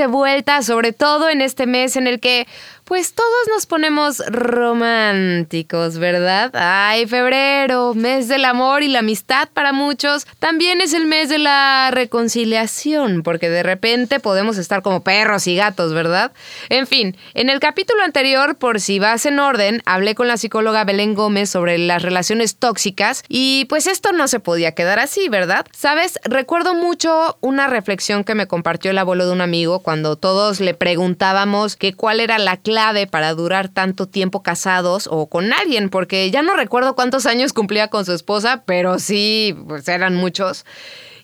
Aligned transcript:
De 0.00 0.06
vuelta, 0.06 0.62
sobre 0.62 0.92
todo 0.92 1.28
en 1.28 1.42
este 1.42 1.66
mes 1.66 1.96
en 1.96 2.06
el 2.06 2.20
que 2.20 2.46
pues 2.90 3.14
todos 3.14 3.46
nos 3.54 3.66
ponemos 3.66 4.18
románticos, 4.26 5.98
¿verdad? 5.98 6.50
Ay, 6.54 7.06
febrero, 7.06 7.94
mes 7.94 8.26
del 8.26 8.44
amor 8.44 8.82
y 8.82 8.88
la 8.88 8.98
amistad 8.98 9.48
para 9.54 9.72
muchos. 9.72 10.26
También 10.40 10.80
es 10.80 10.92
el 10.92 11.06
mes 11.06 11.28
de 11.28 11.38
la 11.38 11.90
reconciliación, 11.92 13.22
porque 13.22 13.48
de 13.48 13.62
repente 13.62 14.18
podemos 14.18 14.58
estar 14.58 14.82
como 14.82 15.04
perros 15.04 15.46
y 15.46 15.54
gatos, 15.54 15.94
¿verdad? 15.94 16.32
En 16.68 16.88
fin, 16.88 17.16
en 17.34 17.48
el 17.48 17.60
capítulo 17.60 18.02
anterior, 18.02 18.56
por 18.56 18.80
si 18.80 18.98
vas 18.98 19.24
en 19.24 19.38
orden, 19.38 19.82
hablé 19.86 20.16
con 20.16 20.26
la 20.26 20.36
psicóloga 20.36 20.82
Belén 20.82 21.14
Gómez 21.14 21.48
sobre 21.48 21.78
las 21.78 22.02
relaciones 22.02 22.56
tóxicas 22.56 23.22
y 23.28 23.66
pues 23.66 23.86
esto 23.86 24.10
no 24.10 24.26
se 24.26 24.40
podía 24.40 24.72
quedar 24.72 24.98
así, 24.98 25.28
¿verdad? 25.28 25.64
Sabes, 25.70 26.18
recuerdo 26.24 26.74
mucho 26.74 27.38
una 27.40 27.68
reflexión 27.68 28.24
que 28.24 28.34
me 28.34 28.48
compartió 28.48 28.90
el 28.90 28.98
abuelo 28.98 29.26
de 29.26 29.32
un 29.32 29.42
amigo 29.42 29.78
cuando 29.78 30.16
todos 30.16 30.58
le 30.58 30.74
preguntábamos 30.74 31.76
que 31.76 31.94
cuál 31.94 32.18
era 32.18 32.40
la 32.40 32.56
clave 32.56 32.79
para 33.10 33.34
durar 33.34 33.68
tanto 33.68 34.06
tiempo 34.06 34.42
casados 34.42 35.06
o 35.10 35.26
con 35.26 35.52
alguien, 35.52 35.90
porque 35.90 36.30
ya 36.30 36.42
no 36.42 36.56
recuerdo 36.56 36.94
cuántos 36.94 37.26
años 37.26 37.52
cumplía 37.52 37.88
con 37.88 38.06
su 38.06 38.12
esposa, 38.12 38.62
pero 38.64 38.98
sí, 38.98 39.54
pues 39.68 39.86
eran 39.88 40.16
muchos. 40.16 40.64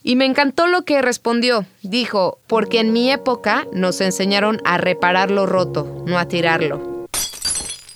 Y 0.03 0.17
me 0.17 0.27
encantó 0.27 0.67
lo 0.67 0.85
que 0.85 1.01
respondió. 1.03 1.65
Dijo, 1.83 2.39
porque 2.47 2.81
en 2.81 2.93
mi 2.93 3.11
época 3.11 3.67
nos 3.73 4.01
enseñaron 4.01 4.61
a 4.65 4.77
reparar 4.79 5.31
lo 5.31 5.47
roto, 5.47 6.05
no 6.07 6.19
a 6.19 6.29
tirarlo. 6.29 7.09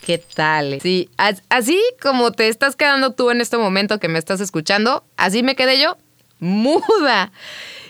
¿Qué 0.04 0.18
tal? 0.18 0.80
Sí, 0.80 1.10
así 1.50 1.78
como 2.00 2.32
te 2.32 2.48
estás 2.48 2.74
quedando 2.74 3.12
tú 3.12 3.30
en 3.30 3.40
este 3.40 3.58
momento 3.58 4.00
que 4.00 4.08
me 4.08 4.18
estás 4.18 4.40
escuchando, 4.40 5.04
así 5.16 5.42
me 5.42 5.54
quedé 5.54 5.78
yo, 5.78 5.98
muda. 6.38 7.30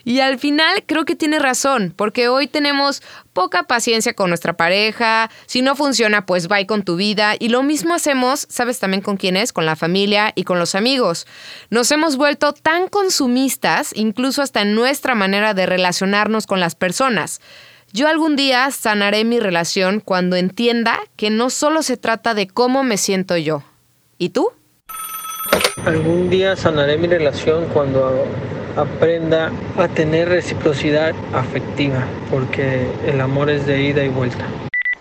Y 0.05 0.20
al 0.20 0.39
final 0.39 0.84
creo 0.87 1.05
que 1.05 1.17
tiene 1.17 1.39
razón, 1.39 1.93
porque 1.97 2.29
hoy 2.29 2.47
tenemos 2.47 3.03
poca 3.33 3.65
paciencia 3.65 4.15
con 4.15 4.29
nuestra 4.29 4.57
pareja, 4.57 5.31
si 5.47 5.62
no 5.62 5.77
funciona, 5.77 6.27
pues 6.27 6.48
bye 6.48 6.67
con 6.67 6.83
tu 6.83 6.97
vida. 6.97 7.34
Y 7.39 7.48
lo 7.48 7.62
mismo 7.62 7.95
hacemos, 7.95 8.47
¿sabes 8.48 8.79
también 8.79 9.03
con 9.03 9.17
quién 9.17 9.37
es? 9.37 9.53
Con 9.53 9.67
la 9.67 9.77
familia 9.77 10.33
y 10.34 10.45
con 10.45 10.59
los 10.59 10.75
amigos. 10.75 11.27
Nos 11.70 11.91
hemos 11.91 12.17
vuelto 12.17 12.53
tan 12.53 12.89
consumistas, 12.89 13.92
incluso 13.95 14.42
hasta 14.42 14.62
en 14.62 14.75
nuestra 14.75 15.15
manera 15.15 15.55
de 15.55 15.67
relacionarnos 15.67 16.47
con 16.47 16.61
las 16.61 16.75
personas. 16.75 17.41
Yo 17.92 18.07
algún 18.07 18.37
día 18.37 18.70
sanaré 18.70 19.25
mi 19.25 19.41
relación 19.41 20.01
cuando 20.01 20.37
entienda 20.37 21.01
que 21.17 21.31
no 21.31 21.51
solo 21.51 21.83
se 21.83 21.97
trata 21.97 22.35
de 22.35 22.47
cómo 22.47 22.85
me 22.85 22.97
siento 22.97 23.37
yo. 23.37 23.64
¿Y 24.17 24.29
tú? 24.29 24.53
Algún 25.84 26.30
día 26.30 26.56
sanaré 26.56 26.98
mi 26.98 27.06
relación 27.06 27.66
cuando 27.72 28.24
aprenda 28.77 29.50
a 29.77 29.88
tener 29.88 30.28
reciprocidad 30.28 31.14
afectiva, 31.33 32.06
porque 32.30 32.86
el 33.06 33.20
amor 33.20 33.50
es 33.50 33.66
de 33.66 33.83
ida 33.83 34.05
y 34.05 34.08
vuelta. 34.08 34.46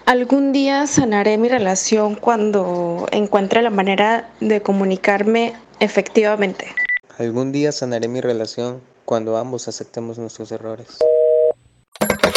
Algún 0.05 0.51
día 0.53 0.87
sanaré 0.87 1.37
mi 1.37 1.49
relación 1.49 2.15
cuando 2.15 3.05
encuentre 3.11 3.61
la 3.61 3.69
manera 3.69 4.29
de 4.39 4.61
comunicarme 4.61 5.53
efectivamente. 5.79 6.67
Algún 7.19 7.51
día 7.51 7.71
sanaré 7.71 8.07
mi 8.07 8.21
relación 8.21 8.81
cuando 9.05 9.37
ambos 9.37 9.67
aceptemos 9.67 10.17
nuestros 10.17 10.51
errores. 10.51 10.97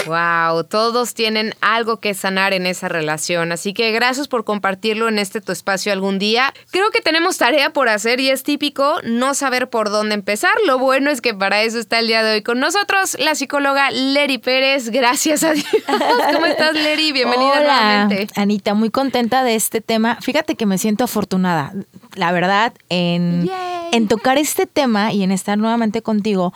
Wow, 0.06 0.64
todos 0.64 1.14
tienen 1.14 1.54
algo 1.60 1.98
que 1.98 2.14
sanar 2.14 2.52
en 2.52 2.66
esa 2.66 2.88
relación, 2.88 3.52
así 3.52 3.72
que 3.72 3.92
gracias 3.92 4.26
por 4.26 4.44
compartirlo 4.44 5.08
en 5.08 5.18
este 5.18 5.40
tu 5.40 5.52
espacio 5.52 5.92
algún 5.92 6.18
día. 6.18 6.52
Creo 6.70 6.90
que 6.90 7.00
tenemos 7.00 7.38
tarea 7.38 7.72
por 7.72 7.88
hacer 7.88 8.18
y 8.18 8.30
es 8.30 8.42
típico 8.42 8.96
no 9.04 9.34
saber 9.34 9.70
por 9.70 9.90
dónde 9.90 10.14
empezar. 10.14 10.52
Lo 10.66 10.78
bueno 10.78 11.10
es 11.10 11.20
que 11.20 11.34
para 11.34 11.62
eso 11.62 11.78
está 11.78 12.00
el 12.00 12.08
día 12.08 12.22
de 12.22 12.32
hoy 12.34 12.42
con 12.42 12.58
nosotros 12.58 13.16
la 13.20 13.34
psicóloga 13.34 13.90
Leri 13.90 14.38
Pérez. 14.38 14.90
Gracias 14.90 15.44
a 15.44 15.52
Dios. 15.52 15.66
¿Cómo 16.32 16.46
estás, 16.46 16.74
Leri? 16.74 17.12
Bienvenida 17.12 17.60
Hola, 17.60 18.08
Anita, 18.34 18.74
muy 18.74 18.90
contenta 18.90 19.44
de 19.44 19.54
este 19.54 19.80
tema. 19.80 20.18
Fíjate 20.20 20.56
que 20.56 20.66
me 20.66 20.78
siento 20.78 21.04
afortunada, 21.04 21.72
la 22.14 22.32
verdad, 22.32 22.72
en, 22.88 23.48
en 23.92 24.08
tocar 24.08 24.38
este 24.38 24.66
tema 24.66 25.12
y 25.12 25.22
en 25.22 25.30
estar 25.30 25.58
nuevamente 25.58 26.02
contigo, 26.02 26.52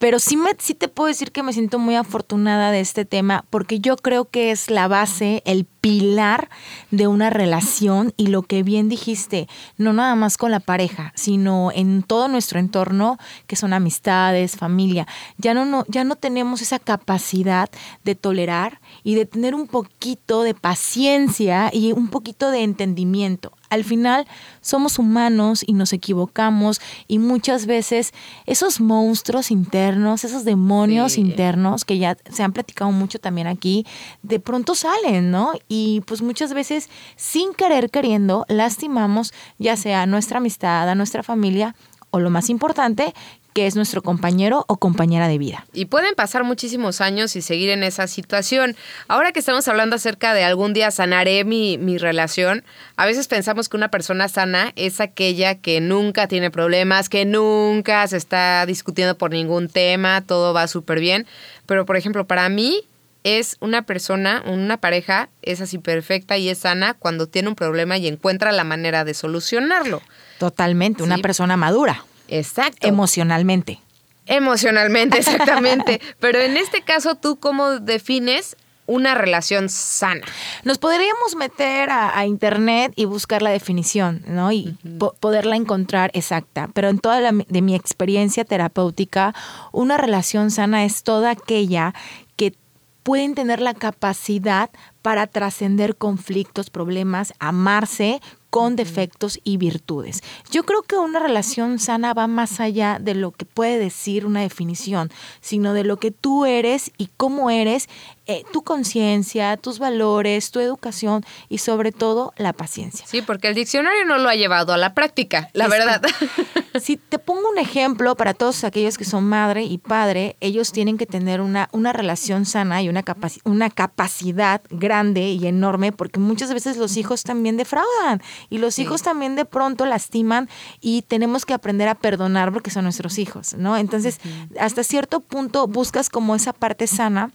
pero 0.00 0.18
sí, 0.18 0.38
me, 0.38 0.52
sí 0.58 0.74
te 0.74 0.88
puedo 0.88 1.08
decir 1.08 1.30
que 1.30 1.42
me 1.42 1.52
siento 1.52 1.78
muy 1.78 1.94
afortunada 1.94 2.70
de 2.70 2.80
este 2.80 3.04
tema 3.04 3.44
porque 3.50 3.80
yo 3.80 3.96
creo 3.96 4.24
que 4.24 4.50
es 4.50 4.70
la 4.70 4.88
base, 4.88 5.42
el 5.44 5.66
pilar 5.66 6.48
de 6.90 7.06
una 7.06 7.28
relación 7.28 8.14
y 8.16 8.28
lo 8.28 8.40
que 8.40 8.62
bien 8.62 8.88
dijiste, 8.88 9.46
no 9.76 9.92
nada 9.92 10.14
más 10.14 10.38
con 10.38 10.52
la 10.52 10.60
pareja, 10.60 11.12
sino 11.16 11.70
en 11.74 12.02
todo 12.02 12.28
nuestro 12.28 12.58
entorno, 12.58 13.18
que 13.46 13.56
son 13.56 13.74
amistades, 13.74 14.56
familia. 14.56 15.06
Ya 15.36 15.52
no, 15.52 15.66
no, 15.66 15.84
ya 15.86 16.02
no 16.02 16.16
tenemos 16.16 16.62
esa 16.62 16.78
capacidad 16.78 17.68
de 18.02 18.14
tolerar 18.14 18.80
y 19.02 19.14
de 19.14 19.26
tener 19.26 19.54
un 19.54 19.66
poquito 19.66 20.42
de 20.42 20.54
paciencia 20.54 21.70
y 21.72 21.92
un 21.92 22.08
poquito 22.08 22.50
de 22.50 22.62
entendimiento 22.62 23.52
al 23.70 23.84
final 23.84 24.26
somos 24.60 24.98
humanos 24.98 25.62
y 25.64 25.72
nos 25.72 25.92
equivocamos 25.92 26.80
y 27.06 27.18
muchas 27.18 27.66
veces 27.66 28.12
esos 28.44 28.80
monstruos 28.80 29.50
internos, 29.50 30.24
esos 30.24 30.44
demonios 30.44 31.16
internos 31.16 31.84
que 31.84 31.98
ya 31.98 32.18
se 32.30 32.42
han 32.42 32.52
platicado 32.52 32.90
mucho 32.90 33.20
también 33.20 33.46
aquí, 33.46 33.86
de 34.22 34.40
pronto 34.40 34.74
salen, 34.74 35.30
¿no? 35.30 35.52
Y 35.68 36.02
pues 36.06 36.20
muchas 36.20 36.52
veces 36.52 36.90
sin 37.16 37.54
querer 37.54 37.90
queriendo 37.90 38.44
lastimamos 38.48 39.32
ya 39.58 39.76
sea 39.76 40.02
a 40.02 40.06
nuestra 40.06 40.38
amistad, 40.38 40.88
a 40.88 40.94
nuestra 40.96 41.22
familia 41.22 41.76
o 42.10 42.18
lo 42.18 42.28
más 42.28 42.50
importante, 42.50 43.14
que 43.52 43.66
es 43.66 43.76
nuestro 43.76 44.02
compañero 44.02 44.64
o 44.68 44.76
compañera 44.76 45.28
de 45.28 45.38
vida. 45.38 45.66
Y 45.72 45.86
pueden 45.86 46.14
pasar 46.14 46.44
muchísimos 46.44 47.00
años 47.00 47.36
y 47.36 47.42
seguir 47.42 47.70
en 47.70 47.82
esa 47.82 48.06
situación. 48.06 48.76
Ahora 49.08 49.32
que 49.32 49.40
estamos 49.40 49.66
hablando 49.68 49.96
acerca 49.96 50.34
de 50.34 50.44
algún 50.44 50.72
día 50.72 50.90
sanaré 50.90 51.44
mi, 51.44 51.78
mi 51.78 51.98
relación, 51.98 52.64
a 52.96 53.06
veces 53.06 53.28
pensamos 53.28 53.68
que 53.68 53.76
una 53.76 53.88
persona 53.88 54.28
sana 54.28 54.72
es 54.76 55.00
aquella 55.00 55.56
que 55.56 55.80
nunca 55.80 56.28
tiene 56.28 56.50
problemas, 56.50 57.08
que 57.08 57.24
nunca 57.24 58.06
se 58.06 58.16
está 58.16 58.64
discutiendo 58.66 59.16
por 59.16 59.30
ningún 59.30 59.68
tema, 59.68 60.22
todo 60.22 60.54
va 60.54 60.66
súper 60.68 61.00
bien. 61.00 61.26
Pero, 61.66 61.86
por 61.86 61.96
ejemplo, 61.96 62.26
para 62.26 62.48
mí, 62.48 62.84
es 63.24 63.56
una 63.60 63.82
persona, 63.82 64.42
una 64.46 64.78
pareja, 64.78 65.28
es 65.42 65.60
así 65.60 65.78
perfecta 65.78 66.38
y 66.38 66.48
es 66.48 66.58
sana 66.58 66.94
cuando 66.94 67.26
tiene 67.26 67.48
un 67.48 67.54
problema 67.54 67.98
y 67.98 68.08
encuentra 68.08 68.52
la 68.52 68.64
manera 68.64 69.04
de 69.04 69.14
solucionarlo. 69.14 70.00
Totalmente, 70.38 71.02
una 71.02 71.18
persona 71.18 71.56
madura. 71.56 72.04
Exacto. 72.30 72.86
Emocionalmente. 72.86 73.80
Emocionalmente, 74.26 75.18
exactamente. 75.18 76.00
Pero 76.18 76.40
en 76.40 76.56
este 76.56 76.82
caso, 76.82 77.16
¿tú 77.16 77.38
cómo 77.38 77.80
defines 77.80 78.56
una 78.86 79.14
relación 79.14 79.68
sana? 79.68 80.22
Nos 80.64 80.78
podríamos 80.78 81.36
meter 81.36 81.90
a, 81.90 82.24
internet 82.26 82.92
y 82.96 83.04
buscar 83.04 83.42
la 83.42 83.50
definición, 83.50 84.22
¿no? 84.26 84.52
Y 84.52 84.76
poderla 85.20 85.56
encontrar 85.56 86.10
exacta. 86.14 86.68
Pero 86.74 86.88
en 86.88 86.98
toda 86.98 87.20
de 87.32 87.62
mi 87.62 87.74
experiencia 87.74 88.44
terapéutica, 88.44 89.34
una 89.72 89.96
relación 89.96 90.50
sana 90.50 90.84
es 90.84 91.02
toda 91.02 91.30
aquella 91.30 91.94
que 92.36 92.54
pueden 93.02 93.34
tener 93.34 93.60
la 93.60 93.74
capacidad 93.74 94.70
para 95.02 95.26
trascender 95.26 95.96
conflictos, 95.96 96.70
problemas, 96.70 97.32
amarse 97.38 98.20
con 98.50 98.76
defectos 98.76 99.40
y 99.44 99.56
virtudes. 99.56 100.22
Yo 100.50 100.64
creo 100.64 100.82
que 100.82 100.96
una 100.96 101.20
relación 101.20 101.78
sana 101.78 102.12
va 102.12 102.26
más 102.26 102.60
allá 102.60 102.98
de 103.00 103.14
lo 103.14 103.30
que 103.30 103.44
puede 103.44 103.78
decir 103.78 104.26
una 104.26 104.42
definición, 104.42 105.10
sino 105.40 105.72
de 105.72 105.84
lo 105.84 105.96
que 105.96 106.10
tú 106.10 106.44
eres 106.44 106.92
y 106.98 107.08
cómo 107.16 107.50
eres 107.50 107.88
eh, 108.30 108.44
tu 108.52 108.62
conciencia, 108.62 109.56
tus 109.56 109.80
valores, 109.80 110.52
tu 110.52 110.60
educación 110.60 111.24
y 111.48 111.58
sobre 111.58 111.90
todo 111.90 112.32
la 112.36 112.52
paciencia. 112.52 113.04
Sí, 113.04 113.22
porque 113.22 113.48
el 113.48 113.56
diccionario 113.56 114.04
no 114.04 114.18
lo 114.18 114.28
ha 114.28 114.36
llevado 114.36 114.72
a 114.72 114.76
la 114.76 114.94
práctica, 114.94 115.50
la 115.52 115.66
verdad. 115.66 116.00
si 116.80 116.96
te 116.96 117.18
pongo 117.18 117.50
un 117.50 117.58
ejemplo 117.58 118.14
para 118.14 118.32
todos 118.32 118.62
aquellos 118.62 118.98
que 118.98 119.04
son 119.04 119.24
madre 119.24 119.64
y 119.64 119.78
padre, 119.78 120.36
ellos 120.38 120.70
tienen 120.70 120.96
que 120.96 121.06
tener 121.06 121.40
una, 121.40 121.68
una 121.72 121.92
relación 121.92 122.46
sana 122.46 122.80
y 122.82 122.88
una, 122.88 123.02
una 123.42 123.68
capacidad 123.68 124.60
grande 124.70 125.30
y 125.30 125.48
enorme 125.48 125.90
porque 125.90 126.20
muchas 126.20 126.54
veces 126.54 126.76
los 126.76 126.96
hijos 126.96 127.24
también 127.24 127.56
defraudan 127.56 128.22
y 128.48 128.58
los 128.58 128.78
hijos 128.78 129.02
también 129.02 129.34
de 129.34 129.44
pronto 129.44 129.86
lastiman 129.86 130.48
y 130.80 131.02
tenemos 131.02 131.44
que 131.44 131.54
aprender 131.54 131.88
a 131.88 131.96
perdonar 131.96 132.52
porque 132.52 132.70
son 132.70 132.84
nuestros 132.84 133.18
hijos, 133.18 133.54
¿no? 133.54 133.76
Entonces, 133.76 134.20
hasta 134.60 134.84
cierto 134.84 135.18
punto 135.18 135.66
buscas 135.66 136.08
como 136.10 136.36
esa 136.36 136.52
parte 136.52 136.86
sana 136.86 137.32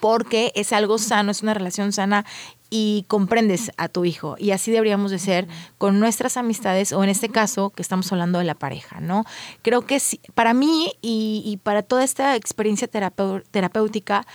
porque 0.00 0.52
es 0.54 0.72
algo 0.72 0.98
sano, 0.98 1.30
es 1.30 1.42
una 1.42 1.54
relación 1.54 1.92
sana 1.92 2.24
y 2.70 3.04
comprendes 3.08 3.72
a 3.76 3.88
tu 3.88 4.04
hijo. 4.04 4.36
Y 4.38 4.52
así 4.52 4.70
deberíamos 4.70 5.10
de 5.10 5.18
ser 5.18 5.46
con 5.76 5.98
nuestras 6.00 6.36
amistades 6.36 6.92
o 6.92 7.02
en 7.04 7.10
este 7.10 7.28
caso 7.28 7.70
que 7.70 7.82
estamos 7.82 8.10
hablando 8.12 8.38
de 8.38 8.44
la 8.44 8.54
pareja, 8.54 9.00
¿no? 9.00 9.24
Creo 9.62 9.82
que 9.82 10.00
para 10.34 10.54
mí 10.54 10.92
y, 11.02 11.42
y, 11.44 11.56
para 11.58 11.82
toda 11.82 12.04
esta 12.04 12.36
experiencia 12.36 12.88
terapéutica, 12.88 14.26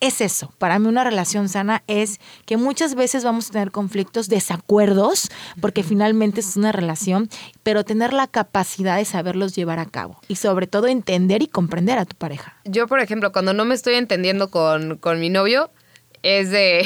es 0.00 0.20
eso. 0.20 0.52
Para 0.58 0.78
mí 0.78 0.88
una 0.88 1.04
relación 1.04 1.48
sana 1.48 1.82
es 1.86 2.20
que 2.44 2.56
muchas 2.56 2.94
veces 2.94 3.24
vamos 3.24 3.48
a 3.48 3.52
tener 3.52 3.70
conflictos, 3.70 4.28
desacuerdos, 4.28 5.30
porque 5.60 5.82
finalmente 5.82 6.40
es 6.40 6.56
una 6.56 6.72
relación, 6.72 7.28
pero 7.62 7.84
tener 7.84 8.12
la 8.12 8.26
capacidad 8.26 8.96
de 8.96 9.04
saberlos 9.04 9.54
llevar 9.54 9.78
a 9.78 9.86
cabo 9.86 10.20
y 10.28 10.36
sobre 10.36 10.66
todo 10.66 10.86
entender 10.86 11.42
y 11.42 11.46
comprender 11.46 11.98
a 11.98 12.04
tu 12.04 12.16
pareja. 12.16 12.56
Yo, 12.64 12.86
por 12.86 13.00
ejemplo, 13.00 13.32
cuando 13.32 13.52
no 13.52 13.64
me 13.64 13.74
estoy 13.74 13.94
entendiendo 13.94 14.50
con, 14.50 14.98
con 14.98 15.20
mi 15.20 15.30
novio, 15.30 15.70
es 16.26 16.50
de, 16.50 16.84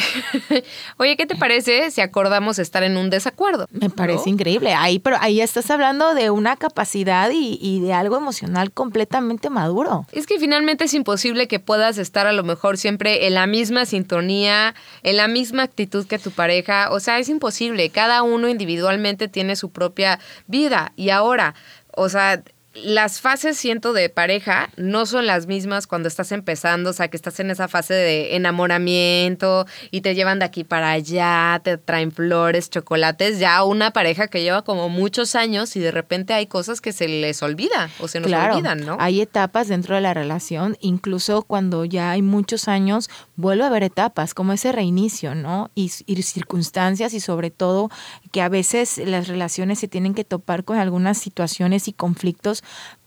oye, 0.98 1.16
¿qué 1.16 1.24
te 1.24 1.34
parece 1.34 1.90
si 1.90 2.02
acordamos 2.02 2.58
estar 2.58 2.82
en 2.82 2.98
un 2.98 3.08
desacuerdo? 3.08 3.66
Me 3.70 3.88
parece 3.88 4.28
increíble. 4.28 4.74
Ahí, 4.74 4.98
pero 4.98 5.16
ahí 5.18 5.40
estás 5.40 5.70
hablando 5.70 6.14
de 6.14 6.28
una 6.28 6.56
capacidad 6.56 7.30
y, 7.32 7.80
de 7.80 7.94
algo 7.94 8.18
emocional 8.18 8.70
completamente 8.72 9.48
maduro. 9.48 10.06
Es 10.12 10.26
que 10.26 10.38
finalmente 10.38 10.84
es 10.84 10.92
imposible 10.92 11.48
que 11.48 11.58
puedas 11.58 11.96
estar 11.96 12.26
a 12.26 12.32
lo 12.32 12.44
mejor 12.44 12.76
siempre 12.76 13.26
en 13.26 13.34
la 13.34 13.46
misma 13.46 13.86
sintonía, 13.86 14.74
en 15.02 15.16
la 15.16 15.26
misma 15.26 15.62
actitud 15.62 16.06
que 16.06 16.18
tu 16.18 16.30
pareja. 16.30 16.90
O 16.90 17.00
sea, 17.00 17.18
es 17.18 17.30
imposible. 17.30 17.88
Cada 17.88 18.22
uno 18.22 18.48
individualmente 18.48 19.28
tiene 19.28 19.56
su 19.56 19.70
propia 19.70 20.20
vida. 20.48 20.92
Y 20.96 21.08
ahora, 21.08 21.54
o 21.96 22.10
sea, 22.10 22.42
las 22.74 23.20
fases, 23.20 23.58
siento, 23.58 23.92
de 23.92 24.08
pareja 24.08 24.70
no 24.76 25.04
son 25.04 25.26
las 25.26 25.46
mismas 25.46 25.88
cuando 25.88 26.06
estás 26.06 26.30
empezando, 26.30 26.90
o 26.90 26.92
sea, 26.92 27.08
que 27.08 27.16
estás 27.16 27.40
en 27.40 27.50
esa 27.50 27.66
fase 27.66 27.94
de 27.94 28.36
enamoramiento 28.36 29.66
y 29.90 30.02
te 30.02 30.14
llevan 30.14 30.38
de 30.38 30.44
aquí 30.44 30.62
para 30.62 30.90
allá, 30.92 31.60
te 31.64 31.78
traen 31.78 32.12
flores, 32.12 32.70
chocolates, 32.70 33.40
ya 33.40 33.64
una 33.64 33.90
pareja 33.90 34.28
que 34.28 34.42
lleva 34.42 34.62
como 34.62 34.88
muchos 34.88 35.34
años 35.34 35.74
y 35.74 35.80
de 35.80 35.90
repente 35.90 36.32
hay 36.32 36.46
cosas 36.46 36.80
que 36.80 36.92
se 36.92 37.08
les 37.08 37.42
olvida 37.42 37.90
o 37.98 38.06
se 38.06 38.20
nos 38.20 38.32
olvidan, 38.32 38.86
¿no? 38.86 38.96
Hay 39.00 39.20
etapas 39.20 39.66
dentro 39.66 39.96
de 39.96 40.00
la 40.00 40.14
relación, 40.14 40.76
incluso 40.80 41.42
cuando 41.42 41.84
ya 41.84 42.12
hay 42.12 42.22
muchos 42.22 42.68
años, 42.68 43.10
vuelve 43.34 43.64
a 43.64 43.66
haber 43.66 43.82
etapas, 43.82 44.32
como 44.32 44.52
ese 44.52 44.70
reinicio, 44.70 45.34
¿no? 45.34 45.72
Y, 45.74 45.90
y 46.06 46.22
circunstancias 46.22 47.14
y 47.14 47.20
sobre 47.20 47.50
todo 47.50 47.90
que 48.30 48.42
a 48.42 48.48
veces 48.48 48.98
las 48.98 49.28
relaciones 49.28 49.78
se 49.78 49.88
tienen 49.88 50.14
que 50.14 50.24
topar 50.24 50.64
con 50.64 50.78
algunas 50.78 51.18
situaciones 51.18 51.88
y 51.88 51.92
conflictos 51.92 52.62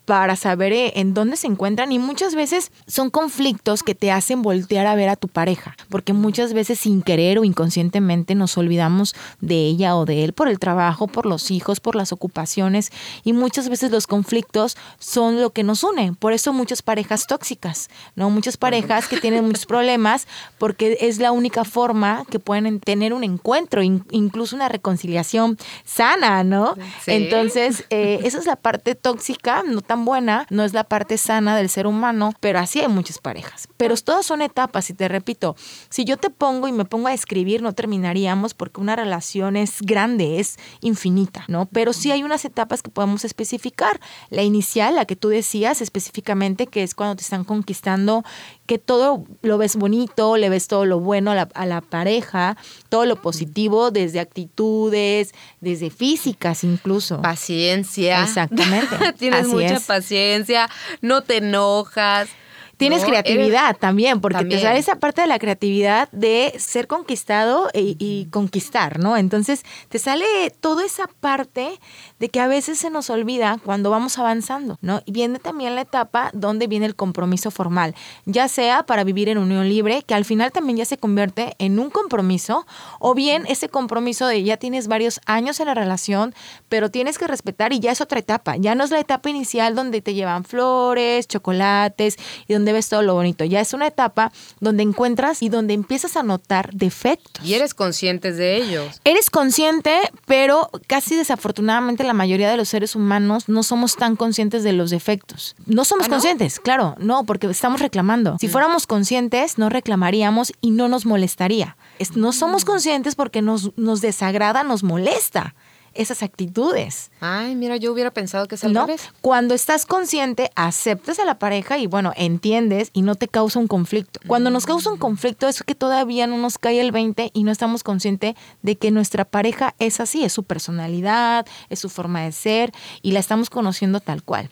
para 0.06 0.36
saber 0.36 0.74
eh, 0.74 0.94
en 0.96 1.14
dónde 1.14 1.38
se 1.38 1.48
encuentran 1.48 1.92
y 1.92 2.00
muchas 2.00 2.36
veces 2.36 2.72
son 2.88 3.10
conflictos 3.10 3.84
que 3.84 3.96
te 3.96 4.12
hacen 4.12 4.42
voltear 4.42 4.86
a 4.86 4.96
ver 4.96 5.10
a 5.10 5.16
tu 5.16 5.28
pareja, 5.28 5.76
porque 5.90 6.14
muchas 6.14 6.54
veces 6.54 6.80
sin 6.80 7.02
querer 7.02 7.40
o 7.40 7.44
inconscientemente 7.44 8.36
nos 8.36 8.58
olvidamos 8.58 9.16
de 9.40 9.56
ella 9.56 9.96
o 9.96 10.06
de 10.06 10.24
él 10.24 10.34
por 10.34 10.48
el 10.48 10.60
trabajo, 10.60 11.08
por 11.08 11.26
los 11.26 11.52
hijos, 11.52 11.80
por 11.80 11.96
las 11.96 12.12
ocupaciones 12.12 12.92
y 13.24 13.34
muchas 13.34 13.70
veces 13.70 13.92
los 13.92 14.08
conflictos 14.08 14.78
son 15.00 15.42
lo 15.42 15.52
que 15.52 15.64
nos 15.64 15.84
une. 15.84 16.14
Por 16.14 16.34
eso 16.34 16.54
muchas 16.54 16.82
parejas 16.82 17.28
tóxicas, 17.28 17.90
¿no? 18.16 18.30
Muchas 18.30 18.58
parejas 18.58 19.08
que 19.08 19.18
tienen 19.18 19.46
muchos 19.46 19.66
problemas 19.66 20.28
porque 20.58 20.98
es 21.02 21.20
la 21.20 21.32
única 21.32 21.64
forma 21.64 22.26
que 22.30 22.40
pueden 22.40 22.80
tener 22.80 23.14
un 23.14 23.24
encuentro, 23.24 23.82
incluso 23.82 24.56
una 24.56 24.70
reconciliación 24.70 25.58
sana, 25.86 26.44
¿no? 26.44 26.76
Entonces, 27.08 27.86
eh, 27.90 28.20
esa 28.24 28.38
es 28.38 28.46
la 28.46 28.56
parte 28.56 28.96
tóxica, 28.96 29.64
no 29.66 29.82
buena, 29.96 30.46
no 30.50 30.64
es 30.64 30.74
la 30.74 30.84
parte 30.84 31.18
sana 31.18 31.56
del 31.56 31.70
ser 31.70 31.88
humano, 31.88 32.34
pero 32.40 32.60
así 32.60 32.80
hay 32.80 32.88
muchas 32.88 33.20
parejas. 33.20 33.68
Pero 33.78 33.96
todas 33.98 34.26
son 34.26 34.42
etapas 34.42 34.90
y 34.90 34.94
te 34.94 35.08
repito, 35.08 35.56
si 35.90 36.06
yo 36.06 36.18
te 36.18 36.30
pongo 36.30 36.68
y 36.68 36.72
me 36.72 36.86
pongo 36.86 37.08
a 37.08 37.14
escribir, 37.14 37.62
no 37.62 37.74
terminaríamos 37.74 38.54
porque 38.54 38.82
una 38.82 38.96
relación 38.96 39.56
es 39.56 39.82
grande, 39.82 40.40
es 40.40 40.58
infinita, 40.82 41.46
¿no? 41.48 41.68
Pero 41.68 41.94
sí 41.94 42.12
hay 42.12 42.24
unas 42.24 42.46
etapas 42.46 42.82
que 42.82 42.90
podemos 42.90 43.24
especificar. 43.26 44.00
La 44.30 44.44
inicial, 44.44 44.96
la 44.96 45.06
que 45.06 45.16
tú 45.16 45.30
decías 45.30 45.82
específicamente, 45.82 46.68
que 46.68 46.84
es 46.84 46.96
cuando 46.96 47.16
te 47.16 47.24
están 47.24 47.44
conquistando, 47.44 48.24
que 48.66 48.78
todo 48.78 49.26
lo 49.42 49.58
ves 49.58 49.76
bonito, 49.76 50.38
le 50.38 50.50
ves 50.50 50.68
todo 50.68 50.86
lo 50.86 51.00
bueno 51.00 51.32
a 51.32 51.36
la, 51.36 51.50
a 51.54 51.66
la 51.66 51.82
pareja, 51.82 52.58
todo 52.90 53.06
lo 53.06 53.22
positivo, 53.22 53.92
desde 53.92 54.20
actitudes, 54.20 55.34
desde 55.60 55.90
físicas 55.90 56.64
incluso. 56.64 57.22
Paciencia. 57.22 58.24
Exactamente. 58.24 58.96
Tienes 59.18 59.48
mucha 59.48 59.80
paciencia, 59.80 60.70
no 61.02 61.22
te 61.22 61.38
enojas. 61.38 62.30
Tienes 62.78 63.06
creatividad 63.06 63.78
también, 63.78 64.20
porque 64.20 64.46
te 64.46 64.60
sale 64.60 64.80
esa 64.80 64.96
parte 64.96 65.22
de 65.22 65.28
la 65.28 65.40
creatividad 65.40 66.10
de 66.12 66.54
ser 66.58 66.88
conquistado 66.88 67.70
y, 67.74 67.96
y, 68.00 68.26
conquistar, 68.32 69.00
¿no? 69.00 69.16
Entonces 69.16 69.64
te 69.90 70.00
sale 70.00 70.26
toda 70.60 70.86
esa 70.86 71.08
parte 71.08 71.80
de 72.20 72.30
que 72.30 72.40
a 72.40 72.48
veces 72.48 72.80
se 72.80 72.90
nos 72.90 73.10
olvida 73.10 73.60
cuando 73.64 73.90
vamos 73.90 74.18
avanzando, 74.18 74.78
¿no? 74.82 75.02
Y 75.06 75.12
viene 75.12 75.40
también 75.40 75.76
la 75.76 75.82
etapa 75.82 76.32
donde 76.34 76.68
viene 76.68 76.86
el 76.86 76.96
compromiso 76.96 77.52
formal, 77.52 77.96
ya 78.26 78.48
sea 78.48 78.84
para 78.84 79.04
vivir 79.04 79.30
en 79.30 79.38
unión 79.38 79.70
libre, 79.70 80.02
que 80.02 80.16
al 80.16 80.26
final 80.26 80.52
también 80.52 80.78
ya 80.78 80.86
se 80.86 80.98
convierte 80.98 81.56
en 81.60 81.80
un 81.80 81.90
compromiso, 81.90 82.66
o 83.00 83.14
bien 83.14 83.46
ese 83.48 83.70
compromiso 83.70 84.26
de 84.26 84.44
ya 84.44 84.58
tienes 84.58 84.88
varios 84.88 85.22
años 85.26 85.60
en 85.60 85.68
la 85.68 85.74
relación, 85.74 86.34
pero 86.70 86.90
tienes 86.90 87.18
que 87.18 87.28
respetar 87.28 87.72
y 87.72 87.80
ya 87.80 87.92
es 87.92 88.02
otra 88.02 88.20
etapa, 88.20 88.56
ya 88.58 88.74
no 88.74 88.84
es 88.84 88.92
la 88.92 89.00
etapa 89.00 89.30
inicial 89.30 89.76
donde 89.76 90.02
te 90.02 90.14
llevan 90.14 90.44
flores, 90.44 91.28
chocolates 91.28 92.18
y 92.48 92.54
donde 92.54 92.63
ves 92.72 92.88
todo 92.88 93.02
lo 93.02 93.14
bonito, 93.16 93.44
ya 93.44 93.60
es 93.60 93.74
una 93.74 93.88
etapa 93.88 94.32
donde 94.60 94.84
encuentras 94.84 95.42
y 95.42 95.50
donde 95.50 95.74
empiezas 95.74 96.16
a 96.16 96.24
notar 96.24 96.72
defectos. 96.74 97.44
Y 97.46 97.56
eres 97.56 97.74
consciente 97.74 98.32
de 98.32 98.56
ellos. 98.58 99.02
Eres 99.04 99.30
consciente, 99.30 100.00
pero 100.26 100.70
casi 100.88 101.16
desafortunadamente 101.16 102.04
la 102.04 102.14
mayoría 102.14 102.50
de 102.50 102.58
los 102.58 102.70
seres 102.70 102.96
humanos 102.96 103.50
no 103.50 103.64
somos 103.64 103.96
tan 103.96 104.16
conscientes 104.16 104.64
de 104.64 104.74
los 104.74 104.92
defectos. 104.92 105.56
No 105.66 105.84
somos 105.84 106.08
¿Ah, 106.08 106.10
conscientes, 106.10 106.60
claro, 106.60 106.96
no, 107.00 107.26
porque 107.26 107.48
estamos 107.48 107.82
reclamando. 107.82 108.38
Si 108.40 108.48
mm. 108.48 108.52
fuéramos 108.52 108.88
conscientes, 108.88 109.58
no 109.58 109.70
reclamaríamos 109.70 110.54
y 110.62 110.72
no 110.72 110.88
nos 110.88 111.06
molestaría. 111.06 111.76
no 112.16 112.32
somos 112.32 112.64
mm. 112.64 112.68
conscientes 112.68 113.16
porque 113.16 113.42
nos, 113.42 113.78
nos 113.78 114.02
desagrada, 114.02 114.64
nos 114.64 114.84
molesta 114.84 115.56
esas 115.94 116.24
actitudes. 116.24 117.12
Ay, 117.20 117.56
mira, 117.56 117.78
yo 117.78 117.92
hubiera 117.92 118.12
pensado 118.12 118.48
que 118.48 118.56
es 118.56 118.64
al 118.64 118.76
revés. 118.76 119.10
Cuando 119.22 119.54
estás 119.54 119.86
consciente, 119.86 120.52
aceptas 120.56 121.20
a 121.20 121.26
la 121.26 121.40
pareja 121.40 121.78
y 121.78 121.88
bueno, 121.88 122.14
entiendes 122.16 122.90
y 122.94 123.02
no 123.02 123.16
te 123.16 123.28
causa 123.28 123.60
un 123.60 123.68
conflicto. 123.68 124.20
Cuando 124.28 124.50
nos 124.50 124.66
causa 124.66 124.92
un 124.92 124.98
conflicto 124.98 125.48
es 125.48 125.64
que 125.64 125.76
todavía 125.76 126.28
no 126.28 126.38
nos 126.38 126.58
cae 126.58 126.80
el 126.82 126.92
20 126.92 127.32
y 127.34 127.44
no 127.44 127.52
estamos 127.52 127.84
conscientes 127.84 128.36
de 128.62 128.76
que 128.76 128.92
nuestra 128.92 129.26
pareja 129.26 129.76
es 129.80 130.00
así, 130.00 130.24
es 130.24 130.34
su 130.34 130.44
personalidad, 130.44 131.46
es 131.70 131.80
su 131.80 131.90
forma 131.90 132.22
de 132.22 132.32
ser 132.32 132.72
y 133.02 133.12
la 133.12 133.20
estamos 133.20 133.50
conociendo 133.50 134.00
tal 134.00 134.24
cual. 134.24 134.50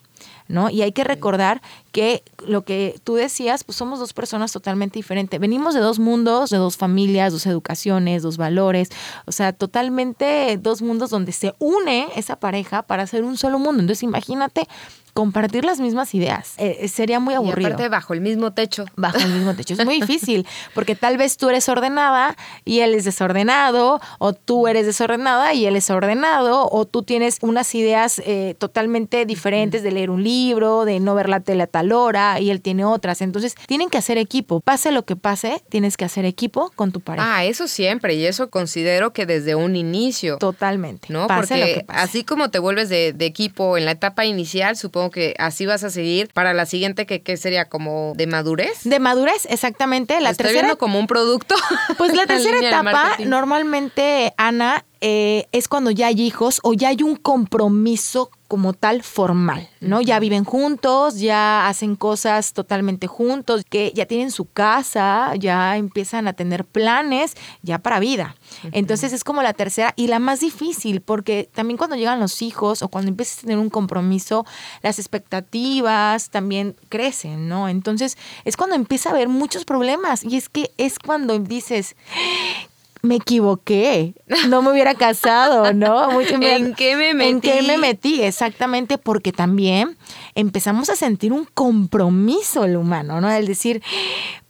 ¿No? 0.48 0.70
Y 0.70 0.82
hay 0.82 0.92
que 0.92 1.04
recordar 1.04 1.62
que 1.92 2.22
lo 2.46 2.62
que 2.62 3.00
tú 3.04 3.14
decías, 3.14 3.64
pues 3.64 3.76
somos 3.76 3.98
dos 3.98 4.12
personas 4.12 4.52
totalmente 4.52 4.98
diferentes. 4.98 5.38
Venimos 5.38 5.74
de 5.74 5.80
dos 5.80 5.98
mundos, 5.98 6.50
de 6.50 6.56
dos 6.56 6.76
familias, 6.76 7.32
dos 7.32 7.46
educaciones, 7.46 8.22
dos 8.22 8.36
valores, 8.36 8.90
o 9.26 9.32
sea, 9.32 9.52
totalmente 9.52 10.58
dos 10.58 10.82
mundos 10.82 11.10
donde 11.10 11.32
se 11.32 11.54
une 11.58 12.08
esa 12.16 12.36
pareja 12.36 12.82
para 12.82 13.02
hacer 13.02 13.24
un 13.24 13.36
solo 13.36 13.58
mundo. 13.58 13.80
Entonces, 13.80 14.02
imagínate 14.02 14.66
compartir 15.12 15.64
las 15.64 15.80
mismas 15.80 16.14
ideas. 16.14 16.54
Eh, 16.56 16.78
eh, 16.80 16.88
sería 16.88 17.20
muy 17.20 17.34
aburrido. 17.34 17.68
Y 17.68 17.72
aparte 17.72 17.88
bajo 17.88 18.14
el 18.14 18.20
mismo 18.20 18.52
techo. 18.52 18.84
Bajo 18.96 19.18
el 19.18 19.32
mismo 19.32 19.54
techo. 19.54 19.74
Es 19.74 19.84
muy 19.84 20.00
difícil, 20.00 20.46
porque 20.74 20.94
tal 20.94 21.16
vez 21.16 21.36
tú 21.36 21.48
eres 21.48 21.68
ordenada 21.68 22.36
y 22.64 22.80
él 22.80 22.94
es 22.94 23.04
desordenado, 23.04 24.00
o 24.18 24.32
tú 24.32 24.68
eres 24.68 24.86
desordenada 24.86 25.54
y 25.54 25.66
él 25.66 25.76
es 25.76 25.90
ordenado, 25.90 26.68
o 26.70 26.84
tú 26.84 27.02
tienes 27.02 27.38
unas 27.42 27.74
ideas 27.74 28.22
eh, 28.24 28.54
totalmente 28.58 29.26
diferentes 29.26 29.82
de 29.82 29.90
leer 29.90 30.10
un 30.10 30.22
libro, 30.22 30.84
de 30.84 31.00
no 31.00 31.14
ver 31.14 31.28
la 31.28 31.40
tele 31.40 31.64
a 31.64 31.66
tal 31.66 31.92
hora, 31.92 32.38
y 32.40 32.50
él 32.50 32.60
tiene 32.60 32.84
otras. 32.84 33.22
Entonces, 33.22 33.54
tienen 33.66 33.90
que 33.90 33.98
hacer 33.98 34.18
equipo. 34.18 34.60
Pase 34.60 34.92
lo 34.92 35.04
que 35.04 35.16
pase, 35.16 35.62
tienes 35.68 35.96
que 35.96 36.04
hacer 36.04 36.24
equipo 36.24 36.70
con 36.76 36.92
tu 36.92 37.00
pareja. 37.00 37.36
Ah, 37.36 37.44
eso 37.44 37.66
siempre, 37.66 38.14
y 38.14 38.26
eso 38.26 38.50
considero 38.50 39.12
que 39.12 39.26
desde 39.26 39.54
un 39.54 39.76
inicio. 39.76 40.38
Totalmente. 40.38 41.08
¿No? 41.12 41.26
porque 41.26 41.84
así 41.88 42.24
como 42.24 42.50
te 42.50 42.58
vuelves 42.58 42.88
de, 42.88 43.12
de 43.12 43.26
equipo 43.26 43.76
en 43.76 43.84
la 43.84 43.92
etapa 43.92 44.24
inicial, 44.24 44.76
supongo 44.76 45.01
supongo 45.02 45.10
que 45.10 45.34
así 45.38 45.66
vas 45.66 45.84
a 45.84 45.90
seguir 45.90 46.28
para 46.32 46.54
la 46.54 46.66
siguiente 46.66 47.06
que, 47.06 47.22
¿qué 47.22 47.36
sería 47.36 47.68
como 47.68 48.12
de 48.16 48.26
madurez. 48.26 48.80
De 48.84 48.98
madurez, 48.98 49.46
exactamente. 49.48 50.20
La 50.20 50.30
Estoy 50.30 50.44
tercera 50.44 50.62
viendo 50.62 50.78
como 50.78 50.98
un 50.98 51.06
producto. 51.06 51.54
Pues 51.98 52.14
la 52.14 52.26
tercera 52.26 52.58
etapa, 52.58 53.16
normalmente, 53.24 54.32
Ana, 54.36 54.84
eh, 55.04 55.48
es 55.50 55.66
cuando 55.66 55.90
ya 55.90 56.06
hay 56.06 56.22
hijos 56.22 56.60
o 56.62 56.74
ya 56.74 56.90
hay 56.90 57.02
un 57.02 57.16
compromiso 57.16 58.30
como 58.46 58.72
tal 58.72 59.02
formal, 59.02 59.68
¿no? 59.80 60.00
Ya 60.00 60.20
viven 60.20 60.44
juntos, 60.44 61.18
ya 61.18 61.66
hacen 61.66 61.96
cosas 61.96 62.52
totalmente 62.52 63.06
juntos, 63.06 63.64
que 63.68 63.92
ya 63.94 64.06
tienen 64.06 64.30
su 64.30 64.44
casa, 64.44 65.34
ya 65.36 65.76
empiezan 65.76 66.28
a 66.28 66.34
tener 66.34 66.66
planes 66.66 67.34
ya 67.62 67.78
para 67.78 67.98
vida. 67.98 68.36
Entonces 68.70 69.12
es 69.12 69.24
como 69.24 69.42
la 69.42 69.54
tercera 69.54 69.92
y 69.96 70.06
la 70.06 70.18
más 70.18 70.40
difícil, 70.40 71.00
porque 71.00 71.48
también 71.52 71.78
cuando 71.78 71.96
llegan 71.96 72.20
los 72.20 72.42
hijos 72.42 72.82
o 72.82 72.88
cuando 72.88 73.08
empiezas 73.08 73.38
a 73.38 73.40
tener 73.40 73.58
un 73.58 73.70
compromiso, 73.70 74.44
las 74.82 74.98
expectativas 74.98 76.30
también 76.30 76.76
crecen, 76.90 77.48
¿no? 77.48 77.68
Entonces 77.70 78.18
es 78.44 78.56
cuando 78.56 78.76
empieza 78.76 79.08
a 79.08 79.12
haber 79.12 79.28
muchos 79.28 79.64
problemas 79.64 80.22
y 80.22 80.36
es 80.36 80.48
que 80.48 80.70
es 80.76 80.98
cuando 80.98 81.38
dices, 81.38 81.96
me 83.02 83.16
equivoqué, 83.16 84.14
no 84.48 84.62
me 84.62 84.70
hubiera 84.70 84.94
casado, 84.94 85.72
¿no? 85.72 86.20
¿En 86.20 86.74
qué 86.74 86.96
me 86.96 87.10
¿En 87.10 87.40
qué 87.40 87.56
metí? 87.56 87.66
me 87.66 87.78
metí? 87.78 88.22
Exactamente, 88.22 88.96
porque 88.96 89.32
también 89.32 89.98
empezamos 90.36 90.88
a 90.88 90.96
sentir 90.96 91.32
un 91.32 91.44
compromiso 91.52 92.64
el 92.64 92.76
humano, 92.76 93.20
¿no? 93.20 93.30
El 93.30 93.46
decir, 93.46 93.82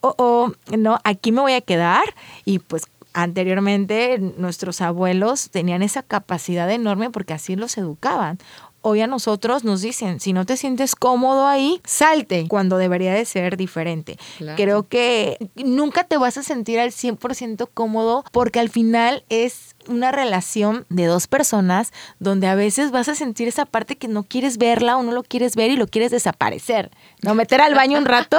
oh, 0.02 0.14
oh, 0.18 0.52
no, 0.76 0.98
aquí 1.02 1.32
me 1.32 1.40
voy 1.40 1.54
a 1.54 1.62
quedar 1.62 2.04
y 2.44 2.58
pues 2.58 2.84
anteriormente 3.14 4.18
nuestros 4.18 4.80
abuelos 4.80 5.50
tenían 5.50 5.82
esa 5.82 6.02
capacidad 6.02 6.70
enorme 6.70 7.10
porque 7.10 7.32
así 7.32 7.56
los 7.56 7.76
educaban. 7.78 8.38
Hoy 8.82 9.00
a 9.00 9.06
nosotros 9.06 9.64
nos 9.64 9.80
dicen, 9.80 10.20
si 10.20 10.32
no 10.32 10.44
te 10.44 10.56
sientes 10.56 10.94
cómodo 10.94 11.46
ahí, 11.46 11.80
salte, 11.84 12.46
cuando 12.48 12.78
debería 12.78 13.14
de 13.14 13.24
ser 13.24 13.56
diferente. 13.56 14.18
Claro. 14.38 14.56
Creo 14.56 14.88
que 14.88 15.38
nunca 15.56 16.04
te 16.04 16.16
vas 16.18 16.36
a 16.36 16.42
sentir 16.42 16.80
al 16.80 16.90
100% 16.90 17.68
cómodo 17.72 18.24
porque 18.32 18.60
al 18.60 18.68
final 18.68 19.24
es 19.28 19.76
una 19.88 20.12
relación 20.12 20.86
de 20.88 21.06
dos 21.06 21.26
personas 21.26 21.92
donde 22.18 22.46
a 22.46 22.54
veces 22.54 22.90
vas 22.90 23.08
a 23.08 23.14
sentir 23.14 23.48
esa 23.48 23.66
parte 23.66 23.96
que 23.96 24.08
no 24.08 24.22
quieres 24.22 24.58
verla 24.58 24.96
o 24.96 25.02
no 25.02 25.12
lo 25.12 25.22
quieres 25.22 25.56
ver 25.56 25.70
y 25.70 25.76
lo 25.76 25.86
quieres 25.86 26.10
desaparecer, 26.10 26.90
¿no? 27.22 27.34
Meter 27.42 27.60
al 27.60 27.74
baño 27.74 27.98
un 27.98 28.04
rato 28.04 28.38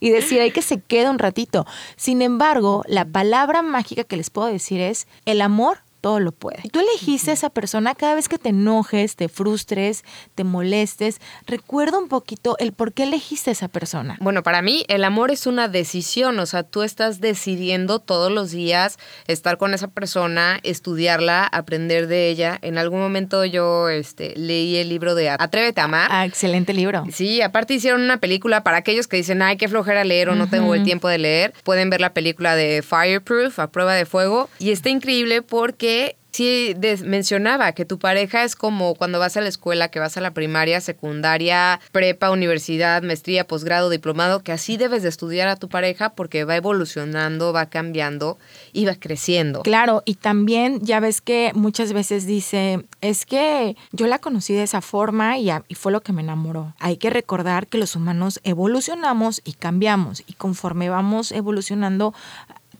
y 0.00 0.10
decir, 0.10 0.40
hay 0.40 0.50
que 0.50 0.62
se 0.62 0.80
quede 0.80 1.08
un 1.10 1.18
ratito. 1.18 1.66
Sin 1.96 2.22
embargo, 2.22 2.82
la 2.86 3.04
palabra 3.04 3.62
mágica 3.62 4.04
que 4.04 4.16
les 4.16 4.30
puedo 4.30 4.48
decir 4.48 4.80
es, 4.80 5.06
el 5.24 5.40
amor 5.40 5.78
todo 6.06 6.20
lo 6.20 6.30
puede. 6.30 6.62
Tú 6.70 6.78
elegiste 6.78 7.32
a 7.32 7.34
esa 7.34 7.50
persona 7.50 7.96
cada 7.96 8.14
vez 8.14 8.28
que 8.28 8.38
te 8.38 8.50
enojes, 8.50 9.16
te 9.16 9.28
frustres, 9.28 10.04
te 10.36 10.44
molestes. 10.44 11.20
Recuerda 11.48 11.98
un 11.98 12.06
poquito 12.06 12.54
el 12.60 12.72
por 12.72 12.92
qué 12.92 13.02
elegiste 13.02 13.50
a 13.50 13.52
esa 13.54 13.66
persona. 13.66 14.16
Bueno, 14.20 14.44
para 14.44 14.62
mí 14.62 14.84
el 14.86 15.02
amor 15.02 15.32
es 15.32 15.48
una 15.48 15.66
decisión, 15.66 16.38
o 16.38 16.46
sea, 16.46 16.62
tú 16.62 16.84
estás 16.84 17.20
decidiendo 17.20 17.98
todos 17.98 18.30
los 18.30 18.52
días 18.52 19.00
estar 19.26 19.58
con 19.58 19.74
esa 19.74 19.88
persona, 19.88 20.60
estudiarla, 20.62 21.44
aprender 21.44 22.06
de 22.06 22.28
ella. 22.28 22.56
En 22.62 22.78
algún 22.78 23.00
momento 23.00 23.44
yo 23.44 23.88
este, 23.88 24.32
leí 24.36 24.76
el 24.76 24.90
libro 24.90 25.16
de 25.16 25.30
Atrévete 25.30 25.80
a 25.80 25.84
amar. 25.86 26.08
Ah, 26.12 26.24
excelente 26.24 26.72
libro. 26.72 27.02
Sí, 27.10 27.42
aparte 27.42 27.74
hicieron 27.74 28.00
una 28.00 28.18
película 28.18 28.62
para 28.62 28.76
aquellos 28.76 29.08
que 29.08 29.16
dicen, 29.16 29.42
ay, 29.42 29.56
qué 29.56 29.66
flojera 29.66 30.04
leer 30.04 30.28
o 30.28 30.36
no 30.36 30.48
tengo 30.48 30.72
el 30.76 30.84
tiempo 30.84 31.08
de 31.08 31.18
leer. 31.18 31.52
Pueden 31.64 31.90
ver 31.90 32.00
la 32.00 32.14
película 32.14 32.54
de 32.54 32.84
Fireproof, 32.88 33.58
a 33.58 33.72
prueba 33.72 33.94
de 33.94 34.06
fuego. 34.06 34.48
Y 34.60 34.70
está 34.70 34.88
increíble 34.88 35.42
porque 35.42 35.95
sí 36.36 36.76
mencionaba 37.04 37.72
que 37.72 37.86
tu 37.86 37.98
pareja 37.98 38.44
es 38.44 38.56
como 38.56 38.94
cuando 38.94 39.18
vas 39.18 39.36
a 39.38 39.40
la 39.40 39.48
escuela, 39.48 39.88
que 39.88 39.98
vas 39.98 40.18
a 40.18 40.20
la 40.20 40.32
primaria, 40.32 40.82
secundaria, 40.82 41.80
prepa, 41.92 42.30
universidad, 42.30 43.02
maestría, 43.02 43.46
posgrado, 43.46 43.88
diplomado, 43.88 44.40
que 44.40 44.52
así 44.52 44.76
debes 44.76 45.02
de 45.02 45.08
estudiar 45.08 45.48
a 45.48 45.56
tu 45.56 45.70
pareja 45.70 46.10
porque 46.10 46.44
va 46.44 46.56
evolucionando, 46.56 47.54
va 47.54 47.66
cambiando 47.66 48.38
y 48.74 48.84
va 48.84 48.96
creciendo. 48.96 49.62
Claro, 49.62 50.02
y 50.04 50.16
también 50.16 50.80
ya 50.82 51.00
ves 51.00 51.22
que 51.22 51.52
muchas 51.54 51.94
veces 51.94 52.26
dice, 52.26 52.84
es 53.00 53.24
que 53.24 53.76
yo 53.92 54.06
la 54.06 54.18
conocí 54.18 54.52
de 54.52 54.64
esa 54.64 54.82
forma 54.82 55.38
y 55.38 55.50
fue 55.74 55.90
lo 55.90 56.02
que 56.02 56.12
me 56.12 56.20
enamoró. 56.20 56.74
Hay 56.78 56.98
que 56.98 57.08
recordar 57.08 57.66
que 57.66 57.78
los 57.78 57.96
humanos 57.96 58.40
evolucionamos 58.44 59.40
y 59.44 59.54
cambiamos 59.54 60.22
y 60.26 60.34
conforme 60.34 60.90
vamos 60.90 61.32
evolucionando 61.32 62.12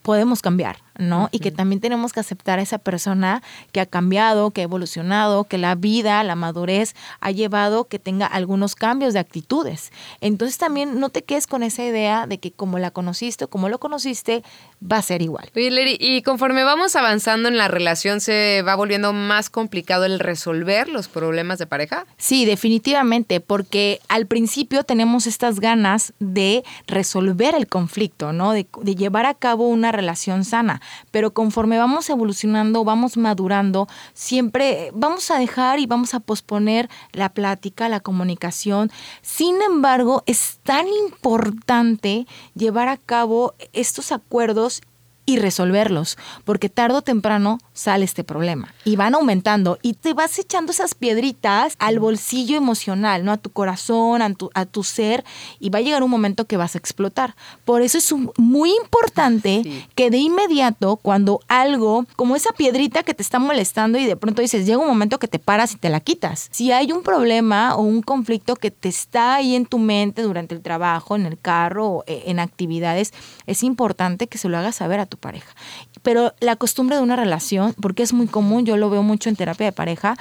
podemos 0.02 0.40
cambiar, 0.40 0.76
¿no? 0.98 1.28
Y 1.32 1.40
que 1.40 1.50
también 1.50 1.80
tenemos 1.80 2.12
que 2.12 2.20
aceptar 2.20 2.58
a 2.58 2.62
esa 2.62 2.78
persona 2.78 3.42
que 3.72 3.80
ha 3.80 3.86
cambiado, 3.86 4.50
que 4.50 4.60
ha 4.62 4.64
evolucionado, 4.64 5.44
que 5.44 5.58
la 5.58 5.74
vida, 5.74 6.22
la 6.24 6.34
madurez 6.34 6.94
ha 7.20 7.30
llevado 7.30 7.84
que 7.84 7.98
tenga 7.98 8.26
algunos 8.26 8.74
cambios 8.74 9.14
de 9.14 9.20
actitudes. 9.20 9.92
Entonces 10.20 10.58
también 10.58 11.00
no 11.00 11.10
te 11.10 11.24
quedes 11.24 11.46
con 11.46 11.62
esa 11.62 11.84
idea 11.84 12.26
de 12.26 12.38
que 12.38 12.52
como 12.52 12.78
la 12.78 12.90
conociste 12.90 13.44
o 13.44 13.48
como 13.48 13.68
lo 13.68 13.78
conociste, 13.78 14.42
va 14.80 14.98
a 14.98 15.02
ser 15.02 15.22
igual. 15.22 15.50
Oye, 15.54 15.70
Leri, 15.70 15.96
y 15.98 16.22
conforme 16.22 16.64
vamos 16.64 16.96
avanzando 16.96 17.48
en 17.48 17.56
la 17.56 17.68
relación, 17.68 18.20
¿se 18.20 18.62
va 18.62 18.74
volviendo 18.74 19.12
más 19.12 19.50
complicado 19.50 20.04
el 20.04 20.18
resolver 20.18 20.88
los 20.88 21.08
problemas 21.08 21.58
de 21.58 21.66
pareja? 21.66 22.06
Sí, 22.16 22.44
definitivamente, 22.44 23.40
porque 23.40 24.00
al 24.08 24.26
principio 24.26 24.84
tenemos 24.84 25.26
estas 25.26 25.60
ganas 25.60 26.12
de 26.18 26.64
resolver 26.86 27.54
el 27.54 27.66
conflicto, 27.66 28.32
¿no? 28.32 28.52
De, 28.52 28.66
de 28.82 28.94
llevar 28.94 29.26
a 29.26 29.34
cabo 29.34 29.68
una 29.68 29.92
relación 29.92 30.44
sana, 30.44 30.80
pero 31.10 31.32
conforme 31.32 31.78
vamos 31.78 32.08
evolucionando, 32.10 32.84
vamos 32.84 33.16
madurando, 33.16 33.88
siempre 34.14 34.90
vamos 34.94 35.30
a 35.30 35.38
dejar 35.38 35.78
y 35.78 35.86
vamos 35.86 36.14
a 36.14 36.20
posponer 36.20 36.88
la 37.12 37.30
plática, 37.30 37.88
la 37.88 38.00
comunicación. 38.00 38.90
Sin 39.22 39.62
embargo, 39.62 40.22
es 40.26 40.60
tan 40.62 40.86
importante 40.88 42.26
llevar 42.54 42.88
a 42.88 42.96
cabo 42.96 43.54
estos 43.72 44.12
acuerdos 44.12 44.82
y 45.26 45.38
resolverlos, 45.38 46.16
porque 46.44 46.68
tarde 46.68 46.98
o 46.98 47.02
temprano 47.02 47.58
sale 47.76 48.04
este 48.06 48.24
problema 48.24 48.72
y 48.84 48.96
van 48.96 49.14
aumentando 49.14 49.78
y 49.82 49.92
te 49.92 50.14
vas 50.14 50.38
echando 50.38 50.72
esas 50.72 50.94
piedritas 50.94 51.74
al 51.78 51.98
bolsillo 52.00 52.56
emocional, 52.56 53.24
¿no? 53.24 53.32
A 53.32 53.36
tu 53.36 53.50
corazón, 53.50 54.22
a 54.22 54.32
tu, 54.34 54.50
a 54.54 54.64
tu 54.64 54.82
ser 54.82 55.24
y 55.60 55.70
va 55.70 55.78
a 55.78 55.82
llegar 55.82 56.02
un 56.02 56.10
momento 56.10 56.46
que 56.46 56.56
vas 56.56 56.74
a 56.74 56.78
explotar. 56.78 57.36
Por 57.64 57.82
eso 57.82 57.98
es 57.98 58.10
un- 58.12 58.32
muy 58.38 58.70
importante 58.82 59.60
Sí. 59.62 59.84
que 59.94 60.10
de 60.10 60.18
inmediato 60.18 60.96
cuando 60.96 61.40
algo, 61.48 62.06
como 62.16 62.34
esa 62.34 62.52
piedrita 62.52 63.02
que 63.02 63.12
te 63.14 63.22
está 63.22 63.38
molestando 63.38 63.98
y 63.98 64.06
de 64.06 64.16
pronto 64.16 64.40
dices, 64.42 64.64
llega 64.66 64.78
un 64.78 64.88
momento 64.88 65.18
que 65.18 65.28
te 65.28 65.38
paras 65.38 65.72
y 65.72 65.76
te 65.76 65.90
la 65.90 66.00
quitas. 66.00 66.48
Si 66.52 66.72
hay 66.72 66.92
un 66.92 67.02
problema 67.02 67.76
o 67.76 67.82
un 67.82 68.00
conflicto 68.02 68.56
que 68.56 68.70
te 68.70 68.88
está 68.88 69.34
ahí 69.34 69.54
en 69.54 69.66
tu 69.66 69.78
mente 69.78 70.22
durante 70.22 70.54
el 70.54 70.62
trabajo, 70.62 71.14
en 71.14 71.26
el 71.26 71.38
carro, 71.38 71.86
o 71.88 72.04
eh, 72.06 72.22
en 72.26 72.38
actividades, 72.40 73.12
es 73.46 73.62
importante 73.62 74.26
que 74.28 74.38
se 74.38 74.48
lo 74.48 74.56
hagas 74.56 74.76
saber 74.76 75.00
a 75.00 75.06
tu 75.06 75.18
pareja. 75.18 75.54
Pero 76.02 76.32
la 76.40 76.56
costumbre 76.56 76.96
de 76.96 77.02
una 77.02 77.16
relación, 77.16 77.65
porque 77.74 78.02
es 78.02 78.12
muy 78.12 78.26
común, 78.26 78.64
yo 78.66 78.76
lo 78.76 78.90
veo 78.90 79.02
mucho 79.02 79.28
en 79.28 79.36
terapia 79.36 79.66
de 79.66 79.72
pareja, 79.72 80.16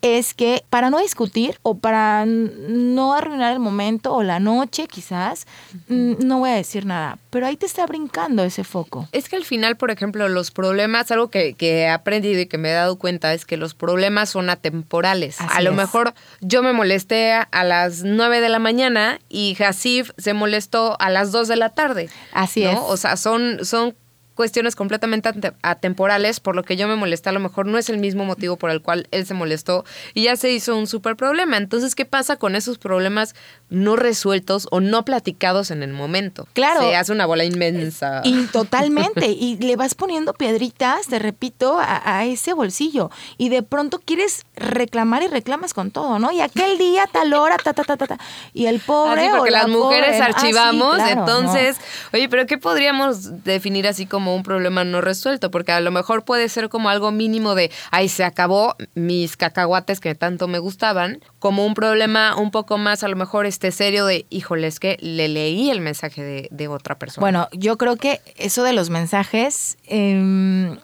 es 0.00 0.32
que 0.32 0.62
para 0.70 0.90
no 0.90 1.00
discutir 1.00 1.58
o 1.62 1.78
para 1.78 2.24
no 2.24 3.14
arruinar 3.14 3.52
el 3.52 3.58
momento 3.58 4.14
o 4.14 4.22
la 4.22 4.38
noche 4.38 4.86
quizás, 4.86 5.44
no 5.88 6.38
voy 6.38 6.50
a 6.50 6.54
decir 6.54 6.86
nada, 6.86 7.18
pero 7.30 7.46
ahí 7.46 7.56
te 7.56 7.66
está 7.66 7.84
brincando 7.84 8.44
ese 8.44 8.62
foco. 8.62 9.08
Es 9.10 9.28
que 9.28 9.34
al 9.34 9.44
final, 9.44 9.76
por 9.76 9.90
ejemplo, 9.90 10.28
los 10.28 10.52
problemas, 10.52 11.10
algo 11.10 11.30
que, 11.30 11.54
que 11.54 11.78
he 11.80 11.88
aprendido 11.88 12.40
y 12.40 12.46
que 12.46 12.58
me 12.58 12.70
he 12.70 12.74
dado 12.74 12.96
cuenta 12.96 13.34
es 13.34 13.44
que 13.44 13.56
los 13.56 13.74
problemas 13.74 14.30
son 14.30 14.50
atemporales. 14.50 15.40
Así 15.40 15.50
a 15.58 15.62
lo 15.62 15.70
es. 15.70 15.76
mejor 15.76 16.14
yo 16.40 16.62
me 16.62 16.72
molesté 16.72 17.32
a- 17.32 17.42
a 17.50 17.64
las 17.64 18.04
9 18.04 18.40
de 18.40 18.50
la 18.50 18.60
mañana 18.60 19.18
y 19.28 19.56
Hasif 19.60 20.12
se 20.16 20.32
molestó 20.32 20.96
a 21.00 21.10
las 21.10 21.32
2 21.32 21.48
de 21.48 21.56
la 21.56 21.70
tarde. 21.70 22.08
Así 22.32 22.62
¿no? 22.62 22.70
es. 22.70 22.78
O 22.82 22.96
sea, 22.96 23.16
son, 23.16 23.64
son 23.64 23.96
cuestiones 24.38 24.76
completamente 24.76 25.28
ate- 25.28 25.52
atemporales, 25.62 26.38
por 26.38 26.54
lo 26.54 26.62
que 26.62 26.76
yo 26.76 26.86
me 26.86 26.94
molesté, 26.94 27.28
a 27.28 27.32
lo 27.32 27.40
mejor 27.40 27.66
no 27.66 27.76
es 27.76 27.88
el 27.90 27.98
mismo 27.98 28.24
motivo 28.24 28.56
por 28.56 28.70
el 28.70 28.80
cual 28.80 29.08
él 29.10 29.26
se 29.26 29.34
molestó 29.34 29.84
y 30.14 30.22
ya 30.22 30.36
se 30.36 30.52
hizo 30.52 30.76
un 30.76 30.86
súper 30.86 31.16
problema. 31.16 31.56
Entonces, 31.56 31.96
¿qué 31.96 32.04
pasa 32.04 32.36
con 32.36 32.54
esos 32.54 32.78
problemas 32.78 33.34
no 33.68 33.96
resueltos 33.96 34.68
o 34.70 34.78
no 34.78 35.04
platicados 35.04 35.72
en 35.72 35.82
el 35.82 35.92
momento? 35.92 36.46
Claro. 36.52 36.82
Se 36.82 36.94
hace 36.94 37.10
una 37.10 37.26
bola 37.26 37.44
inmensa. 37.44 38.20
Y 38.22 38.46
totalmente, 38.46 39.26
y 39.30 39.56
le 39.56 39.74
vas 39.74 39.96
poniendo 39.96 40.34
piedritas, 40.34 41.08
te 41.08 41.18
repito, 41.18 41.80
a, 41.80 42.18
a 42.18 42.24
ese 42.24 42.52
bolsillo. 42.52 43.10
Y 43.38 43.48
de 43.48 43.64
pronto 43.64 43.98
quieres 44.04 44.44
reclamar 44.54 45.24
y 45.24 45.26
reclamas 45.26 45.74
con 45.74 45.90
todo, 45.90 46.20
¿no? 46.20 46.30
Y 46.30 46.40
aquel 46.40 46.78
día, 46.78 47.08
tal 47.10 47.34
hora, 47.34 47.56
ta, 47.56 47.72
ta, 47.72 47.82
ta, 47.82 47.96
ta, 47.96 48.06
ta. 48.06 48.18
Y 48.54 48.66
el 48.66 48.78
pobre. 48.78 49.22
Así 49.22 49.30
o 49.30 49.36
porque 49.38 49.50
la 49.50 49.58
las 49.62 49.68
mujeres. 49.68 50.10
Ah, 50.20 50.26
sí, 50.28 50.32
archivamos, 50.32 50.94
claro, 50.94 51.20
entonces, 51.20 51.76
oye, 52.12 52.28
pero 52.28 52.46
¿qué 52.46 52.56
podríamos 52.56 53.42
definir 53.42 53.88
así 53.88 54.06
como 54.06 54.27
un 54.34 54.42
problema 54.42 54.84
no 54.84 55.00
resuelto? 55.00 55.50
Porque 55.50 55.72
a 55.72 55.80
lo 55.80 55.90
mejor 55.90 56.24
puede 56.24 56.48
ser 56.48 56.68
como 56.68 56.88
algo 56.88 57.10
mínimo 57.10 57.54
de, 57.54 57.70
ay, 57.90 58.08
se 58.08 58.24
acabó 58.24 58.76
mis 58.94 59.36
cacahuates 59.36 60.00
que 60.00 60.14
tanto 60.14 60.48
me 60.48 60.58
gustaban, 60.58 61.20
como 61.38 61.64
un 61.64 61.74
problema 61.74 62.36
un 62.36 62.50
poco 62.50 62.78
más 62.78 63.02
a 63.04 63.08
lo 63.08 63.16
mejor 63.16 63.46
este 63.46 63.72
serio 63.72 64.06
de, 64.06 64.26
híjole, 64.30 64.66
es 64.66 64.80
que 64.80 64.96
le 65.00 65.28
leí 65.28 65.70
el 65.70 65.80
mensaje 65.80 66.22
de, 66.22 66.48
de 66.50 66.68
otra 66.68 66.98
persona. 66.98 67.22
Bueno, 67.22 67.48
yo 67.52 67.78
creo 67.78 67.96
que 67.96 68.20
eso 68.36 68.62
de 68.62 68.72
los 68.72 68.90
mensajes 68.90 69.78
eh, 69.86 70.76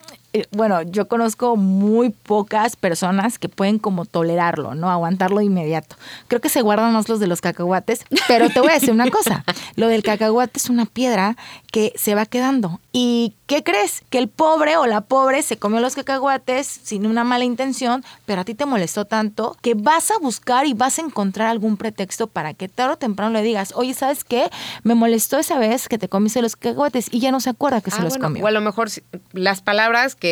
bueno, 0.51 0.83
yo 0.83 1.07
conozco 1.09 1.57
muy 1.57 2.11
pocas 2.11 2.77
personas 2.77 3.39
que 3.39 3.49
pueden 3.49 3.79
como 3.79 4.05
tolerarlo, 4.05 4.75
¿no? 4.75 4.91
Aguantarlo 4.91 5.39
de 5.39 5.45
inmediato. 5.45 5.97
Creo 6.29 6.41
que 6.41 6.49
se 6.49 6.61
guardan 6.63 6.93
más 6.93 7.09
los 7.09 7.21
de 7.21 7.27
los 7.27 7.41
cacahuates, 7.41 8.05
pero 8.27 8.51
te 8.51 8.61
voy 8.61 8.71
a 8.71 8.75
decir 8.75 8.91
una 8.91 9.11
cosa, 9.11 9.45
lo 9.77 9.89
del 9.89 10.03
cacahuate 10.03 10.59
es 10.59 10.71
una 10.71 10.87
piedra 10.87 11.37
que 11.71 11.93
se 11.97 12.15
va 12.15 12.27
quedando. 12.27 12.81
¿Y 12.93 13.35
qué 13.47 13.63
crees? 13.65 14.03
Que 14.11 14.19
el 14.19 14.29
pobre 14.29 14.77
o 14.77 14.87
la 14.87 15.01
pobre 15.03 15.43
se 15.43 15.57
comió 15.57 15.81
los 15.81 15.95
cacahuates 15.95 16.67
sin 16.67 17.07
una 17.07 17.25
mala 17.25 17.45
intención, 17.45 18.05
pero 18.27 18.41
a 18.41 18.45
ti 18.45 18.55
te 18.55 18.67
molestó 18.67 19.05
tanto 19.05 19.57
que 19.61 19.75
vas 19.75 20.11
a 20.11 20.19
buscar 20.19 20.67
y 20.67 20.75
vas 20.75 20.99
a 20.99 21.03
encontrar 21.03 21.49
algún 21.49 21.77
pretexto 21.77 22.27
para 22.29 22.55
que 22.55 22.69
tarde 22.69 22.95
o 22.95 22.97
temprano 22.99 23.33
le 23.33 23.43
digas, 23.43 23.73
oye, 23.77 23.95
¿sabes 23.95 24.25
qué? 24.25 24.51
Me 24.83 24.95
molestó 24.95 25.39
esa 25.39 25.59
vez 25.59 25.89
que 25.89 25.99
te 25.99 26.09
comiste 26.09 26.43
los 26.43 26.57
cacahuates 26.57 27.09
y 27.13 27.21
ya 27.21 27.31
no 27.33 27.41
se 27.41 27.51
acuerda 27.51 27.81
que 27.81 27.91
se 27.91 27.99
Ah, 27.99 28.05
los 28.05 28.11
bueno, 28.15 28.27
comió. 28.27 28.45
O 28.45 28.47
a 28.47 28.51
lo 28.53 28.61
mejor 28.61 28.89
las 29.33 29.61
palabras 29.61 30.15
que 30.15 30.24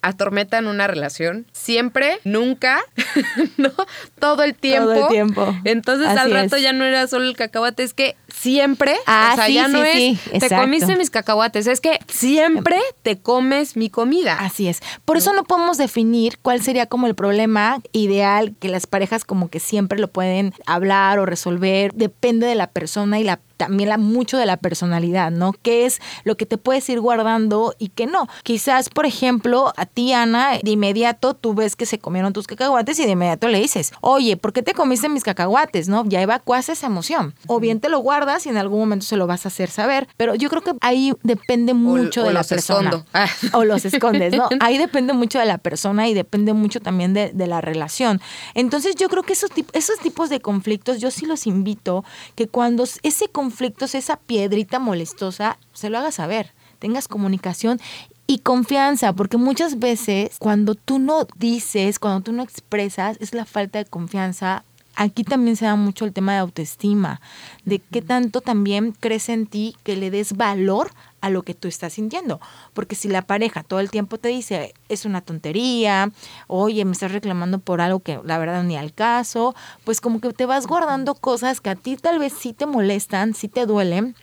atormentan 0.00 0.68
una 0.68 0.86
relación, 0.86 1.46
siempre, 1.52 2.18
nunca, 2.24 2.80
¿no? 3.56 3.72
Todo 4.18 4.42
el 4.44 4.54
tiempo. 4.54 4.90
Todo 4.92 5.02
el 5.02 5.08
tiempo. 5.08 5.56
Entonces 5.64 6.06
Así 6.08 6.18
al 6.18 6.30
rato 6.30 6.56
es. 6.56 6.62
ya 6.62 6.72
no 6.72 6.84
era 6.84 7.06
solo 7.08 7.24
el 7.24 7.36
cacahuate, 7.36 7.82
es 7.82 7.94
que 7.94 8.16
siempre, 8.38 8.96
Ah, 9.06 9.30
o 9.32 9.36
sea, 9.36 9.46
sí, 9.46 9.54
ya 9.54 9.68
no 9.68 9.82
sí, 9.82 10.18
es, 10.32 10.40
te 10.40 10.54
comiste 10.54 10.96
mis 10.96 11.10
cacahuates, 11.10 11.66
es 11.66 11.80
que 11.80 11.98
siempre 12.08 12.78
te 13.02 13.18
comes 13.18 13.76
mi 13.76 13.90
comida. 13.90 14.36
Así 14.40 14.68
es. 14.68 14.80
Por 15.04 15.16
eso 15.16 15.32
no 15.32 15.44
podemos 15.44 15.78
definir 15.78 16.38
cuál 16.40 16.62
sería 16.62 16.86
como 16.86 17.06
el 17.06 17.14
problema 17.14 17.80
ideal 17.92 18.54
que 18.58 18.68
las 18.68 18.86
parejas 18.86 19.24
como 19.24 19.48
que 19.48 19.60
siempre 19.60 19.98
lo 19.98 20.08
pueden 20.08 20.54
hablar 20.66 21.18
o 21.18 21.26
resolver. 21.26 21.92
Depende 21.94 22.46
de 22.46 22.54
la 22.54 22.68
persona 22.68 23.18
y 23.18 23.24
la 23.24 23.40
también 23.58 23.90
la, 23.90 23.98
mucho 23.98 24.38
de 24.38 24.46
la 24.46 24.56
personalidad, 24.56 25.30
¿no? 25.30 25.52
¿Qué 25.52 25.84
es 25.84 26.00
lo 26.24 26.36
que 26.36 26.46
te 26.46 26.56
puedes 26.56 26.88
ir 26.88 27.00
guardando 27.00 27.74
y 27.78 27.88
qué 27.88 28.06
no? 28.06 28.28
Quizás, 28.44 28.88
por 28.88 29.04
ejemplo, 29.04 29.74
a 29.76 29.84
ti, 29.84 30.12
Ana, 30.12 30.58
de 30.62 30.70
inmediato 30.70 31.34
tú 31.34 31.52
ves 31.54 31.76
que 31.76 31.84
se 31.84 31.98
comieron 31.98 32.32
tus 32.32 32.46
cacahuates 32.46 32.98
y 33.00 33.04
de 33.04 33.10
inmediato 33.10 33.48
le 33.48 33.58
dices, 33.58 33.92
oye, 34.00 34.36
¿por 34.36 34.52
qué 34.52 34.62
te 34.62 34.72
comiste 34.72 35.08
mis 35.08 35.24
cacahuates? 35.24 35.88
¿No? 35.88 36.04
Ya 36.06 36.22
evacuas 36.22 36.68
esa 36.68 36.86
emoción. 36.86 37.34
O 37.48 37.58
bien 37.58 37.80
te 37.80 37.88
lo 37.88 37.98
guardas 37.98 38.27
y 38.46 38.48
en 38.48 38.56
algún 38.56 38.80
momento 38.80 39.04
se 39.04 39.16
lo 39.16 39.26
vas 39.26 39.44
a 39.44 39.48
hacer 39.48 39.70
saber. 39.70 40.08
Pero 40.16 40.34
yo 40.34 40.48
creo 40.48 40.62
que 40.62 40.72
ahí 40.80 41.12
depende 41.22 41.74
mucho 41.74 42.22
o 42.22 42.24
de 42.24 42.32
la 42.32 42.40
los 42.40 42.48
persona. 42.48 43.04
Ah. 43.12 43.28
O 43.52 43.64
los 43.64 43.84
escondes, 43.84 44.34
¿no? 44.34 44.48
Ahí 44.60 44.78
depende 44.78 45.12
mucho 45.12 45.38
de 45.38 45.44
la 45.44 45.58
persona 45.58 46.08
y 46.08 46.14
depende 46.14 46.52
mucho 46.52 46.80
también 46.80 47.14
de, 47.14 47.32
de 47.32 47.46
la 47.46 47.60
relación. 47.60 48.20
Entonces 48.54 48.94
yo 48.96 49.08
creo 49.08 49.22
que 49.22 49.32
esos, 49.32 49.50
esos 49.72 49.98
tipos 50.00 50.30
de 50.30 50.40
conflictos, 50.40 51.00
yo 51.00 51.10
sí 51.10 51.26
los 51.26 51.46
invito 51.46 52.04
que 52.34 52.48
cuando 52.48 52.84
ese 53.02 53.28
conflicto, 53.28 53.86
esa 53.86 54.16
piedrita 54.16 54.78
molestosa, 54.78 55.58
se 55.72 55.90
lo 55.90 55.98
hagas 55.98 56.16
saber, 56.16 56.52
tengas 56.78 57.08
comunicación 57.08 57.80
y 58.26 58.40
confianza, 58.40 59.12
porque 59.14 59.38
muchas 59.38 59.78
veces 59.78 60.36
cuando 60.38 60.74
tú 60.74 60.98
no 60.98 61.26
dices, 61.36 61.98
cuando 61.98 62.20
tú 62.20 62.32
no 62.32 62.42
expresas, 62.42 63.16
es 63.20 63.32
la 63.32 63.46
falta 63.46 63.78
de 63.78 63.86
confianza. 63.86 64.64
Aquí 65.00 65.22
también 65.22 65.54
se 65.54 65.64
da 65.64 65.76
mucho 65.76 66.04
el 66.04 66.12
tema 66.12 66.32
de 66.32 66.38
autoestima, 66.38 67.20
de 67.64 67.78
qué 67.78 68.02
tanto 68.02 68.40
también 68.40 68.90
crees 68.98 69.28
en 69.28 69.46
ti 69.46 69.76
que 69.84 69.96
le 69.96 70.10
des 70.10 70.36
valor 70.36 70.90
a 71.20 71.30
lo 71.30 71.44
que 71.44 71.54
tú 71.54 71.68
estás 71.68 71.92
sintiendo. 71.92 72.40
Porque 72.74 72.96
si 72.96 73.06
la 73.06 73.22
pareja 73.22 73.62
todo 73.62 73.78
el 73.78 73.92
tiempo 73.92 74.18
te 74.18 74.26
dice, 74.26 74.74
es 74.88 75.04
una 75.04 75.20
tontería, 75.20 76.10
oye, 76.48 76.84
me 76.84 76.90
estás 76.90 77.12
reclamando 77.12 77.60
por 77.60 77.80
algo 77.80 78.00
que 78.00 78.18
la 78.24 78.38
verdad 78.38 78.64
ni 78.64 78.76
al 78.76 78.92
caso, 78.92 79.54
pues 79.84 80.00
como 80.00 80.20
que 80.20 80.32
te 80.32 80.46
vas 80.46 80.66
guardando 80.66 81.14
cosas 81.14 81.60
que 81.60 81.70
a 81.70 81.76
ti 81.76 81.96
tal 81.96 82.18
vez 82.18 82.32
sí 82.32 82.52
te 82.52 82.66
molestan, 82.66 83.34
sí 83.34 83.46
te 83.46 83.66
duelen, 83.66 84.16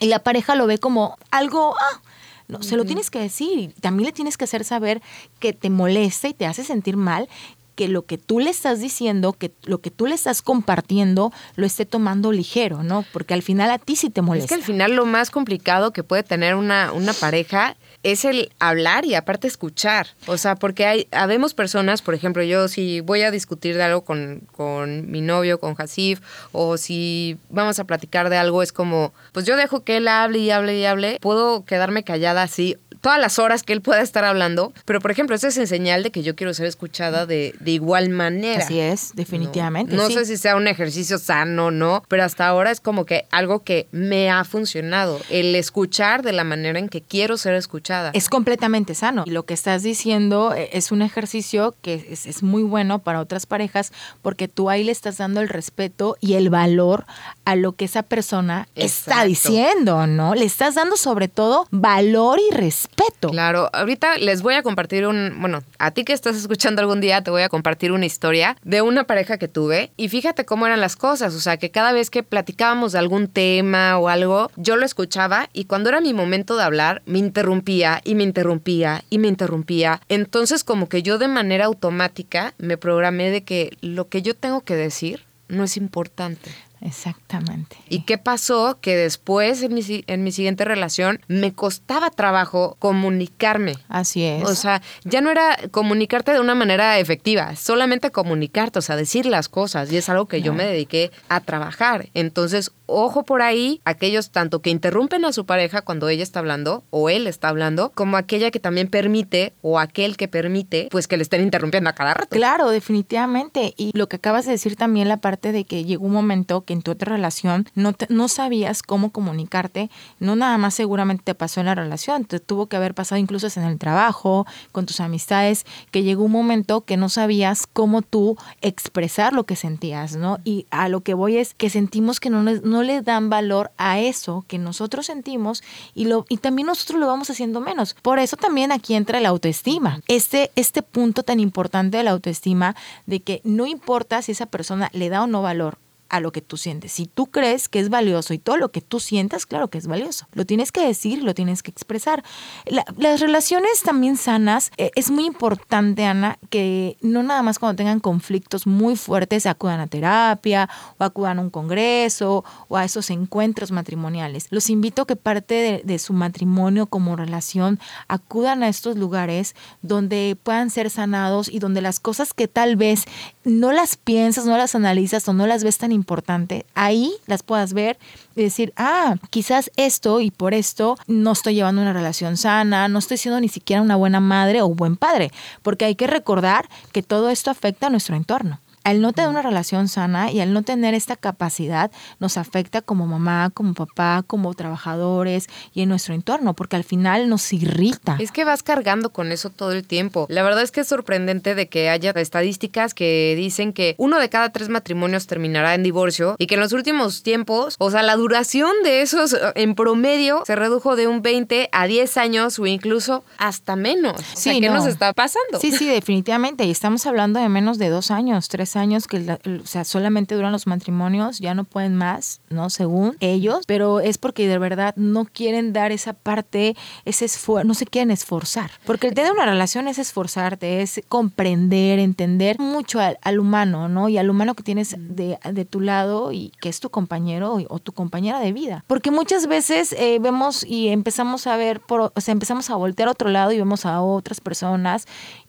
y 0.00 0.06
la 0.06 0.20
pareja 0.20 0.54
lo 0.54 0.66
ve 0.66 0.78
como 0.78 1.18
algo, 1.30 1.74
ah, 1.78 2.00
no, 2.48 2.62
se 2.62 2.76
lo 2.76 2.84
tienes 2.84 3.10
que 3.10 3.18
decir 3.18 3.74
también 3.80 4.06
le 4.06 4.12
tienes 4.12 4.36
que 4.36 4.44
hacer 4.44 4.62
saber 4.62 5.02
que 5.40 5.52
te 5.52 5.68
molesta 5.68 6.28
y 6.28 6.34
te 6.34 6.46
hace 6.46 6.62
sentir 6.62 6.96
mal 6.96 7.28
que 7.76 7.86
lo 7.88 8.02
que 8.06 8.18
tú 8.18 8.40
le 8.40 8.50
estás 8.50 8.80
diciendo, 8.80 9.32
que 9.34 9.52
lo 9.64 9.78
que 9.78 9.92
tú 9.92 10.06
le 10.06 10.14
estás 10.16 10.42
compartiendo, 10.42 11.32
lo 11.54 11.64
esté 11.66 11.86
tomando 11.86 12.32
ligero, 12.32 12.82
¿no? 12.82 13.04
Porque 13.12 13.34
al 13.34 13.42
final 13.42 13.70
a 13.70 13.78
ti 13.78 13.94
sí 13.94 14.10
te 14.10 14.20
Es 14.20 14.26
molesta. 14.26 14.48
que 14.48 14.54
al 14.54 14.62
final 14.62 14.96
lo 14.96 15.06
más 15.06 15.30
complicado 15.30 15.92
que 15.92 16.02
puede 16.02 16.24
tener 16.24 16.56
una, 16.56 16.90
una 16.92 17.12
pareja 17.12 17.76
es 18.02 18.24
el 18.24 18.50
hablar 18.58 19.04
y 19.04 19.14
aparte 19.14 19.46
escuchar. 19.46 20.08
O 20.26 20.36
sea, 20.38 20.54
porque 20.56 20.86
hay, 20.86 21.08
habemos 21.12 21.54
personas, 21.54 22.02
por 22.02 22.14
ejemplo, 22.14 22.42
yo 22.42 22.66
si 22.68 23.00
voy 23.00 23.22
a 23.22 23.30
discutir 23.30 23.76
de 23.76 23.82
algo 23.82 24.02
con, 24.02 24.42
con 24.52 25.10
mi 25.10 25.20
novio, 25.20 25.58
con 25.60 25.74
Hasif, 25.78 26.20
o 26.52 26.76
si 26.78 27.36
vamos 27.50 27.78
a 27.78 27.84
platicar 27.84 28.30
de 28.30 28.36
algo, 28.38 28.62
es 28.62 28.72
como, 28.72 29.12
pues 29.32 29.44
yo 29.44 29.56
dejo 29.56 29.84
que 29.84 29.98
él 29.98 30.08
hable 30.08 30.38
y 30.38 30.50
hable 30.50 30.78
y 30.78 30.84
hable, 30.86 31.18
puedo 31.20 31.64
quedarme 31.64 32.04
callada 32.04 32.42
así 32.42 32.76
todas 33.00 33.20
las 33.20 33.38
horas 33.38 33.62
que 33.62 33.72
él 33.72 33.80
pueda 33.80 34.00
estar 34.00 34.24
hablando, 34.24 34.72
pero 34.84 35.00
por 35.00 35.10
ejemplo, 35.10 35.36
eso 35.36 35.48
es 35.48 35.56
en 35.56 35.66
señal 35.66 36.02
de 36.02 36.10
que 36.10 36.22
yo 36.22 36.34
quiero 36.36 36.54
ser 36.54 36.66
escuchada 36.66 37.26
de, 37.26 37.54
de 37.60 37.70
igual 37.70 38.08
manera. 38.08 38.64
Así 38.64 38.80
es, 38.80 39.12
definitivamente. 39.14 39.94
No, 39.94 40.02
No 40.02 40.08
sí. 40.08 40.14
sé 40.14 40.24
si 40.26 40.36
sea 40.36 40.56
un 40.56 40.68
ejercicio 40.68 41.18
sano 41.18 41.66
o 41.66 41.70
no, 41.70 42.02
pero 42.08 42.24
hasta 42.24 42.46
ahora 42.46 42.70
es 42.70 42.80
como 42.80 43.04
que 43.04 43.26
algo 43.30 43.62
que 43.62 43.86
me 43.92 44.30
ha 44.30 44.44
funcionado, 44.44 45.20
el 45.30 45.54
escuchar 45.54 46.22
de 46.22 46.32
la 46.32 46.44
manera 46.44 46.78
en 46.78 46.88
que 46.88 47.00
quiero 47.02 47.36
ser 47.36 47.54
escuchada. 47.54 48.10
Es 48.14 48.28
completamente 48.28 48.94
sano. 48.94 49.24
Y 49.26 49.30
lo 49.30 49.44
que 49.44 49.54
estás 49.54 49.82
diciendo 49.82 50.54
eh, 50.54 50.70
es 50.72 50.92
un 50.92 51.02
ejercicio 51.02 51.74
que 51.82 52.06
es, 52.10 52.26
es 52.26 52.42
muy 52.42 52.62
bueno 52.62 52.98
para 53.00 53.20
otras 53.20 53.46
parejas 53.46 53.92
porque 54.22 54.48
tú 54.48 54.70
ahí 54.70 54.84
le 54.84 54.92
estás 54.92 55.18
dando 55.18 55.40
el 55.40 55.48
respeto 55.48 56.16
y 56.20 56.34
el 56.34 56.50
valor 56.50 57.04
a 57.44 57.56
lo 57.56 57.72
que 57.72 57.84
esa 57.86 58.02
persona 58.02 58.68
está 58.74 59.24
diciendo, 59.24 60.06
¿no? 60.06 60.34
Le 60.34 60.44
estás 60.44 60.74
dando 60.74 60.96
sobre 60.96 61.28
todo 61.28 61.66
valor 61.70 62.38
y 62.40 62.54
respeto. 62.54 62.85
Claro, 63.30 63.70
ahorita 63.72 64.18
les 64.18 64.42
voy 64.42 64.54
a 64.54 64.62
compartir 64.62 65.06
un, 65.06 65.36
bueno, 65.40 65.62
a 65.78 65.90
ti 65.90 66.04
que 66.04 66.12
estás 66.12 66.36
escuchando 66.36 66.80
algún 66.80 67.00
día 67.00 67.22
te 67.22 67.30
voy 67.30 67.42
a 67.42 67.48
compartir 67.48 67.92
una 67.92 68.06
historia 68.06 68.56
de 68.62 68.82
una 68.82 69.04
pareja 69.04 69.38
que 69.38 69.48
tuve 69.48 69.90
y 69.96 70.08
fíjate 70.08 70.44
cómo 70.44 70.66
eran 70.66 70.80
las 70.80 70.96
cosas, 70.96 71.34
o 71.34 71.40
sea, 71.40 71.56
que 71.56 71.70
cada 71.70 71.92
vez 71.92 72.10
que 72.10 72.22
platicábamos 72.22 72.92
de 72.92 72.98
algún 72.98 73.28
tema 73.28 73.98
o 73.98 74.08
algo, 74.08 74.50
yo 74.56 74.76
lo 74.76 74.84
escuchaba 74.84 75.48
y 75.52 75.64
cuando 75.64 75.88
era 75.88 76.00
mi 76.00 76.14
momento 76.14 76.56
de 76.56 76.62
hablar, 76.62 77.02
me 77.06 77.18
interrumpía 77.18 78.00
y 78.04 78.14
me 78.14 78.22
interrumpía 78.22 79.04
y 79.10 79.18
me 79.18 79.28
interrumpía. 79.28 80.00
Entonces 80.08 80.64
como 80.64 80.88
que 80.88 81.02
yo 81.02 81.18
de 81.18 81.28
manera 81.28 81.66
automática 81.66 82.54
me 82.58 82.76
programé 82.76 83.30
de 83.30 83.44
que 83.44 83.76
lo 83.80 84.08
que 84.08 84.22
yo 84.22 84.34
tengo 84.34 84.62
que 84.62 84.76
decir 84.76 85.24
no 85.48 85.64
es 85.64 85.76
importante. 85.76 86.50
Exactamente. 86.80 87.76
¿Y 87.88 88.00
qué 88.00 88.18
pasó? 88.18 88.78
Que 88.80 88.96
después 88.96 89.62
en 89.62 89.74
mi, 89.74 89.82
en 90.06 90.24
mi 90.24 90.32
siguiente 90.32 90.64
relación 90.64 91.20
me 91.28 91.52
costaba 91.52 92.10
trabajo 92.10 92.76
comunicarme. 92.78 93.74
Así 93.88 94.24
es. 94.24 94.44
O 94.44 94.54
sea, 94.54 94.82
ya 95.04 95.20
no 95.20 95.30
era 95.30 95.56
comunicarte 95.70 96.32
de 96.32 96.40
una 96.40 96.54
manera 96.54 96.98
efectiva, 96.98 97.56
solamente 97.56 98.10
comunicarte, 98.10 98.78
o 98.78 98.82
sea, 98.82 98.96
decir 98.96 99.26
las 99.26 99.48
cosas. 99.48 99.90
Y 99.92 99.96
es 99.96 100.08
algo 100.08 100.26
que 100.26 100.42
yo 100.42 100.52
me 100.52 100.66
dediqué 100.66 101.10
a 101.28 101.40
trabajar. 101.40 102.08
Entonces, 102.14 102.72
ojo 102.86 103.24
por 103.24 103.42
ahí, 103.42 103.80
aquellos 103.84 104.30
tanto 104.30 104.60
que 104.60 104.70
interrumpen 104.70 105.24
a 105.24 105.32
su 105.32 105.46
pareja 105.46 105.82
cuando 105.82 106.08
ella 106.08 106.22
está 106.22 106.40
hablando 106.40 106.84
o 106.90 107.10
él 107.10 107.26
está 107.26 107.48
hablando, 107.48 107.90
como 107.94 108.16
aquella 108.16 108.50
que 108.50 108.60
también 108.60 108.88
permite 108.88 109.54
o 109.62 109.78
aquel 109.78 110.16
que 110.16 110.28
permite, 110.28 110.88
pues 110.90 111.08
que 111.08 111.16
le 111.16 111.22
estén 111.22 111.42
interrumpiendo 111.42 111.90
a 111.90 111.94
cada 111.94 112.14
rato. 112.14 112.36
Claro, 112.36 112.70
definitivamente. 112.70 113.74
Y 113.76 113.90
lo 113.94 114.08
que 114.08 114.16
acabas 114.16 114.46
de 114.46 114.52
decir 114.52 114.76
también, 114.76 115.08
la 115.08 115.18
parte 115.18 115.52
de 115.52 115.64
que 115.64 115.84
llegó 115.84 116.06
un 116.06 116.12
momento 116.12 116.64
que 116.66 116.74
en 116.74 116.82
tu 116.82 116.90
otra 116.90 117.12
relación 117.16 117.66
no, 117.74 117.94
te- 117.94 118.06
no 118.10 118.28
sabías 118.28 118.82
cómo 118.82 119.10
comunicarte, 119.12 119.88
no 120.20 120.36
nada 120.36 120.58
más 120.58 120.74
seguramente 120.74 121.22
te 121.24 121.34
pasó 121.34 121.60
en 121.60 121.66
la 121.66 121.74
relación, 121.74 122.26
te 122.26 122.40
tuvo 122.40 122.66
que 122.66 122.76
haber 122.76 122.92
pasado 122.94 123.18
incluso 123.18 123.46
en 123.56 123.62
el 123.64 123.78
trabajo, 123.78 124.46
con 124.72 124.84
tus 124.84 125.00
amistades, 125.00 125.64
que 125.90 126.02
llegó 126.02 126.24
un 126.24 126.32
momento 126.32 126.82
que 126.82 126.96
no 126.98 127.08
sabías 127.08 127.66
cómo 127.72 128.02
tú 128.02 128.36
expresar 128.60 129.32
lo 129.32 129.44
que 129.46 129.56
sentías, 129.56 130.16
¿no? 130.16 130.38
Y 130.44 130.66
a 130.70 130.88
lo 130.88 131.00
que 131.02 131.14
voy 131.14 131.36
es 131.36 131.54
que 131.54 131.70
sentimos 131.70 132.18
que 132.20 132.28
no, 132.28 132.42
no 132.42 132.82
le 132.82 133.02
dan 133.02 133.30
valor 133.30 133.70
a 133.78 134.00
eso 134.00 134.44
que 134.48 134.58
nosotros 134.58 135.06
sentimos 135.06 135.62
y, 135.94 136.06
lo, 136.06 136.26
y 136.28 136.38
también 136.38 136.66
nosotros 136.66 136.98
lo 136.98 137.06
vamos 137.06 137.30
haciendo 137.30 137.60
menos. 137.60 137.94
Por 138.02 138.18
eso 138.18 138.36
también 138.36 138.72
aquí 138.72 138.94
entra 138.94 139.20
la 139.20 139.28
autoestima. 139.28 140.00
Este, 140.08 140.50
este 140.56 140.82
punto 140.82 141.22
tan 141.22 141.38
importante 141.38 141.98
de 141.98 142.02
la 142.02 142.10
autoestima 142.10 142.74
de 143.06 143.20
que 143.20 143.40
no 143.44 143.66
importa 143.66 144.20
si 144.22 144.32
esa 144.32 144.46
persona 144.46 144.90
le 144.92 145.08
da 145.08 145.22
o 145.22 145.26
no 145.28 145.42
valor 145.42 145.78
a 146.08 146.20
lo 146.20 146.32
que 146.32 146.40
tú 146.40 146.56
sientes. 146.56 146.92
Si 146.92 147.06
tú 147.06 147.26
crees 147.26 147.68
que 147.68 147.80
es 147.80 147.88
valioso 147.88 148.32
y 148.34 148.38
todo 148.38 148.56
lo 148.56 148.70
que 148.70 148.80
tú 148.80 149.00
sientas, 149.00 149.46
claro 149.46 149.68
que 149.68 149.78
es 149.78 149.86
valioso. 149.86 150.26
Lo 150.32 150.44
tienes 150.44 150.70
que 150.72 150.86
decir, 150.86 151.22
lo 151.22 151.34
tienes 151.34 151.62
que 151.62 151.70
expresar. 151.70 152.22
La- 152.64 152.84
las 152.96 153.20
relaciones 153.20 153.82
también 153.82 154.16
sanas, 154.16 154.70
eh, 154.76 154.90
es 154.94 155.10
muy 155.10 155.24
importante, 155.26 156.04
Ana, 156.04 156.38
que 156.50 156.96
no 157.00 157.22
nada 157.22 157.42
más 157.42 157.58
cuando 157.58 157.76
tengan 157.76 158.00
conflictos 158.00 158.66
muy 158.66 158.96
fuertes 158.96 159.46
acudan 159.46 159.80
a 159.80 159.86
terapia 159.88 160.68
o 160.98 161.04
acudan 161.04 161.38
a 161.38 161.42
un 161.42 161.50
congreso 161.50 162.44
o 162.68 162.76
a 162.76 162.84
esos 162.84 163.10
encuentros 163.10 163.70
matrimoniales. 163.72 164.46
Los 164.50 164.70
invito 164.70 165.02
a 165.02 165.06
que 165.06 165.16
parte 165.16 165.54
de, 165.54 165.82
de 165.84 165.98
su 165.98 166.12
matrimonio 166.12 166.86
como 166.86 167.16
relación 167.16 167.80
acudan 168.08 168.62
a 168.62 168.68
estos 168.68 168.96
lugares 168.96 169.54
donde 169.82 170.36
puedan 170.42 170.70
ser 170.70 170.90
sanados 170.90 171.48
y 171.48 171.58
donde 171.58 171.80
las 171.82 172.00
cosas 172.00 172.32
que 172.32 172.48
tal 172.48 172.76
vez 172.76 173.04
no 173.44 173.72
las 173.72 173.96
piensas, 173.96 174.44
no 174.46 174.56
las 174.56 174.74
analizas 174.74 175.28
o 175.28 175.32
no 175.32 175.46
las 175.46 175.64
ves 175.64 175.78
tan 175.78 175.92
importante, 175.96 176.64
ahí 176.74 177.12
las 177.26 177.42
puedas 177.42 177.72
ver 177.72 177.98
y 178.36 178.42
decir, 178.42 178.72
ah, 178.76 179.16
quizás 179.30 179.70
esto 179.76 180.20
y 180.20 180.30
por 180.30 180.54
esto 180.54 180.96
no 181.08 181.32
estoy 181.32 181.54
llevando 181.54 181.82
una 181.82 181.92
relación 181.92 182.36
sana, 182.36 182.86
no 182.86 183.00
estoy 183.00 183.16
siendo 183.16 183.40
ni 183.40 183.48
siquiera 183.48 183.82
una 183.82 183.96
buena 183.96 184.20
madre 184.20 184.62
o 184.62 184.68
buen 184.68 184.96
padre, 184.96 185.32
porque 185.62 185.84
hay 185.84 185.96
que 185.96 186.06
recordar 186.06 186.68
que 186.92 187.02
todo 187.02 187.30
esto 187.30 187.50
afecta 187.50 187.88
a 187.88 187.90
nuestro 187.90 188.14
entorno 188.14 188.60
al 188.86 189.00
no 189.00 189.12
tener 189.12 189.28
una 189.28 189.42
relación 189.42 189.88
sana 189.88 190.30
y 190.30 190.38
al 190.38 190.52
no 190.52 190.62
tener 190.62 190.94
esta 190.94 191.16
capacidad 191.16 191.90
nos 192.20 192.36
afecta 192.36 192.82
como 192.82 193.08
mamá, 193.08 193.50
como 193.52 193.74
papá, 193.74 194.22
como 194.24 194.54
trabajadores 194.54 195.48
y 195.74 195.82
en 195.82 195.88
nuestro 195.88 196.14
entorno, 196.14 196.54
porque 196.54 196.76
al 196.76 196.84
final 196.84 197.28
nos 197.28 197.52
irrita. 197.52 198.16
Es 198.20 198.30
que 198.30 198.44
vas 198.44 198.62
cargando 198.62 199.10
con 199.10 199.32
eso 199.32 199.50
todo 199.50 199.72
el 199.72 199.84
tiempo. 199.84 200.26
La 200.30 200.44
verdad 200.44 200.62
es 200.62 200.70
que 200.70 200.82
es 200.82 200.86
sorprendente 200.86 201.56
de 201.56 201.68
que 201.68 201.88
haya 201.88 202.12
estadísticas 202.12 202.94
que 202.94 203.34
dicen 203.36 203.72
que 203.72 203.96
uno 203.98 204.20
de 204.20 204.28
cada 204.28 204.50
tres 204.50 204.68
matrimonios 204.68 205.26
terminará 205.26 205.74
en 205.74 205.82
divorcio 205.82 206.36
y 206.38 206.46
que 206.46 206.54
en 206.54 206.60
los 206.60 206.72
últimos 206.72 207.24
tiempos, 207.24 207.74
o 207.80 207.90
sea, 207.90 208.04
la 208.04 208.14
duración 208.14 208.70
de 208.84 209.02
esos 209.02 209.32
eh, 209.32 209.38
en 209.56 209.74
promedio 209.74 210.44
se 210.46 210.54
redujo 210.54 210.94
de 210.94 211.08
un 211.08 211.22
20 211.22 211.70
a 211.72 211.88
10 211.88 212.16
años 212.18 212.60
o 212.60 212.66
incluso 212.66 213.24
hasta 213.38 213.74
menos. 213.74 214.20
Sí, 214.34 214.60
¿qué 214.60 214.70
nos 214.70 214.86
está 214.86 215.12
pasando? 215.12 215.58
Sí, 215.60 215.72
sí, 215.72 215.88
definitivamente. 215.88 216.64
Y 216.64 216.70
estamos 216.70 217.04
hablando 217.06 217.40
de 217.40 217.48
menos 217.48 217.78
de 217.78 217.88
dos 217.88 218.12
años, 218.12 218.46
tres 218.46 218.75
años 218.76 219.06
que 219.06 219.38
o 219.62 219.66
sea, 219.66 219.84
solamente 219.84 220.34
duran 220.34 220.52
los 220.52 220.66
matrimonios, 220.66 221.38
ya 221.38 221.54
no 221.54 221.64
pueden 221.64 221.94
más, 221.94 222.40
¿no? 222.50 222.70
Según 222.70 223.16
ellos, 223.20 223.64
pero 223.66 224.00
es 224.00 224.18
porque 224.18 224.46
de 224.46 224.58
verdad 224.58 224.94
no 224.96 225.24
quieren 225.24 225.72
dar 225.72 225.92
esa 225.92 226.12
parte, 226.12 226.76
ese 227.04 227.24
esfuerzo, 227.24 227.66
no 227.66 227.74
se 227.74 227.86
quieren 227.86 228.10
esforzar. 228.10 228.70
Porque 228.84 229.08
el 229.08 229.14
tener 229.14 229.32
una 229.32 229.46
relación 229.46 229.88
es 229.88 229.98
esforzarte, 229.98 230.82
es 230.82 231.00
comprender, 231.08 231.98
entender 231.98 232.58
mucho 232.58 233.00
al, 233.00 233.38
humano, 233.38 233.88
¿no? 233.88 234.08
Y 234.08 234.18
al 234.18 234.30
humano 234.30 234.54
que 234.54 234.62
tienes 234.62 234.96
de, 234.98 235.38
de, 235.52 235.64
tu 235.64 235.80
lado 235.80 236.32
y 236.32 236.52
que 236.60 236.68
es 236.68 236.80
tu 236.80 236.90
compañero 236.90 237.58
o, 237.68 237.78
tu 237.78 237.92
compañera 237.92 238.40
de 238.40 238.52
vida. 238.52 238.84
Porque 238.86 239.10
muchas 239.10 239.46
veces 239.46 239.92
eh, 239.92 240.18
vemos 240.20 240.64
y 240.64 240.88
empezamos 240.88 241.46
a 241.46 241.56
ver, 241.56 241.80
por, 241.80 242.12
o 242.14 242.20
sea, 242.20 242.32
empezamos 242.32 242.70
a 242.70 242.76
voltear 242.76 243.08
a 243.08 243.12
otro 243.12 243.30
lado 243.30 243.52
y 243.52 243.58
vemos 243.58 243.86
a 243.86 244.00
otras 244.00 244.40
personas 244.40 245.06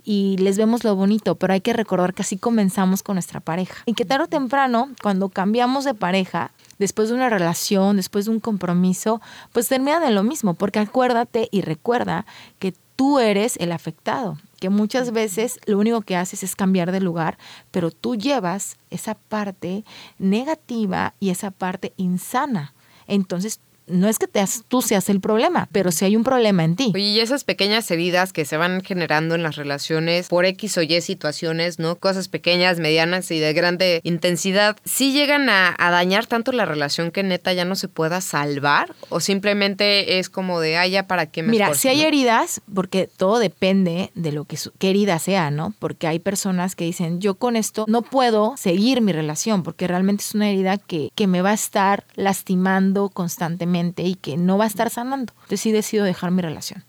y 0.09 0.37
les 0.37 0.57
vemos 0.57 0.85
lo 0.85 0.95
bonito, 0.95 1.35
pero 1.35 1.51
hay 1.51 1.59
que 1.59 1.73
recordar 1.73 2.13
que 2.13 2.21
así 2.21 2.37
comenzamos 2.37 3.03
con 3.03 3.15
nuestra 3.15 3.41
pareja. 3.41 3.83
Y 3.85 3.93
que 3.93 4.05
tarde 4.05 4.23
o 4.23 4.27
temprano, 4.29 4.87
cuando 5.03 5.27
cambiamos 5.27 5.83
de 5.83 5.93
pareja, 5.93 6.51
después 6.79 7.09
de 7.09 7.15
una 7.15 7.27
relación, 7.27 7.97
después 7.97 8.23
de 8.23 8.31
un 8.31 8.39
compromiso, 8.39 9.19
pues 9.51 9.67
termina 9.67 9.99
de 9.99 10.11
lo 10.11 10.23
mismo, 10.23 10.53
porque 10.53 10.79
acuérdate 10.79 11.49
y 11.51 11.59
recuerda 11.59 12.25
que 12.57 12.73
tú 12.95 13.19
eres 13.19 13.57
el 13.57 13.73
afectado, 13.73 14.37
que 14.61 14.69
muchas 14.69 15.11
veces 15.11 15.59
lo 15.65 15.77
único 15.77 15.99
que 15.99 16.15
haces 16.15 16.41
es 16.41 16.55
cambiar 16.55 16.93
de 16.93 17.01
lugar, 17.01 17.37
pero 17.71 17.91
tú 17.91 18.15
llevas 18.15 18.77
esa 18.89 19.15
parte 19.15 19.83
negativa 20.19 21.15
y 21.19 21.31
esa 21.31 21.51
parte 21.51 21.91
insana. 21.97 22.73
Entonces 23.07 23.59
no 23.87 24.07
es 24.07 24.19
que 24.19 24.27
te, 24.27 24.43
tú 24.67 24.81
seas 24.81 25.09
el 25.09 25.19
problema, 25.21 25.67
pero 25.71 25.91
si 25.91 26.05
hay 26.05 26.15
un 26.15 26.23
problema 26.23 26.63
en 26.63 26.75
ti. 26.75 26.91
Oye, 26.93 27.03
y 27.03 27.19
esas 27.19 27.43
pequeñas 27.43 27.89
heridas 27.89 28.33
que 28.33 28.45
se 28.45 28.57
van 28.57 28.83
generando 28.83 29.35
en 29.35 29.43
las 29.43 29.55
relaciones 29.55 30.27
por 30.27 30.45
X 30.45 30.77
o 30.77 30.81
Y 30.81 31.01
situaciones, 31.01 31.79
¿no? 31.79 31.95
Cosas 31.95 32.27
pequeñas, 32.27 32.79
medianas 32.79 33.31
y 33.31 33.39
de 33.39 33.53
grande 33.53 34.01
intensidad, 34.03 34.77
¿sí 34.83 35.13
llegan 35.13 35.49
a, 35.49 35.75
dañar 35.77 36.25
tanto 36.27 36.51
la 36.51 36.65
relación 36.65 37.11
que 37.11 37.23
neta 37.23 37.53
ya 37.53 37.65
no 37.65 37.75
se 37.75 37.87
pueda 37.87 38.21
salvar? 38.21 38.93
¿O 39.09 39.19
simplemente 39.19 40.19
es 40.19 40.29
como 40.29 40.59
de, 40.59 40.77
ah, 40.77 40.87
ya 40.87 41.07
para 41.07 41.27
qué 41.27 41.43
me 41.43 41.49
Mira, 41.49 41.73
si 41.73 41.87
hay 41.87 42.01
heridas, 42.01 42.61
porque 42.73 43.09
todo 43.15 43.39
depende 43.39 44.11
de 44.15 44.31
lo 44.31 44.45
que 44.45 44.57
qué 44.79 44.89
herida 44.89 45.19
sea, 45.19 45.49
¿no? 45.49 45.73
Porque 45.79 46.07
hay 46.07 46.19
personas 46.19 46.75
que 46.75 46.83
dicen, 46.83 47.21
yo 47.21 47.35
con 47.35 47.55
esto 47.55 47.85
no 47.87 48.01
puedo 48.01 48.55
seguir 48.57 49.01
mi 49.01 49.13
relación, 49.13 49.63
porque 49.63 49.87
realmente 49.87 50.23
es 50.23 50.35
una 50.35 50.49
herida 50.49 50.77
que, 50.77 51.11
que 51.15 51.27
me 51.27 51.41
va 51.41 51.51
a 51.51 51.53
estar 51.53 52.05
lastimando 52.15 53.09
constantemente 53.09 53.76
y 53.97 54.15
que 54.15 54.37
no 54.37 54.57
va 54.57 54.65
a 54.65 54.67
estar 54.67 54.89
sanando. 54.89 55.33
Entonces 55.35 55.61
sí 55.61 55.71
decido 55.71 56.05
dejar 56.05 56.31
mi 56.31 56.41
relación. 56.41 56.83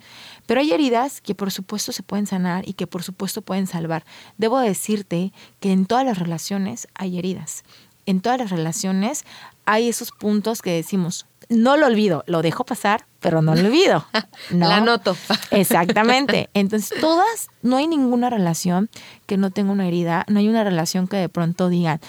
Pero 0.47 0.61
hay 0.61 0.73
heridas 0.73 1.21
que 1.21 1.35
por 1.35 1.51
supuesto 1.51 1.93
se 1.93 2.03
pueden 2.03 2.27
sanar 2.27 2.69
y 2.69 2.73
que 2.73 2.87
por 2.87 3.03
supuesto 3.03 3.43
pueden 3.43 3.67
salvar. 3.67 4.05
Debo 4.39 4.59
decirte 4.59 5.33
que 5.61 5.73
en 5.73 5.87
todas 5.87 6.05
las 6.05 6.19
relaciones 6.19 6.89
hay 6.95 7.19
heridas. 7.19 7.65
En 8.07 8.21
todas 8.21 8.39
las 8.39 8.51
relaciones 8.51 9.25
hay 9.67 9.89
esos 9.89 10.11
puntos 10.11 10.63
que 10.63 10.73
decimos, 10.73 11.27
no 11.51 11.77
lo 11.77 11.87
olvido, 11.87 12.25
lo 12.27 12.43
dejo 12.43 12.65
pasar, 12.65 13.07
pero 13.21 13.43
no 13.43 13.55
lo 13.55 13.67
olvido. 13.67 14.07
No. 14.51 14.69
La 14.69 14.81
noto. 14.81 15.15
Exactamente. 15.51 16.49
Entonces, 16.55 16.99
todas, 17.01 17.49
no 17.61 17.77
hay 17.77 17.87
ninguna 17.87 18.31
relación 18.31 18.89
que 19.27 19.37
no 19.37 19.51
tenga 19.51 19.73
una 19.73 19.87
herida, 19.87 20.25
no 20.29 20.39
hay 20.39 20.49
una 20.49 20.65
relación 20.65 21.07
que 21.07 21.19
de 21.19 21.29
pronto 21.29 21.69
digan, 21.69 22.01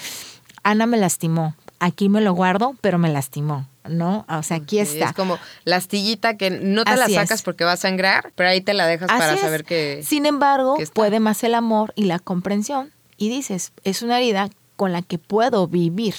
Ana 0.63 0.85
me 0.85 0.97
lastimó, 0.97 1.55
aquí 1.79 2.09
me 2.09 2.21
lo 2.21 2.33
guardo, 2.33 2.75
pero 2.81 2.97
me 2.97 3.09
lastimó. 3.09 3.67
¿no? 3.89 4.25
O 4.29 4.43
sea, 4.43 4.57
aquí 4.57 4.79
está. 4.79 5.05
Es 5.05 5.13
como 5.13 5.37
la 5.65 5.77
astillita 5.77 6.37
que 6.37 6.51
no 6.51 6.83
te 6.85 6.95
la 6.95 7.09
sacas 7.09 7.41
porque 7.41 7.63
va 7.63 7.73
a 7.73 7.77
sangrar, 7.77 8.31
pero 8.35 8.49
ahí 8.49 8.61
te 8.61 8.73
la 8.73 8.85
dejas 8.87 9.07
para 9.07 9.35
saber 9.37 9.65
que. 9.65 10.01
Sin 10.03 10.25
embargo, 10.25 10.77
puede 10.93 11.19
más 11.19 11.43
el 11.43 11.55
amor 11.55 11.93
y 11.95 12.05
la 12.05 12.19
comprensión. 12.19 12.91
Y 13.17 13.29
dices, 13.29 13.73
es 13.83 14.01
una 14.01 14.19
herida 14.19 14.49
con 14.75 14.93
la 14.93 15.01
que 15.01 15.17
puedo 15.17 15.67
vivir, 15.67 16.15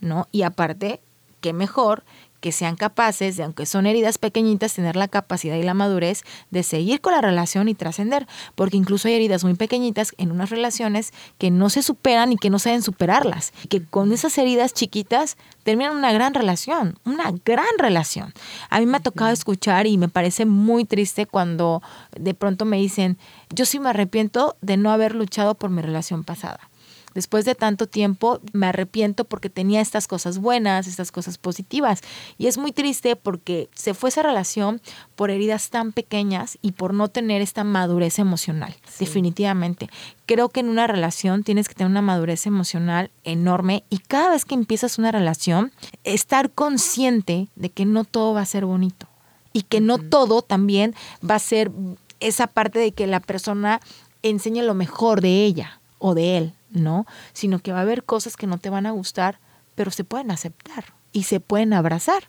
¿no? 0.00 0.26
Y 0.32 0.42
aparte, 0.42 1.00
qué 1.40 1.52
mejor 1.52 2.02
que 2.40 2.52
sean 2.52 2.76
capaces 2.76 3.36
de, 3.36 3.44
aunque 3.44 3.66
son 3.66 3.86
heridas 3.86 4.18
pequeñitas, 4.18 4.74
tener 4.74 4.96
la 4.96 5.08
capacidad 5.08 5.56
y 5.56 5.62
la 5.62 5.74
madurez 5.74 6.22
de 6.50 6.62
seguir 6.62 7.00
con 7.00 7.12
la 7.12 7.20
relación 7.20 7.68
y 7.68 7.74
trascender. 7.74 8.26
Porque 8.54 8.76
incluso 8.76 9.08
hay 9.08 9.14
heridas 9.14 9.44
muy 9.44 9.54
pequeñitas 9.54 10.14
en 10.18 10.32
unas 10.32 10.50
relaciones 10.50 11.12
que 11.38 11.50
no 11.50 11.70
se 11.70 11.82
superan 11.82 12.32
y 12.32 12.36
que 12.36 12.50
no 12.50 12.58
saben 12.58 12.82
superarlas. 12.82 13.52
Y 13.64 13.68
que 13.68 13.84
con 13.84 14.12
esas 14.12 14.36
heridas 14.38 14.72
chiquitas 14.72 15.36
terminan 15.62 15.96
una 15.96 16.12
gran 16.12 16.34
relación, 16.34 16.98
una 17.04 17.32
gran 17.44 17.78
relación. 17.78 18.32
A 18.70 18.80
mí 18.80 18.86
me 18.86 18.96
ha 18.96 19.00
tocado 19.00 19.30
escuchar 19.30 19.86
y 19.86 19.98
me 19.98 20.08
parece 20.08 20.46
muy 20.46 20.84
triste 20.84 21.26
cuando 21.26 21.82
de 22.18 22.34
pronto 22.34 22.64
me 22.64 22.78
dicen, 22.78 23.18
yo 23.50 23.66
sí 23.66 23.78
me 23.78 23.90
arrepiento 23.90 24.56
de 24.62 24.76
no 24.76 24.90
haber 24.90 25.14
luchado 25.14 25.54
por 25.54 25.70
mi 25.70 25.82
relación 25.82 26.24
pasada 26.24 26.69
después 27.14 27.44
de 27.44 27.54
tanto 27.54 27.86
tiempo 27.86 28.40
me 28.52 28.66
arrepiento 28.66 29.24
porque 29.24 29.50
tenía 29.50 29.80
estas 29.80 30.06
cosas 30.06 30.38
buenas, 30.38 30.86
estas 30.86 31.12
cosas 31.12 31.38
positivas. 31.38 32.00
Y 32.38 32.46
es 32.46 32.58
muy 32.58 32.72
triste 32.72 33.16
porque 33.16 33.68
se 33.74 33.94
fue 33.94 34.08
esa 34.08 34.22
relación 34.22 34.80
por 35.16 35.30
heridas 35.30 35.70
tan 35.70 35.92
pequeñas 35.92 36.58
y 36.62 36.72
por 36.72 36.94
no 36.94 37.08
tener 37.08 37.42
esta 37.42 37.64
madurez 37.64 38.18
emocional, 38.18 38.74
definitivamente. 38.98 39.90
Creo 40.26 40.48
que 40.48 40.60
en 40.60 40.68
una 40.68 40.86
relación 40.86 41.42
tienes 41.42 41.68
que 41.68 41.74
tener 41.74 41.90
una 41.90 42.02
madurez 42.02 42.46
emocional 42.46 43.10
enorme 43.24 43.84
y 43.90 43.98
cada 43.98 44.30
vez 44.30 44.44
que 44.44 44.54
empiezas 44.54 44.98
una 44.98 45.12
relación, 45.12 45.72
estar 46.04 46.50
consciente 46.50 47.48
de 47.56 47.70
que 47.70 47.84
no 47.84 48.04
todo 48.04 48.34
va 48.34 48.42
a 48.42 48.46
ser 48.46 48.64
bonito 48.64 49.08
y 49.52 49.62
que 49.62 49.80
no 49.80 49.98
todo 49.98 50.42
también 50.42 50.94
va 51.28 51.36
a 51.36 51.40
ser 51.40 51.72
esa 52.20 52.46
parte 52.46 52.78
de 52.78 52.92
que 52.92 53.06
la 53.06 53.20
persona 53.20 53.80
enseñe 54.22 54.62
lo 54.62 54.74
mejor 54.74 55.20
de 55.20 55.44
ella 55.44 55.80
o 55.98 56.14
de 56.14 56.36
él, 56.36 56.54
¿no? 56.70 57.06
Sino 57.32 57.58
que 57.58 57.72
va 57.72 57.78
a 57.78 57.82
haber 57.82 58.04
cosas 58.04 58.36
que 58.36 58.46
no 58.46 58.58
te 58.58 58.70
van 58.70 58.86
a 58.86 58.92
gustar, 58.92 59.38
pero 59.74 59.90
se 59.90 60.04
pueden 60.04 60.30
aceptar 60.30 60.84
y 61.12 61.24
se 61.24 61.40
pueden 61.40 61.72
abrazar. 61.72 62.24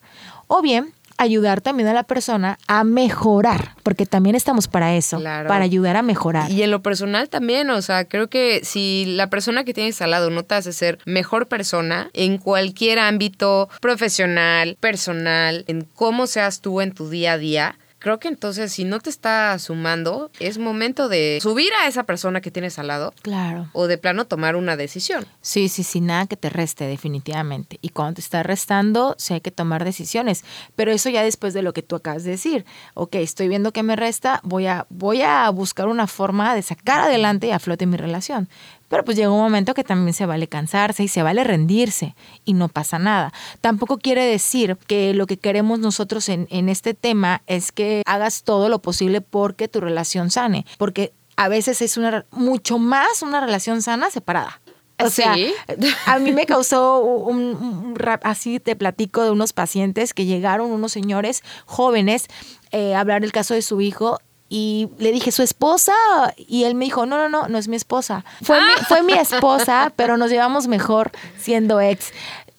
O 0.48 0.62
bien, 0.62 0.94
ayudar 1.18 1.62
también 1.62 1.88
a 1.88 1.94
la 1.94 2.04
persona 2.04 2.58
a 2.68 2.84
mejorar, 2.84 3.76
porque 3.84 4.06
también 4.06 4.36
estamos 4.36 4.68
para 4.68 4.96
eso, 4.96 5.22
para 5.22 5.64
ayudar 5.64 5.96
a 5.96 6.02
mejorar. 6.02 6.50
Y 6.52 6.64
en 6.64 6.72
lo 6.72 6.82
personal 6.82 7.30
también, 7.30 7.70
o 7.70 7.82
sea, 7.82 8.06
creo 8.06 8.28
que 8.28 8.62
si 8.64 9.06
la 9.06 9.30
persona 9.30 9.64
que 9.64 9.74
tienes 9.74 10.02
al 10.02 10.12
lado 10.12 10.32
no 10.32 10.44
te 10.44 10.56
hace 10.56 10.74
ser 10.74 10.98
mejor 11.06 11.48
persona 11.48 12.10
en 12.14 12.40
cualquier 12.40 12.98
ámbito 13.00 13.70
profesional, 13.82 14.78
personal, 14.80 15.64
en 15.68 15.88
cómo 15.94 16.26
seas 16.26 16.62
tú 16.62 16.82
en 16.82 16.92
tu 16.92 17.10
día 17.10 17.34
a 17.34 17.38
día, 17.38 17.78
creo 18.02 18.20
que 18.20 18.28
entonces 18.28 18.74
si 18.74 18.84
no 18.84 19.00
te 19.00 19.10
está 19.10 19.58
sumando, 19.60 20.32
es 20.40 20.58
momento 20.58 21.08
de 21.08 21.38
subir 21.42 21.72
a 21.82 21.88
esa 21.88 22.04
persona 22.04 22.42
que 22.42 22.52
tienes 22.52 22.80
al 22.80 22.88
lado. 22.88 23.14
Claro. 23.22 23.70
O 23.74 23.88
de 23.88 23.98
plano 23.98 24.26
tomar 24.26 24.56
una 24.56 24.76
decisión. 24.76 25.26
Sí, 25.42 25.70
sí, 25.70 25.84
sí, 25.84 26.02
nada 26.02 26.26
que 26.26 26.36
te 26.36 26.50
reste 26.50 26.86
definitivamente. 26.86 27.78
Y 27.82 27.90
cuando 27.90 28.16
te 28.16 28.22
está 28.22 28.42
restando, 28.44 29.16
sí 29.18 29.36
hay 29.36 29.42
que 29.42 29.52
tomar 29.52 29.86
decisiones. 29.86 30.44
Pero 30.76 30.92
eso 30.92 31.10
ya 31.10 31.24
después 31.24 31.54
de 31.54 31.62
lo 31.62 31.74
que 31.74 31.84
tú 31.84 31.96
acabas 31.96 32.24
de 32.24 32.32
decir. 32.32 32.66
Ok, 32.96 33.16
estoy 33.16 33.48
viendo 33.48 33.72
que 33.72 33.84
me 33.84 33.96
resta, 33.96 34.42
voy 34.44 34.66
a, 34.66 34.88
voy 34.90 35.22
a 35.22 35.48
buscar 35.52 35.88
una 35.88 36.08
forma 36.08 36.56
de 36.56 36.64
sacar 36.64 37.02
adelante 37.02 37.48
y 37.48 37.52
a 37.52 37.60
flote 37.60 37.86
mi 37.86 37.98
relación. 37.98 38.50
Pero 38.92 39.06
pues 39.06 39.18
llega 39.18 39.32
un 39.32 39.40
momento 39.40 39.74
que 39.74 39.86
también 39.86 40.14
se 40.14 40.26
vale 40.26 40.48
cansarse 40.48 41.02
y 41.02 41.08
se 41.08 41.24
vale 41.24 41.46
rendirse 41.46 42.14
y 42.44 42.54
no 42.54 42.68
pasa 42.68 43.00
nada. 43.00 43.34
Tampoco 43.62 43.98
quiere 43.98 44.26
decir 44.26 44.78
que 44.86 45.14
lo 45.14 45.28
que 45.28 45.38
queremos 45.38 45.80
nosotros 45.80 46.28
en, 46.28 46.46
en 46.52 46.68
este 46.68 46.94
tema 46.94 47.42
es 47.48 47.72
que 47.72 48.04
hagas 48.06 48.44
todo 48.44 48.68
lo 48.68 48.80
posible 48.80 49.22
porque 49.22 49.70
tu 49.70 49.80
relación 49.80 50.30
sane, 50.30 50.66
porque 50.78 51.14
a 51.38 51.48
veces 51.48 51.82
es 51.82 51.96
una 51.96 52.26
mucho 52.32 52.78
más 52.80 53.22
una 53.22 53.40
relación 53.40 53.82
sana 53.82 54.12
separada. 54.12 54.60
O 55.04 55.10
sea, 55.10 55.36
a 56.06 56.20
mí 56.20 56.32
me 56.32 56.46
causó 56.46 57.00
un, 57.00 57.96
rap, 57.96 58.22
así 58.24 58.60
te 58.60 58.76
platico 58.76 59.24
de 59.24 59.32
unos 59.32 59.54
pacientes 59.54 60.14
que 60.14 60.26
llegaron, 60.26 60.70
unos 60.70 60.92
señores 60.92 61.44
jóvenes, 61.66 62.28
eh, 62.72 62.94
a 62.94 63.00
hablar 63.00 63.22
del 63.22 63.32
caso 63.32 63.54
de 63.54 63.62
su 63.62 63.82
hijo 63.82 64.20
y 64.54 64.90
le 64.98 65.14
dije, 65.14 65.32
¿su 65.32 65.44
esposa? 65.44 65.94
Y 66.36 66.66
él 66.66 66.76
me 66.76 66.84
dijo, 66.84 67.06
no, 67.06 67.16
no, 67.18 67.30
no, 67.30 67.48
no 67.48 67.58
es 67.58 67.70
mi 67.70 67.78
esposa. 67.78 68.26
Fue, 68.42 68.60
mi, 68.60 68.74
fue 68.86 69.02
mi 69.02 69.14
esposa, 69.14 69.94
pero 69.96 70.18
nos 70.18 70.30
llevamos 70.30 70.68
mejor 70.68 71.12
siendo 71.38 71.80
ex 71.80 72.12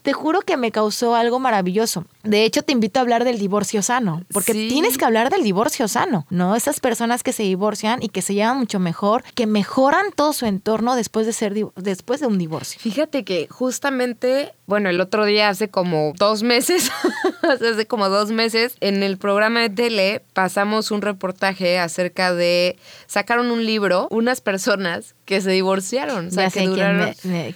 te 0.03 0.13
juro 0.13 0.43
que 0.43 0.57
me 0.57 0.73
causó 0.73 1.15
algo 1.15 1.39
maravilloso. 1.39 2.05
De 2.25 2.45
hecho, 2.45 2.63
te 2.63 2.73
invito 2.73 2.99
a 2.99 3.03
hablar 3.03 3.25
del 3.25 3.39
divorcio 3.39 3.83
sano, 3.83 4.23
porque 4.33 4.53
tienes 4.53 4.99
que 4.99 5.05
hablar 5.05 5.31
del 5.31 5.43
divorcio 5.43 5.89
sano, 5.89 6.27
¿no? 6.31 6.57
Esas 6.57 6.81
personas 6.81 7.23
que 7.23 7.33
se 7.33 7.45
divorcian 7.45 8.03
y 8.03 8.09
que 8.09 8.23
se 8.23 8.35
llevan 8.35 8.59
mucho 8.59 8.79
mejor, 8.79 9.25
que 9.35 9.47
mejoran 9.47 10.07
todo 10.15 10.33
su 10.33 10.47
entorno 10.47 10.97
después 10.97 11.27
de 11.27 11.33
ser 11.33 11.55
después 11.77 12.21
de 12.21 12.27
un 12.27 12.39
divorcio. 12.39 12.81
Fíjate 12.81 13.25
que 13.25 13.47
justamente, 13.49 14.53
bueno, 14.67 14.89
el 14.89 15.01
otro 15.01 15.25
día 15.25 15.49
hace 15.49 15.69
como 15.69 16.13
dos 16.17 16.43
meses, 16.43 16.91
hace 17.43 17.87
como 17.87 18.09
dos 18.09 18.31
meses, 18.31 18.77
en 18.81 19.03
el 19.03 19.19
programa 19.19 19.61
de 19.61 19.71
tele 19.71 20.23
pasamos 20.33 20.91
un 20.91 21.03
reportaje 21.03 21.79
acerca 21.79 22.35
de 22.35 22.77
sacaron 23.07 23.51
un 23.51 23.65
libro, 23.65 24.09
unas 24.11 24.41
personas 24.41 25.15
que 25.25 25.41
se 25.41 25.51
divorciaron. 25.51 26.31
ya 26.31 26.51
sé 26.51 26.65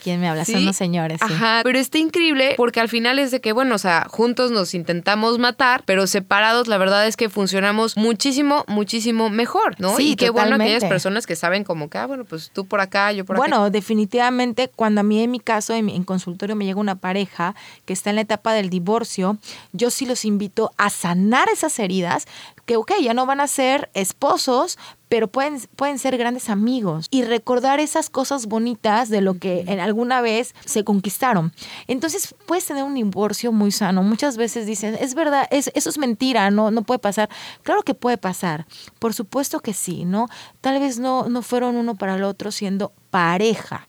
quién, 0.02 0.20
me, 0.20 0.28
habla, 0.28 0.44
son 0.44 0.64
los 0.64 0.76
señores. 0.76 1.20
Ajá, 1.20 1.60
pero 1.64 1.78
está 1.78 1.98
increíble 1.98 2.35
porque 2.56 2.80
al 2.80 2.88
final 2.88 3.18
es 3.18 3.30
de 3.30 3.40
que, 3.40 3.52
bueno, 3.52 3.74
o 3.74 3.78
sea, 3.78 4.06
juntos 4.10 4.50
nos 4.50 4.74
intentamos 4.74 5.38
matar, 5.38 5.82
pero 5.84 6.06
separados 6.06 6.68
la 6.68 6.78
verdad 6.78 7.06
es 7.06 7.16
que 7.16 7.28
funcionamos 7.28 7.96
muchísimo, 7.96 8.64
muchísimo 8.68 9.30
mejor, 9.30 9.80
¿no? 9.80 9.96
Sí, 9.96 10.12
y 10.12 10.16
qué 10.16 10.30
bueno 10.30 10.56
aquellas 10.56 10.84
personas 10.84 11.26
que 11.26 11.36
saben 11.36 11.64
como 11.64 11.88
que, 11.88 11.98
ah, 11.98 12.06
bueno, 12.06 12.24
pues 12.24 12.50
tú 12.52 12.66
por 12.66 12.80
acá, 12.80 13.12
yo 13.12 13.24
por 13.24 13.36
acá. 13.36 13.40
Bueno, 13.40 13.70
definitivamente 13.70 14.68
cuando 14.74 15.00
a 15.00 15.04
mí 15.04 15.22
en 15.22 15.30
mi 15.30 15.40
caso, 15.40 15.74
en, 15.74 15.88
en 15.88 16.04
consultorio 16.04 16.56
me 16.56 16.64
llega 16.64 16.80
una 16.80 16.96
pareja 16.96 17.54
que 17.84 17.92
está 17.92 18.10
en 18.10 18.16
la 18.16 18.22
etapa 18.22 18.52
del 18.52 18.70
divorcio, 18.70 19.38
yo 19.72 19.90
sí 19.90 20.06
los 20.06 20.24
invito 20.24 20.72
a 20.76 20.90
sanar 20.90 21.48
esas 21.48 21.78
heridas, 21.78 22.26
que, 22.66 22.76
ok, 22.76 22.92
ya 23.00 23.14
no 23.14 23.26
van 23.26 23.40
a 23.40 23.46
ser 23.46 23.90
esposos, 23.94 24.76
pero 25.08 25.28
pueden, 25.28 25.60
pueden 25.76 25.98
ser 25.98 26.18
grandes 26.18 26.50
amigos 26.50 27.06
y 27.10 27.22
recordar 27.22 27.78
esas 27.78 28.10
cosas 28.10 28.46
bonitas 28.46 29.08
de 29.08 29.20
lo 29.20 29.38
que 29.38 29.60
en 29.68 29.78
alguna 29.78 30.20
vez 30.20 30.54
se 30.64 30.82
conquistaron. 30.82 31.52
Entonces 31.86 32.34
puedes 32.46 32.66
tener 32.66 32.82
un 32.82 32.94
divorcio 32.94 33.52
muy 33.52 33.70
sano. 33.70 34.02
Muchas 34.02 34.36
veces 34.36 34.66
dicen, 34.66 34.96
es 35.00 35.14
verdad, 35.14 35.46
es, 35.50 35.70
eso 35.74 35.90
es 35.90 35.98
mentira, 35.98 36.50
no, 36.50 36.72
no 36.72 36.82
puede 36.82 36.98
pasar. 36.98 37.30
Claro 37.62 37.82
que 37.82 37.94
puede 37.94 38.18
pasar, 38.18 38.66
por 38.98 39.14
supuesto 39.14 39.60
que 39.60 39.72
sí, 39.72 40.04
¿no? 40.04 40.28
Tal 40.60 40.80
vez 40.80 40.98
no, 40.98 41.28
no 41.28 41.42
fueron 41.42 41.76
uno 41.76 41.94
para 41.94 42.16
el 42.16 42.24
otro 42.24 42.50
siendo 42.50 42.92
pareja, 43.10 43.88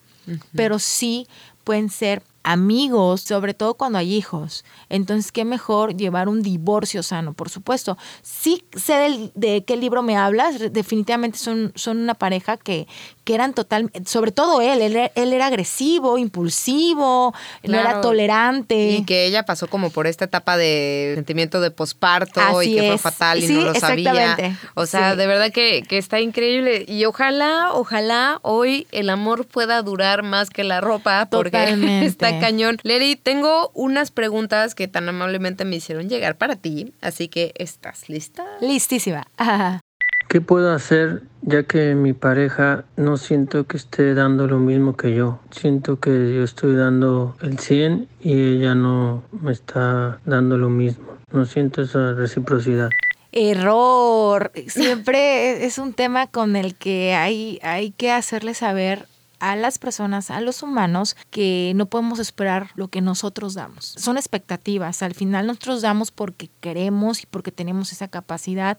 pero 0.54 0.78
sí 0.78 1.26
pueden 1.64 1.90
ser 1.90 2.22
amigos, 2.48 3.22
sobre 3.22 3.54
todo 3.54 3.74
cuando 3.74 4.00
hay 4.00 4.16
hijos. 4.16 4.64
Entonces, 4.88 5.34
qué 5.34 5.44
mejor 5.44 5.98
llevar 5.98 6.30
un 6.30 6.42
divorcio 6.42 7.04
sano, 7.04 7.34
por 7.34 7.50
supuesto. 7.50 7.98
Sí 8.22 8.64
sé 8.74 9.32
de 9.36 9.66
qué 9.66 9.76
libro 9.76 10.02
me 10.02 10.16
hablas, 10.16 10.72
definitivamente 10.72 11.38
son, 11.38 11.74
son 11.76 11.98
una 11.98 12.14
pareja 12.14 12.56
que, 12.56 12.88
que 13.26 13.36
eran 13.36 13.54
total, 13.54 13.92
sobre 14.06 14.32
todo 14.32 14.62
él, 14.62 14.82
él, 14.82 15.34
era 15.34 15.48
agresivo, 15.48 16.18
impulsivo, 16.18 17.34
no 17.64 17.78
era 17.78 18.00
tolerante. 18.00 18.92
Y 18.92 19.04
que 19.04 19.26
ella 19.26 19.44
pasó 19.44 19.68
como 19.68 19.90
por 19.90 20.08
esta 20.08 20.24
etapa 20.24 20.56
de 20.56 21.12
sentimiento 21.16 21.60
de 21.60 21.72
posparto 21.72 22.64
y 22.64 22.76
que 22.76 22.88
fue 22.88 22.98
fatal 22.98 23.44
y 23.44 23.48
no 23.50 23.62
lo 23.62 23.76
sabía. 23.76 24.38
O 24.76 24.86
sea, 24.86 25.18
de 25.18 25.28
verdad 25.28 25.52
que, 25.52 25.84
que 25.86 25.98
está 25.98 26.22
increíble. 26.22 26.86
Y 26.88 27.04
ojalá, 27.04 27.72
ojalá 27.74 28.40
hoy 28.44 28.88
el 28.94 29.10
amor 29.10 29.46
pueda 29.46 29.82
durar 29.82 30.24
más 30.24 30.50
que 30.50 30.64
la 30.64 30.80
ropa, 30.80 31.28
porque 31.30 31.58
está 32.06 32.37
cañón. 32.40 32.78
Lady, 32.84 33.16
tengo 33.16 33.72
unas 33.74 34.12
preguntas 34.12 34.76
que 34.76 34.88
tan 34.88 35.10
amablemente 35.10 35.66
me 35.66 35.76
hicieron 35.76 36.10
llegar 36.10 36.38
para 36.38 36.56
ti, 36.56 36.94
así 37.02 37.28
que 37.28 37.54
¿estás 37.56 38.10
lista? 38.10 38.46
Listísima. 38.62 39.28
¿Qué 40.30 40.42
puedo 40.42 40.74
hacer 40.74 41.24
ya 41.42 41.64
que 41.64 41.96
mi 41.96 42.12
pareja 42.12 42.84
no 42.98 43.16
siento 43.16 43.66
que 43.66 43.78
esté 43.78 44.14
dando 44.14 44.46
lo 44.46 44.60
mismo 44.60 44.98
que 44.98 45.16
yo? 45.16 45.40
Siento 45.52 46.02
que 46.02 46.34
yo 46.36 46.44
estoy 46.44 46.76
dando 46.76 47.38
el 47.42 47.58
100 47.58 48.10
y 48.20 48.34
ella 48.34 48.76
no 48.76 49.24
me 49.32 49.54
está 49.54 50.20
dando 50.26 50.58
lo 50.58 50.70
mismo. 50.70 51.06
No 51.32 51.46
siento 51.46 51.82
esa 51.82 52.12
reciprocidad. 52.14 52.90
Error. 53.32 54.52
Siempre 54.68 55.66
es 55.66 55.78
un 55.78 55.94
tema 55.94 56.28
con 56.28 56.58
el 56.58 56.76
que 56.76 57.14
hay, 57.14 57.60
hay 57.64 57.92
que 57.92 58.12
hacerle 58.12 58.54
saber 58.54 59.08
a 59.40 59.56
las 59.56 59.80
personas, 59.80 60.32
a 60.32 60.42
los 60.42 60.64
humanos, 60.64 61.16
que 61.30 61.74
no 61.76 61.88
podemos 61.88 62.20
esperar 62.20 62.72
lo 62.76 62.88
que 62.88 63.02
nosotros 63.02 63.54
damos. 63.54 63.94
Son 63.98 64.18
expectativas. 64.18 65.04
Al 65.04 65.14
final 65.14 65.48
nosotros 65.48 65.82
damos 65.82 66.12
porque 66.12 66.50
queremos 66.60 67.24
y 67.24 67.26
porque 67.26 67.52
tenemos 67.52 67.92
esa 67.92 68.08
capacidad. 68.08 68.78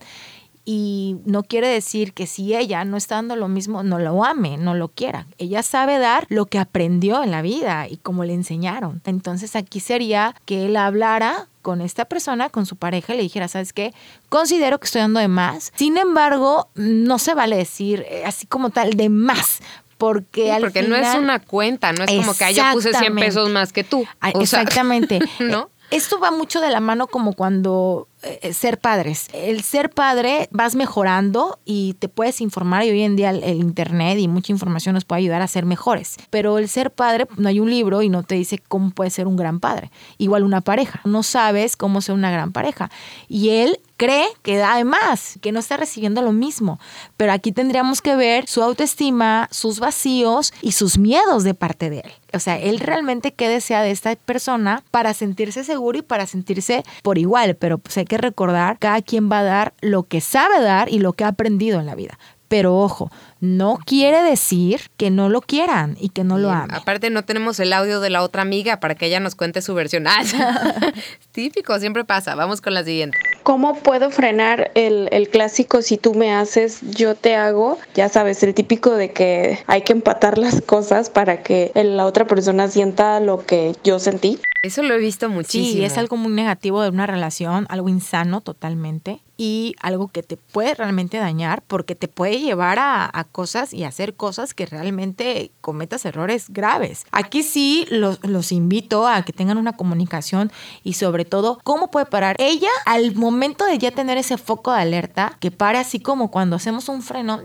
Y 0.65 1.17
no 1.25 1.41
quiere 1.41 1.67
decir 1.67 2.13
que 2.13 2.27
si 2.27 2.55
ella 2.55 2.85
no 2.85 2.95
está 2.95 3.15
dando 3.15 3.35
lo 3.35 3.47
mismo, 3.47 3.81
no 3.81 3.97
lo 3.97 4.23
ame, 4.23 4.57
no 4.57 4.75
lo 4.75 4.89
quiera. 4.89 5.25
Ella 5.39 5.63
sabe 5.63 5.97
dar 5.97 6.27
lo 6.29 6.45
que 6.45 6.59
aprendió 6.59 7.23
en 7.23 7.31
la 7.31 7.41
vida 7.41 7.87
y 7.87 7.97
como 7.97 8.23
le 8.23 8.33
enseñaron. 8.33 9.01
Entonces 9.05 9.55
aquí 9.55 9.79
sería 9.79 10.35
que 10.45 10.67
él 10.67 10.77
hablara 10.77 11.47
con 11.63 11.81
esta 11.81 12.05
persona, 12.05 12.49
con 12.49 12.65
su 12.65 12.75
pareja, 12.75 13.13
y 13.13 13.17
le 13.17 13.23
dijera, 13.23 13.47
¿sabes 13.47 13.73
qué? 13.73 13.93
Considero 14.29 14.79
que 14.79 14.85
estoy 14.85 15.01
dando 15.01 15.19
de 15.19 15.27
más. 15.27 15.73
Sin 15.75 15.97
embargo, 15.97 16.69
no 16.75 17.17
se 17.19 17.33
vale 17.33 17.57
decir 17.57 18.05
eh, 18.07 18.23
así 18.25 18.45
como 18.45 18.69
tal 18.69 18.91
de 18.91 19.09
más, 19.09 19.61
porque 19.99 20.51
al 20.51 20.61
porque 20.61 20.81
no 20.81 20.95
es 20.95 21.13
una 21.15 21.39
cuenta, 21.39 21.91
no 21.91 22.05
es 22.05 22.11
como 22.11 22.33
que 22.33 22.53
yo 22.53 22.63
puse 22.71 22.93
100 22.93 23.15
pesos 23.17 23.49
más 23.49 23.71
que 23.71 23.83
tú. 23.83 24.07
exactamente. 24.33 25.19
¿No? 25.39 25.69
Esto 25.91 26.19
va 26.19 26.31
mucho 26.31 26.61
de 26.61 26.69
la 26.69 26.79
mano 26.79 27.07
como 27.07 27.33
cuando 27.33 28.07
eh, 28.21 28.39
eh, 28.43 28.53
ser 28.53 28.79
padres. 28.79 29.27
El 29.33 29.63
ser 29.63 29.89
padre 29.89 30.47
vas 30.51 30.75
mejorando 30.75 31.59
y 31.65 31.95
te 31.95 32.07
puedes 32.07 32.41
informar 32.41 32.85
y 32.85 32.91
hoy 32.91 33.01
en 33.01 33.15
día 33.15 33.31
el, 33.31 33.57
internet 33.57 34.19
y 34.19 34.27
mucha 34.27 34.51
información 34.51 34.93
nos 34.93 35.03
puede 35.03 35.21
ayudar 35.21 35.41
a 35.41 35.47
ser 35.47 35.65
mejores. 35.65 36.15
Pero 36.29 36.59
el 36.59 36.69
ser 36.69 36.91
padre, 36.91 37.27
no 37.37 37.49
hay 37.49 37.59
un 37.59 37.71
libro 37.71 38.03
y 38.03 38.09
no 38.09 38.21
te 38.21 38.35
dice 38.35 38.59
cómo 38.59 38.91
puede 38.91 39.09
ser 39.09 39.25
un 39.27 39.35
gran 39.35 39.59
padre. 39.59 39.91
Igual 40.19 40.43
una 40.43 40.61
pareja. 40.61 41.01
No 41.05 41.23
sabes 41.23 41.75
cómo 41.75 42.01
ser 42.01 42.13
una 42.13 42.31
gran 42.31 42.51
pareja. 42.51 42.91
Y 43.27 43.49
él 43.49 43.79
cree 43.99 44.27
que 44.43 44.57
da 44.57 44.77
de 44.77 44.85
más, 44.85 45.37
que 45.41 45.51
no 45.51 45.59
está 45.59 45.75
recibiendo 45.75 46.21
lo 46.21 46.31
mismo. 46.31 46.79
Pero 47.17 47.33
aquí 47.33 47.51
tendríamos 47.51 48.01
que 48.01 48.15
ver 48.15 48.47
su 48.47 48.63
autoestima, 48.63 49.49
sus 49.51 49.79
vacíos 49.79 50.53
y 50.61 50.71
sus 50.71 50.97
miedos 50.97 51.43
de 51.43 51.53
parte 51.53 51.89
de 51.89 51.99
él. 51.99 52.11
O 52.33 52.39
sea, 52.39 52.57
él 52.57 52.79
realmente 52.79 53.33
qué 53.33 53.49
desea 53.49 53.81
de 53.81 53.91
esta 53.91 54.15
persona 54.15 54.83
para 54.89 55.13
sentirse 55.13 55.65
seguro 55.65 55.99
y 55.99 56.01
para 56.01 56.25
sentirse 56.27 56.83
por 57.03 57.17
igual, 57.17 57.55
pero 57.55 57.77
pues 57.77 57.97
hay 57.97 58.05
que 58.05 58.17
recordar, 58.17 58.79
cada 58.79 59.01
quien 59.01 59.29
va 59.29 59.39
a 59.39 59.43
dar 59.43 59.73
lo 59.81 60.03
que 60.03 60.21
sabe 60.21 60.61
dar 60.61 60.89
y 60.89 60.99
lo 60.99 61.11
que 61.11 61.25
ha 61.25 61.29
aprendido 61.29 61.79
en 61.79 61.85
la 61.85 61.95
vida. 61.95 62.17
Pero 62.47 62.77
ojo, 62.77 63.11
no 63.41 63.77
quiere 63.85 64.23
decir 64.23 64.89
que 64.97 65.11
no 65.11 65.29
lo 65.29 65.41
quieran 65.41 65.97
y 65.99 66.09
que 66.09 66.23
no 66.23 66.37
lo 66.37 66.49
amen. 66.49 66.73
Aparte 66.73 67.09
no 67.09 67.23
tenemos 67.23 67.59
el 67.59 67.73
audio 67.73 67.99
de 67.99 68.09
la 68.09 68.23
otra 68.23 68.41
amiga 68.41 68.79
para 68.79 68.95
que 68.95 69.05
ella 69.05 69.19
nos 69.19 69.35
cuente 69.35 69.61
su 69.61 69.75
versión. 69.75 70.07
Ah, 70.07 70.23
típico, 71.31 71.77
siempre 71.79 72.05
pasa. 72.05 72.33
Vamos 72.33 72.59
con 72.61 72.73
la 72.73 72.83
siguiente. 72.83 73.19
¿Cómo 73.43 73.75
puedo 73.75 74.11
frenar 74.11 74.71
el, 74.75 75.09
el, 75.11 75.29
clásico 75.29 75.81
si 75.81 75.97
tú 75.97 76.13
me 76.13 76.33
haces, 76.33 76.79
yo 76.81 77.15
te 77.15 77.35
hago? 77.35 77.77
Ya 77.95 78.09
sabes, 78.09 78.43
el 78.43 78.53
típico 78.53 78.91
de 78.91 79.11
que 79.11 79.59
hay 79.67 79.81
que 79.81 79.93
empatar 79.93 80.37
las 80.37 80.61
cosas 80.61 81.09
para 81.09 81.41
que 81.41 81.71
la 81.75 82.05
otra 82.05 82.25
persona 82.25 82.67
sienta 82.67 83.19
lo 83.19 83.45
que 83.45 83.75
yo 83.83 83.99
sentí. 83.99 84.39
Eso 84.61 84.83
lo 84.83 84.93
he 84.93 84.97
visto 84.97 85.29
muchísimo. 85.29 85.71
Sí, 85.71 85.83
es 85.85 85.97
algo 85.97 86.17
muy 86.17 86.33
negativo 86.33 86.81
de 86.81 86.89
una 86.89 87.07
relación, 87.07 87.65
algo 87.69 87.87
insano 87.87 88.41
totalmente 88.41 89.21
y 89.37 89.73
algo 89.79 90.09
que 90.09 90.21
te 90.21 90.35
puede 90.35 90.75
realmente 90.75 91.17
dañar 91.17 91.63
porque 91.65 91.95
te 91.95 92.09
puede 92.09 92.41
llevar 92.41 92.77
a, 92.77 93.09
a 93.11 93.23
cosas 93.23 93.73
y 93.73 93.85
hacer 93.85 94.15
cosas 94.15 94.53
que 94.53 94.65
realmente 94.65 95.51
cometas 95.61 96.03
errores 96.03 96.47
graves. 96.49 97.05
Aquí 97.11 97.43
sí 97.43 97.87
los, 97.89 98.19
los 98.25 98.51
invito 98.51 99.07
a 99.07 99.23
que 99.23 99.31
tengan 99.31 99.57
una 99.57 99.77
comunicación 99.77 100.51
y 100.83 100.93
sobre 100.93 101.23
todo 101.23 101.59
cómo 101.63 101.89
puede 101.89 102.07
parar 102.07 102.35
ella 102.37 102.69
al 102.85 103.15
momento 103.15 103.65
de 103.65 103.77
ya 103.77 103.91
tener 103.91 104.17
ese 104.17 104.37
foco 104.37 104.73
de 104.73 104.81
alerta 104.81 105.37
que 105.39 105.51
pare 105.51 105.77
así 105.77 106.01
como 106.01 106.31
cuando 106.31 106.57
hacemos 106.57 106.89
un 106.89 107.01
freno 107.01 107.41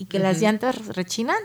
y 0.00 0.06
que 0.06 0.18
las 0.18 0.40
llantas 0.40 0.86
rechinan. 0.96 1.36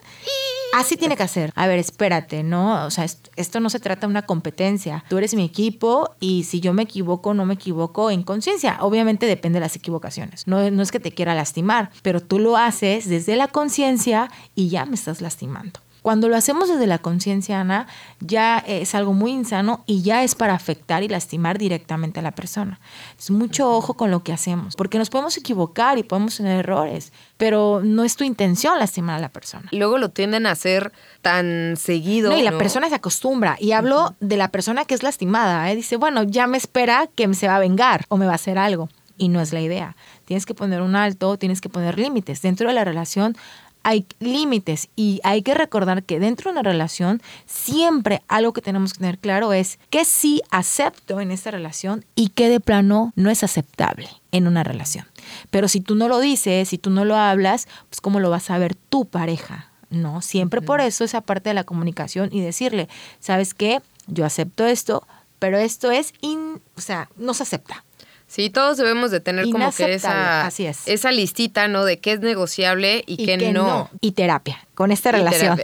Así 0.74 0.96
tiene 0.96 1.18
que 1.18 1.24
hacer. 1.24 1.52
A 1.56 1.68
ver, 1.68 1.78
espérate, 1.78 2.42
¿no? 2.42 2.86
O 2.86 2.90
sea, 2.90 3.06
esto 3.36 3.60
no 3.60 3.70
se 3.70 3.82
trata 3.82 4.08
de 4.08 4.12
una 4.12 4.22
competencia. 4.22 5.04
Tú 5.10 5.18
eres 5.18 5.36
mi 5.36 5.44
equipo 5.44 6.16
y 6.22 6.46
si 6.46 6.62
yo 6.62 6.72
me 6.72 6.84
equivoco, 6.84 7.34
no 7.34 7.46
me 7.46 7.56
equivoco 7.56 8.10
en 8.12 8.24
conciencia. 8.24 8.78
Obviamente 8.80 9.26
depende 9.26 9.58
de 9.58 9.66
las 9.66 9.76
equivocaciones. 9.76 10.48
No, 10.48 10.72
no 10.72 10.82
es 10.82 10.92
que 10.92 11.02
te 11.02 11.12
quiera 11.12 11.36
lastimar, 11.36 11.92
pero 12.02 12.22
tú 12.22 12.40
lo 12.40 12.56
haces 12.56 13.10
desde 13.10 13.36
la 13.36 13.50
conciencia 13.50 14.32
y 14.56 14.70
ya 14.70 14.86
me 14.86 14.96
estás 14.96 15.20
lastimando. 15.22 15.82
Cuando 16.06 16.30
lo 16.30 16.36
hacemos 16.36 16.70
desde 16.70 16.86
la 16.86 17.00
conciencia, 17.00 17.62
Ana, 17.62 17.88
ya 18.20 18.60
es 18.60 18.94
algo 18.94 19.14
muy 19.14 19.32
insano 19.32 19.84
y 19.88 20.04
ya 20.04 20.24
es 20.24 20.36
para 20.36 20.54
afectar 20.54 21.02
y 21.02 21.08
lastimar 21.08 21.58
directamente 21.58 22.20
a 22.20 22.22
la 22.22 22.30
persona. 22.30 22.80
Es 23.18 23.32
mucho 23.32 23.72
ojo 23.72 23.96
con 23.96 24.12
lo 24.12 24.22
que 24.22 24.32
hacemos, 24.32 24.76
porque 24.76 25.00
nos 25.00 25.10
podemos 25.10 25.36
equivocar 25.36 25.98
y 25.98 26.04
podemos 26.04 26.38
tener 26.38 26.60
errores, 26.60 27.12
pero 27.38 27.82
no 27.84 28.04
es 28.04 28.18
tu 28.18 28.24
intención 28.24 28.78
lastimar 28.78 29.16
a 29.16 29.20
la 29.20 29.30
persona. 29.30 29.68
Luego 29.72 29.98
lo 29.98 30.10
tienden 30.10 30.46
a 30.46 30.52
hacer 30.52 30.92
tan 31.24 31.76
seguido. 31.76 32.38
y 32.38 32.44
la 32.44 32.56
persona 32.56 32.88
se 32.88 32.94
acostumbra. 32.94 33.58
Y 33.60 33.72
hablo 33.72 34.14
de 34.20 34.38
la 34.38 34.50
persona 34.50 34.86
que 34.86 34.94
es 34.94 35.02
lastimada. 35.02 35.72
¿eh? 35.72 35.76
Dice, 35.76 35.96
bueno, 35.98 36.22
ya 36.22 36.46
me 36.46 36.58
espera 36.58 37.10
que 37.16 37.34
se 37.34 37.48
va 37.48 37.56
a 37.56 37.60
vengar 37.60 38.06
o 38.10 38.18
me 38.18 38.28
va 38.28 38.34
a 38.34 38.36
hacer 38.36 38.60
algo 38.60 38.90
y 39.18 39.30
no 39.30 39.42
es 39.42 39.54
la 39.54 39.62
idea. 39.62 39.96
Tienes 40.26 40.46
que 40.46 40.54
poner 40.54 40.82
un 40.82 40.96
alto, 40.96 41.38
tienes 41.38 41.62
que 41.62 41.70
poner 41.70 41.98
límites. 41.98 42.42
Dentro 42.42 42.68
de 42.68 42.74
la 42.74 42.84
relación 42.84 43.36
hay 43.86 44.08
límites 44.20 44.90
y 44.96 45.22
hay 45.24 45.44
que 45.44 45.54
recordar 45.54 46.02
que 46.02 46.20
dentro 46.20 46.50
de 46.50 46.54
una 46.54 46.64
relación 46.64 47.22
siempre 47.46 48.24
algo 48.28 48.52
que 48.52 48.62
tenemos 48.62 48.94
que 48.94 49.00
tener 49.00 49.20
claro 49.20 49.54
es 49.54 49.78
que 49.92 50.06
sí 50.06 50.42
acepto 50.50 51.22
en 51.22 51.30
esta 51.30 51.52
relación 51.52 52.04
y 52.16 52.30
que 52.30 52.50
de 52.50 52.60
plano 52.60 53.14
no 53.16 53.30
es 53.30 53.44
aceptable 53.44 54.10
en 54.32 54.48
una 54.48 54.64
relación. 54.64 55.06
Pero 55.52 55.68
si 55.68 55.82
tú 55.82 55.94
no 55.94 56.08
lo 56.08 56.20
dices, 56.20 56.68
si 56.68 56.80
tú 56.80 56.90
no 56.90 57.06
lo 57.06 57.16
hablas, 57.16 57.68
pues 57.90 58.02
cómo 58.02 58.20
lo 58.20 58.32
vas 58.32 58.50
a 58.50 58.58
ver 58.58 58.74
tu 58.74 59.06
pareja, 59.06 59.70
¿no? 59.92 60.24
Siempre 60.24 60.64
por 60.64 60.82
eso 60.82 61.04
esa 61.04 61.22
parte 61.22 61.52
de 61.52 61.54
la 61.54 61.64
comunicación 61.64 62.30
y 62.32 62.42
decirle, 62.42 62.90
¿sabes 63.20 63.54
qué? 63.54 63.84
Yo 64.08 64.26
acepto 64.26 64.66
esto, 64.66 65.08
pero 65.38 65.60
esto 65.60 65.92
es, 65.92 66.12
o 66.76 66.82
sea, 66.82 67.08
no 67.18 67.36
se 67.36 67.44
acepta. 67.44 67.85
Sí, 68.36 68.50
todos 68.50 68.76
debemos 68.76 69.12
de 69.12 69.22
tener 69.22 69.50
como 69.50 69.72
que 69.72 69.94
esa, 69.94 70.50
esa 70.50 71.12
listita, 71.14 71.70
¿no? 71.70 71.86
De 71.86 72.00
qué 72.00 72.12
es 72.12 72.20
negociable 72.20 73.02
y, 73.08 73.26
qué, 73.26 73.38
no. 73.54 73.90
Y 74.02 74.12
terapia, 74.12 74.60
con 74.74 74.92
esta 74.92 75.14
relación. 75.14 75.58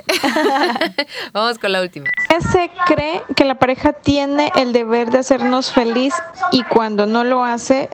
Vamos 1.33 1.59
con 1.59 1.73
la 1.73 1.81
última. 1.81 2.09
Se 2.53 2.71
cree 2.85 3.23
que 3.35 3.43
la 3.43 3.55
pareja 3.55 3.91
tiene 3.91 4.53
el 4.55 4.71
deber 4.71 5.09
de 5.09 5.17
hacernos 5.17 5.73
feliz 5.73 6.13
y 6.53 6.63
cuando 6.63 7.05
no 7.07 7.25
lo 7.25 7.43
hace, 7.43 7.89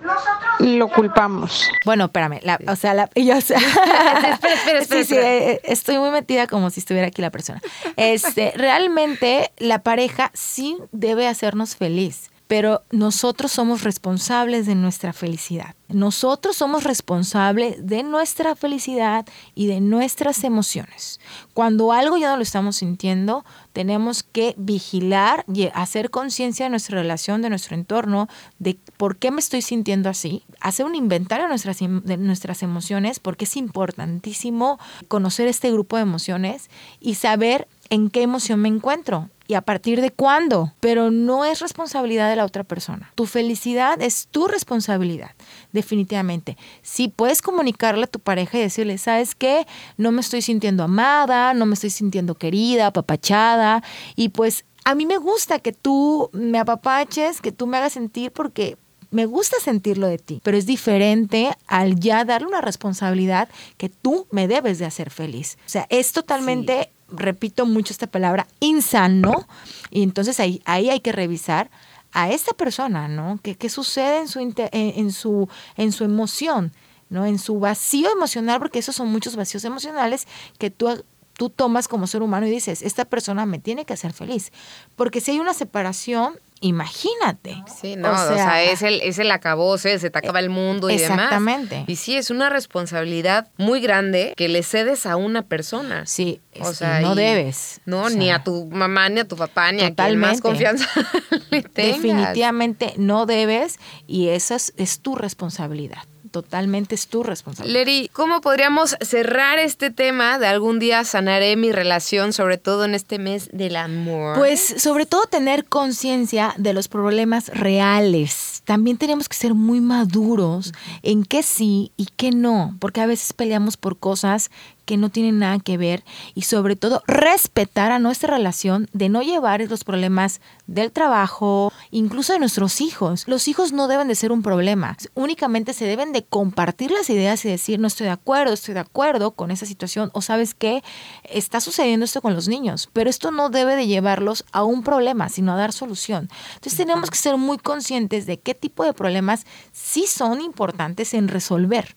lo 0.60 0.90
culpamos. 0.90 1.68
Bueno, 1.84 2.06
espérame, 2.06 2.40
o 2.68 2.76
sea, 2.76 2.94
la, 2.94 3.10
yo, 3.16 3.34
espera, 3.34 3.60
espera, 4.32 4.80
espera, 4.80 5.04
sí, 5.04 5.16
eh, 5.16 5.60
estoy 5.64 5.98
muy 5.98 6.12
metida 6.12 6.46
como 6.46 6.70
si 6.70 6.82
estuviera 6.82 7.08
aquí 7.08 7.24
la 7.24 7.32
persona. 7.32 7.64
Este, 7.96 8.54
realmente 8.56 9.52
la 9.58 9.82
pareja 9.82 10.30
sí 10.36 10.78
debe 10.92 11.28
hacernos 11.28 11.76
feliz 11.76 12.30
pero 12.48 12.84
nosotros 12.92 13.52
somos 13.52 13.84
responsables 13.84 14.66
de 14.66 14.76
nuestra 14.76 15.14
felicidad. 15.14 15.76
Nosotros 15.90 16.58
somos 16.58 16.84
responsables 16.84 17.86
de 17.86 18.04
nuestra 18.04 18.56
felicidad 18.56 19.26
y 19.56 19.68
de 19.68 19.80
nuestras 19.80 20.44
emociones. 20.44 21.20
Cuando 21.54 21.94
algo 21.94 22.18
ya 22.18 22.30
no 22.30 22.38
lo 22.38 22.44
estamos 22.44 22.78
sintiendo, 22.78 23.46
tenemos 23.72 24.24
que 24.24 24.54
vigilar 24.58 25.46
y 25.54 25.70
hacer 25.74 26.10
conciencia 26.10 26.66
de 26.66 26.72
nuestra 26.72 27.00
relación, 27.00 27.42
de 27.42 27.50
nuestro 27.50 27.76
entorno, 27.76 28.28
de 28.60 28.78
por 28.98 29.18
qué 29.18 29.32
me 29.32 29.40
estoy 29.40 29.62
sintiendo 29.62 30.10
así, 30.10 30.44
hacer 30.60 30.86
un 30.86 30.96
inventario 30.96 31.46
de 31.46 31.50
nuestras, 31.50 31.80
de 31.80 32.18
nuestras 32.18 32.64
emociones, 32.64 33.20
porque 33.20 33.46
es 33.46 33.56
importantísimo 33.56 34.80
conocer 35.08 35.48
este 35.48 35.72
grupo 35.72 35.96
de 35.96 36.02
emociones 36.04 36.70
y 37.00 37.16
saber 37.16 37.68
en 37.90 38.10
qué 38.10 38.22
emoción 38.22 38.60
me 38.62 38.70
encuentro 38.70 39.30
y 39.48 39.54
a 39.54 39.62
partir 39.62 40.02
de 40.02 40.12
cuándo, 40.12 40.74
pero 40.80 41.10
no 41.10 41.46
es 41.46 41.62
responsabilidad 41.62 42.30
de 42.30 42.36
la 42.36 42.46
otra 42.46 42.64
persona. 42.64 43.12
Tu 43.16 43.26
felicidad 43.26 44.02
es 44.02 44.28
tu 44.28 44.48
responsabilidad, 44.48 45.32
definitivamente. 45.72 46.58
Si 46.82 47.08
puedes 47.08 47.42
comunicarle 47.42 48.04
a 48.04 48.08
tu 48.08 48.20
pareja 48.20 48.58
y 48.58 48.62
decirle, 48.62 48.98
¿sabes 48.98 49.36
qué? 49.36 49.66
No 49.96 50.12
me 50.12 50.22
estoy 50.22 50.42
sintiendo 50.42 50.84
amada, 50.84 51.54
no 51.54 51.66
me 51.66 51.76
estoy 51.76 51.90
sintiendo 51.90 52.36
querida, 52.36 52.88
apapachada, 52.88 53.84
y 54.16 54.30
pues 54.30 54.66
a 54.84 54.96
mí 54.96 55.06
me 55.06 55.18
gusta 55.18 55.60
que 55.60 55.74
tú 55.74 56.30
me 56.34 56.60
apapaches, 56.60 57.42
que 57.42 57.52
tú 57.52 57.68
me 57.68 57.78
hagas 57.78 57.94
sentir 57.94 58.32
porque 58.32 58.78
me 59.10 59.26
gusta 59.26 59.58
sentirlo 59.62 60.08
de 60.08 60.18
ti, 60.18 60.42
pero 60.44 60.58
es 60.58 60.66
diferente 60.66 61.52
al 61.68 62.00
ya 62.00 62.26
darle 62.26 62.48
una 62.48 62.62
responsabilidad 62.62 63.50
que 63.78 63.90
tú 63.90 64.28
me 64.32 64.48
debes 64.48 64.80
de 64.80 64.86
hacer 64.86 65.10
feliz. 65.10 65.58
O 65.66 65.70
sea, 65.70 65.88
es 65.90 66.12
totalmente 66.12 66.92
repito 67.10 67.66
mucho 67.66 67.94
esta 67.94 68.08
palabra, 68.08 68.48
insano, 68.60 69.48
y 69.90 70.04
entonces 70.04 70.40
ahí, 70.40 70.62
ahí 70.66 70.90
hay 70.90 71.00
que 71.00 71.12
revisar 71.12 71.70
a 72.12 72.32
esta 72.32 72.54
persona, 72.54 73.08
¿no? 73.08 73.40
¿Qué, 73.44 73.56
qué 73.56 73.70
sucede 73.70 74.20
en 74.20 74.28
su, 74.28 74.40
en, 74.40 75.12
su, 75.12 75.50
en 75.76 75.92
su 75.92 76.04
emoción, 76.04 76.72
¿no? 77.10 77.26
En 77.26 77.40
su 77.40 77.60
vacío 77.60 78.10
emocional, 78.12 78.60
porque 78.60 78.80
esos 78.80 78.96
son 78.96 79.10
muchos 79.10 79.36
vacíos 79.36 79.64
emocionales 79.66 80.28
que 80.58 80.70
tú, 80.70 81.04
tú 81.34 81.50
tomas 81.50 81.88
como 81.88 82.08
ser 82.08 82.22
humano 82.22 82.48
y 82.48 82.52
dices, 82.52 82.82
esta 82.82 83.06
persona 83.06 83.46
me 83.46 83.60
tiene 83.60 83.86
que 83.86 83.94
hacer 83.94 84.14
feliz. 84.14 84.52
Porque 84.96 85.22
si 85.22 85.32
hay 85.32 85.40
una 85.40 85.54
separación, 85.54 86.40
imagínate. 86.62 87.64
Sí, 87.82 87.96
no, 87.96 88.12
o 88.12 88.16
sea, 88.16 88.64
es 88.64 88.82
el, 88.82 89.02
es 89.02 89.20
el 89.20 89.32
acabose, 89.32 90.00
se 90.00 90.10
te 90.10 90.18
acaba 90.18 90.40
el 90.40 90.50
mundo 90.50 90.90
y 90.90 90.98
demás. 90.98 91.26
Exactamente. 91.26 91.86
Y 91.88 91.96
sí, 91.96 92.16
es 92.16 92.30
una 92.30 92.50
responsabilidad 92.50 93.50
muy 93.58 93.82
grande 93.82 94.34
que 94.36 94.48
le 94.48 94.64
cedes 94.64 95.06
a 95.06 95.16
una 95.16 95.44
persona. 95.44 96.06
Sí, 96.06 96.42
o 96.60 96.74
sea, 96.74 97.02
no 97.02 97.16
debes. 97.16 97.82
No, 97.86 98.10
ni 98.10 98.32
a 98.32 98.44
tu 98.44 98.68
mamá, 98.68 99.10
ni 99.10 99.20
a 99.20 99.28
tu 99.28 99.36
papá, 99.36 99.72
ni 99.72 99.84
a 99.84 99.94
quien 99.94 100.18
más 100.18 100.42
confianza 100.42 100.88
le 101.50 101.64
tengas. 101.64 102.02
Definitivamente 102.02 102.94
no 102.98 103.26
debes 103.26 103.80
y 104.08 104.30
esa 104.30 104.56
es 104.56 105.00
tu 105.00 105.16
responsabilidad 105.16 106.04
totalmente 106.28 106.96
es 106.96 107.08
tu 107.08 107.24
responsabilidad. 107.24 107.80
Leri, 107.80 108.10
¿cómo 108.14 108.42
podríamos 108.42 108.96
cerrar 109.02 109.60
este 109.60 109.92
tema 109.92 110.40
de 110.40 110.48
algún 110.48 110.80
día 110.80 111.04
sanaré 111.04 111.56
mi 111.56 111.72
relación, 111.72 112.34
sobre 112.34 112.58
todo 112.58 112.86
en 112.86 112.96
este 112.96 113.20
mes 113.20 113.50
del 113.52 113.76
amor? 113.76 114.38
Pues 114.38 114.76
sobre 114.78 115.06
todo 115.06 115.26
tener 115.26 115.66
conciencia 115.66 116.54
de 116.58 116.74
los 116.74 116.88
problemas 116.88 117.50
reales. 117.50 118.62
También 118.66 118.98
tenemos 118.98 119.30
que 119.30 119.36
ser 119.36 119.54
muy 119.54 119.82
maduros 119.82 120.74
en 121.04 121.24
qué 121.24 121.44
sí 121.44 121.92
y 121.98 122.08
qué 122.18 122.32
no, 122.32 122.76
porque 122.80 123.02
a 123.02 123.06
veces 123.06 123.34
peleamos 123.34 123.78
por 123.78 123.98
cosas 123.98 124.52
que 124.88 124.98
no 124.98 125.10
tienen 125.10 125.38
nada 125.38 125.60
que 125.60 125.78
ver 125.78 126.04
y 126.34 126.44
sobre 126.44 126.78
todo 126.78 127.04
respetar 127.08 127.92
a 127.92 128.00
nuestra 128.00 128.34
relación 128.36 128.90
de 128.94 129.10
no 129.10 129.22
llevar 129.22 129.60
los 129.70 129.84
problemas 129.84 130.40
del 130.66 130.92
trabajo, 130.92 131.74
incluso 131.92 132.32
de 132.34 132.40
nuestros 132.40 132.80
hijos. 132.80 133.26
Los 133.28 133.48
hijos 133.48 133.74
no 133.74 133.88
deben 133.88 134.08
de 134.08 134.16
ser 134.16 134.32
un 134.32 134.42
problema, 134.42 134.96
únicamente 135.14 135.74
se 135.74 135.86
deben 135.86 136.14
de 136.14 136.24
compartir 136.24 136.92
las 136.92 137.10
ideas 137.10 137.44
y 137.44 137.50
decir 137.50 137.80
no 137.80 137.88
estoy 137.88 138.06
de 138.06 138.14
acuerdo, 138.14 138.54
estoy 138.54 138.76
de 138.76 138.80
acuerdo 138.80 139.32
con 139.32 139.52
esa 139.52 139.66
situación 139.66 140.10
o 140.14 140.22
sabes 140.22 140.54
qué, 140.54 140.84
está 141.24 141.60
sucediendo 141.60 142.06
esto 142.06 142.22
con 142.22 142.34
los 142.34 142.48
niños, 142.48 142.90
pero 142.94 143.10
esto 143.10 143.32
no 143.32 143.50
debe 143.50 143.76
de 143.76 143.88
llevarlos 143.88 144.46
a 144.54 144.64
un 144.64 144.84
problema, 144.84 145.28
sino 145.28 145.52
a 145.52 145.58
dar 145.58 145.74
solución. 145.74 146.30
Entonces 146.56 146.78
tenemos 146.78 147.10
que 147.10 147.18
ser 147.18 147.36
muy 147.36 147.58
conscientes 147.58 148.26
de 148.26 148.40
qué 148.40 148.56
tipo 148.56 148.86
de 148.86 148.94
problemas 148.94 149.46
sí 149.74 150.06
son 150.08 150.40
importantes 150.40 151.14
en 151.14 151.28
resolver 151.28 151.96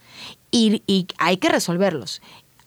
y, 0.51 0.83
y 0.89 1.07
hay 1.19 1.37
que 1.37 1.49
resolverlos. 1.49 2.21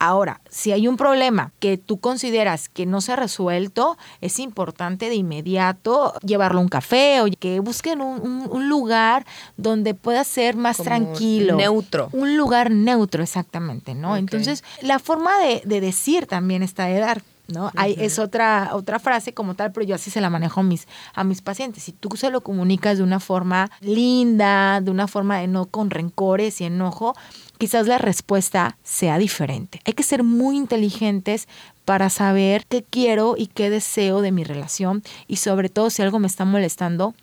Ahora, 0.04 0.42
si 0.50 0.74
hay 0.74 0.90
un 0.90 0.98
problema 0.98 1.54
que 1.62 1.78
tú 1.78 1.98
consideras 1.98 2.68
que 2.68 2.86
no 2.86 3.00
se 3.00 3.14
ha 3.14 3.16
resuelto, 3.16 3.98
es 4.20 4.38
importante 4.40 5.08
de 5.08 5.16
inmediato 5.16 6.14
llevarlo 6.26 6.60
a 6.60 6.62
un 6.62 6.68
café 6.68 7.22
o 7.22 7.28
que 7.40 7.62
busquen 7.62 8.02
un, 8.02 8.68
lugar 8.68 9.26
donde 9.56 9.94
pueda 9.94 10.26
ser 10.26 10.58
más 10.58 10.76
tranquilo. 10.76 11.56
Neutro. 11.56 12.10
Un 12.12 12.36
lugar 12.36 12.70
neutro, 12.70 13.24
exactamente, 13.24 13.96
¿no? 13.96 14.18
Entonces, 14.18 14.66
la 14.82 15.00
forma 15.00 15.32
de, 15.40 15.80
decir 15.80 16.26
también 16.26 16.64
está 16.64 16.84
de 16.88 17.00
dar. 17.00 17.22
¿no? 17.48 17.72
Hay, 17.76 17.96
es 17.98 18.20
otra, 18.20 18.72
otra 18.74 19.00
frase 19.00 19.34
como 19.34 19.54
tal, 19.54 19.72
pero 19.72 19.86
yo 19.86 19.96
así 19.96 20.12
se 20.12 20.20
la 20.20 20.30
manejo 20.30 20.60
a 20.60 20.64
mis, 20.64 20.86
a 21.14 21.24
mis 21.24 21.42
pacientes. 21.42 21.84
Si 21.84 21.94
tú 21.94 22.10
se 22.18 22.30
lo 22.30 22.42
comunicas 22.42 22.98
de 22.98 23.04
una 23.04 23.22
forma 23.22 23.72
linda, 23.80 24.82
de 24.82 24.92
una 24.92 25.08
forma 25.08 25.40
de 25.40 25.48
no 25.48 25.66
con 25.68 25.92
rencores 25.92 26.60
y 26.60 26.66
enojo, 26.66 27.16
quizás 27.64 27.88
la 27.88 27.98
respuesta 27.98 28.78
sea 28.84 29.18
diferente. 29.18 29.80
Hay 29.86 29.94
que 29.94 30.04
ser 30.04 30.22
muy 30.22 30.58
inteligentes 30.58 31.48
para 31.86 32.10
saber 32.10 32.66
qué 32.68 32.84
quiero 32.84 33.36
y 33.38 33.48
qué 33.48 33.70
deseo 33.70 34.20
de 34.20 34.34
mi 34.34 34.44
relación 34.44 35.02
y 35.30 35.38
sobre 35.38 35.70
todo 35.70 35.90
si 35.90 36.02
algo 36.02 36.20
me 36.20 36.28
está 36.28 36.44
molestando, 36.44 37.16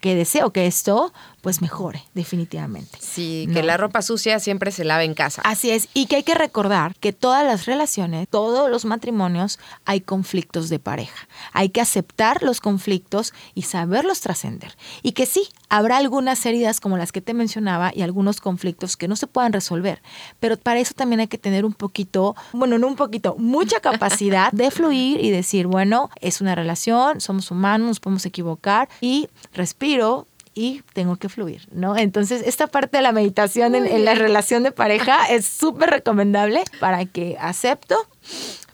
que 0.00 0.16
deseo 0.16 0.50
que 0.50 0.66
esto 0.66 1.12
pues 1.44 1.60
mejore, 1.60 2.02
definitivamente. 2.14 2.96
Sí, 3.02 3.46
que 3.52 3.62
la 3.62 3.76
ropa 3.76 4.00
sucia 4.00 4.40
siempre 4.40 4.72
se 4.72 4.82
lave 4.82 5.04
en 5.04 5.12
casa. 5.12 5.42
Así 5.44 5.70
es, 5.70 5.90
y 5.92 6.06
que 6.06 6.16
hay 6.16 6.22
que 6.22 6.34
recordar 6.34 6.94
que 6.96 7.12
todas 7.12 7.44
las 7.44 7.66
relaciones, 7.66 8.26
todos 8.30 8.70
los 8.70 8.86
matrimonios, 8.86 9.58
hay 9.84 10.00
conflictos 10.00 10.70
de 10.70 10.78
pareja. 10.78 11.28
Hay 11.52 11.68
que 11.68 11.82
aceptar 11.82 12.42
los 12.42 12.62
conflictos 12.62 13.34
y 13.54 13.60
saberlos 13.60 14.22
trascender. 14.22 14.74
Y 15.02 15.12
que 15.12 15.26
sí, 15.26 15.46
habrá 15.68 15.98
algunas 15.98 16.46
heridas 16.46 16.80
como 16.80 16.96
las 16.96 17.12
que 17.12 17.20
te 17.20 17.34
mencionaba 17.34 17.92
y 17.94 18.00
algunos 18.00 18.40
conflictos 18.40 18.96
que 18.96 19.06
no 19.06 19.14
se 19.14 19.26
puedan 19.26 19.52
resolver, 19.52 20.00
pero 20.40 20.56
para 20.56 20.80
eso 20.80 20.94
también 20.94 21.20
hay 21.20 21.26
que 21.26 21.36
tener 21.36 21.66
un 21.66 21.74
poquito, 21.74 22.36
bueno, 22.54 22.78
no 22.78 22.86
un 22.86 22.96
poquito, 22.96 23.36
mucha 23.38 23.80
capacidad 23.82 24.50
de 24.50 24.70
fluir 24.70 25.22
y 25.22 25.30
decir, 25.30 25.66
bueno, 25.66 26.08
es 26.22 26.40
una 26.40 26.54
relación, 26.54 27.20
somos 27.20 27.50
humanos, 27.50 27.86
nos 27.86 28.00
podemos 28.00 28.24
equivocar 28.24 28.88
y 29.02 29.28
respiro, 29.52 30.26
y 30.54 30.82
tengo 30.92 31.16
que 31.16 31.28
fluir, 31.28 31.66
¿no? 31.72 31.96
Entonces, 31.96 32.42
esta 32.46 32.66
parte 32.66 32.98
de 32.98 33.02
la 33.02 33.12
meditación 33.12 33.74
en, 33.74 34.04
la 34.04 34.14
relación 34.14 34.62
de 34.62 34.72
pareja 34.72 35.26
es 35.26 35.44
súper 35.46 35.90
recomendable 35.90 36.62
para 36.80 37.04
que 37.04 37.36
acepto, 37.40 37.96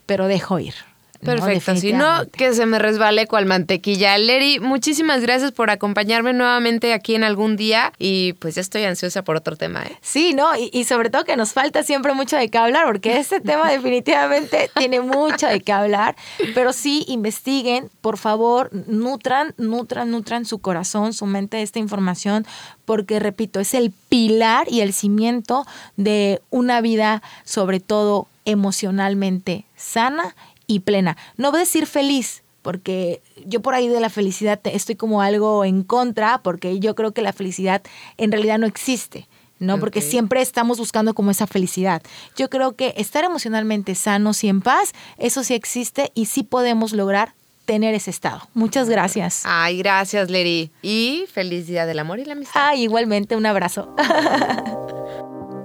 pero 0.06 0.26
dejo 0.26 0.58
ir. 0.58 0.74
Perfecto, 1.20 1.76
si 1.76 1.92
no, 1.92 2.26
que 2.32 2.54
se 2.54 2.64
me 2.64 2.78
resbale 2.78 3.26
cual 3.26 3.44
mantequilla. 3.44 4.16
Leri, 4.16 4.58
muchísimas 4.58 5.20
gracias 5.20 5.52
por 5.52 5.70
acompañarme 5.70 6.32
nuevamente 6.32 6.94
aquí 6.94 7.14
en 7.14 7.24
algún 7.24 7.56
día 7.56 7.92
y 7.98 8.32
pues 8.34 8.54
ya 8.54 8.62
estoy 8.62 8.84
ansiosa 8.84 9.22
por 9.22 9.36
otro 9.36 9.56
tema. 9.56 9.82
¿eh? 9.82 9.98
Sí, 10.00 10.32
¿no? 10.32 10.48
Y, 10.56 10.84
sobre 10.84 11.10
todo 11.10 11.24
que 11.24 11.36
nos 11.36 11.52
falta 11.52 11.82
siempre 11.82 12.14
mucho 12.14 12.36
de 12.36 12.48
qué 12.48 12.56
hablar, 12.56 12.86
porque 12.86 13.18
este 13.18 13.40
tema 13.40 13.70
definitivamente 13.70 14.70
tiene 14.76 15.00
mucho 15.00 15.46
de 15.46 15.60
qué 15.60 15.72
hablar, 15.72 16.16
pero 16.54 16.72
sí 16.72 17.04
investiguen, 17.06 17.90
por 18.00 18.16
favor, 18.16 18.70
nutran, 18.86 19.54
nutran, 19.58 20.10
nutran 20.10 20.46
su 20.46 20.58
corazón, 20.58 21.12
su 21.12 21.26
mente 21.26 21.58
de 21.58 21.62
esta 21.64 21.78
información, 21.78 22.46
porque 22.86 23.20
repito, 23.20 23.60
es 23.60 23.74
el 23.74 23.92
pilar 24.08 24.66
y 24.70 24.80
el 24.80 24.94
cimiento 24.94 25.66
de 25.96 26.40
una 26.48 26.80
vida 26.80 27.22
sobre 27.44 27.78
todo 27.78 28.26
emocionalmente 28.46 29.66
sana 29.76 30.34
y 30.70 30.80
plena. 30.80 31.16
No 31.36 31.50
voy 31.50 31.58
a 31.58 31.60
decir 31.60 31.86
feliz, 31.86 32.44
porque 32.62 33.22
yo 33.44 33.60
por 33.60 33.74
ahí 33.74 33.88
de 33.88 34.00
la 34.00 34.08
felicidad 34.08 34.60
estoy 34.64 34.94
como 34.94 35.20
algo 35.20 35.64
en 35.64 35.82
contra, 35.82 36.38
porque 36.42 36.78
yo 36.78 36.94
creo 36.94 37.12
que 37.12 37.22
la 37.22 37.32
felicidad 37.32 37.82
en 38.18 38.30
realidad 38.30 38.58
no 38.58 38.66
existe. 38.66 39.26
¿no? 39.58 39.78
Porque 39.78 40.00
siempre 40.00 40.40
estamos 40.40 40.78
buscando 40.78 41.12
como 41.12 41.30
esa 41.30 41.46
felicidad. 41.46 42.00
Yo 42.34 42.48
creo 42.48 42.76
que 42.76 42.94
estar 42.96 43.24
emocionalmente 43.24 43.94
sanos 43.94 44.42
y 44.42 44.48
en 44.48 44.62
paz, 44.62 44.92
eso 45.18 45.44
sí 45.44 45.52
existe 45.52 46.12
y 46.14 46.26
sí 46.26 46.44
podemos 46.44 46.94
lograr 46.94 47.34
tener 47.66 47.94
ese 47.94 48.10
estado. 48.10 48.40
Muchas 48.54 48.88
gracias. 48.88 49.42
Ay, 49.44 49.76
gracias, 49.76 50.30
Leri. 50.30 50.70
Y 50.80 51.26
felicidad 51.30 51.86
del 51.86 51.98
amor 51.98 52.20
y 52.20 52.24
la 52.24 52.32
amistad. 52.32 52.68
Ay, 52.68 52.84
igualmente, 52.84 53.36
un 53.36 53.44
abrazo. 53.44 53.94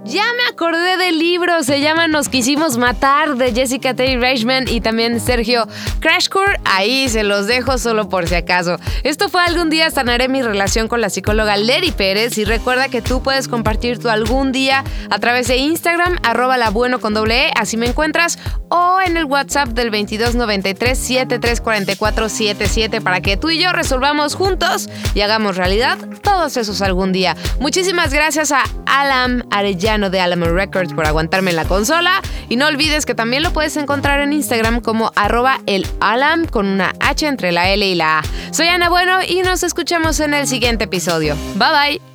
Ya 0.06 0.26
me 0.38 0.44
acordé 0.52 0.98
del 0.98 1.18
libro, 1.18 1.64
se 1.64 1.82
llama 1.82 2.08
Nos 2.08 2.30
quisimos 2.30 2.78
matar 2.78 3.38
de 3.38 3.52
Jessica 3.54 3.96
Tay 3.96 4.18
Reichman 4.18 4.68
y 4.68 4.80
también 4.80 5.20
Sergio 5.20 5.68
Crashcore. 6.00 6.60
Ahí 6.64 7.10
se 7.10 7.24
los 7.24 7.48
dejo 7.48 7.80
solo 7.80 8.08
por 8.08 8.28
si 8.28 8.36
acaso. 8.36 8.78
Esto 9.04 9.30
fue 9.30 9.42
algún 9.42 9.72
día 9.72 9.90
sanaré 9.90 10.28
mi 10.28 10.44
relación 10.44 10.88
con 10.88 11.02
la 11.02 11.10
psicóloga 11.10 11.58
Leri 11.58 11.92
Pérez 11.92 12.38
y 12.38 12.46
recuerda 12.46 12.88
que 12.88 13.02
tú 13.02 13.24
puedes 13.24 13.48
compartir 13.48 13.98
tu 13.98 14.10
algún 14.10 14.52
día 14.52 14.84
a 15.10 15.18
través 15.18 15.48
de 15.48 15.58
Instagram 15.58 16.20
arroba 16.22 16.58
la 16.58 16.70
bueno 16.70 17.00
con 17.00 17.16
doble 17.16 17.48
e, 17.48 17.52
así 17.56 17.76
me 17.76 17.88
encuentras, 17.88 18.38
o 18.70 19.02
en 19.02 19.18
el 19.18 19.26
WhatsApp 19.26 19.70
del 19.70 19.90
2293 19.90 21.00
734477 21.00 23.02
para 23.02 23.22
que 23.22 23.38
tú 23.38 23.50
y 23.50 23.58
yo 23.58 23.72
resolvamos 23.72 24.36
juntos 24.36 24.88
y 25.16 25.22
hagamos 25.22 25.58
realidad 25.58 25.98
todos 26.22 26.58
esos 26.58 26.84
algún 26.84 27.12
día. 27.12 27.36
Muchísimas 27.60 28.14
gracias 28.14 28.52
a 28.52 28.62
Alam 28.86 29.42
Arellano 29.50 29.95
de 30.10 30.20
Alamo 30.20 30.48
Records 30.48 30.94
por 30.94 31.06
aguantarme 31.06 31.52
en 31.52 31.56
la 31.56 31.66
consola. 31.66 32.22
Y 32.50 32.56
no 32.56 32.68
olvides 32.68 33.06
que 33.06 33.16
también 33.16 33.44
lo 33.44 33.52
puedes 33.52 33.78
encontrar 33.78 34.20
en 34.20 34.34
Instagram 34.34 34.82
como 34.82 35.12
arroba 35.16 35.60
el 35.66 35.88
Alam 36.00 36.46
con 36.46 36.68
una 36.68 36.94
H 37.00 37.26
entre 37.28 37.52
la 37.52 37.70
L 37.70 37.86
y 37.86 37.96
la 37.96 38.20
A. 38.20 38.24
Soy 38.52 38.68
Ana 38.68 38.90
Bueno 38.90 39.20
y 39.28 39.42
nos 39.42 39.64
escuchamos 39.64 40.20
en 40.20 40.34
el 40.34 40.48
siguiente 40.48 40.86
episodio. 40.86 41.36
Bye 41.56 42.00
bye. 42.00 42.15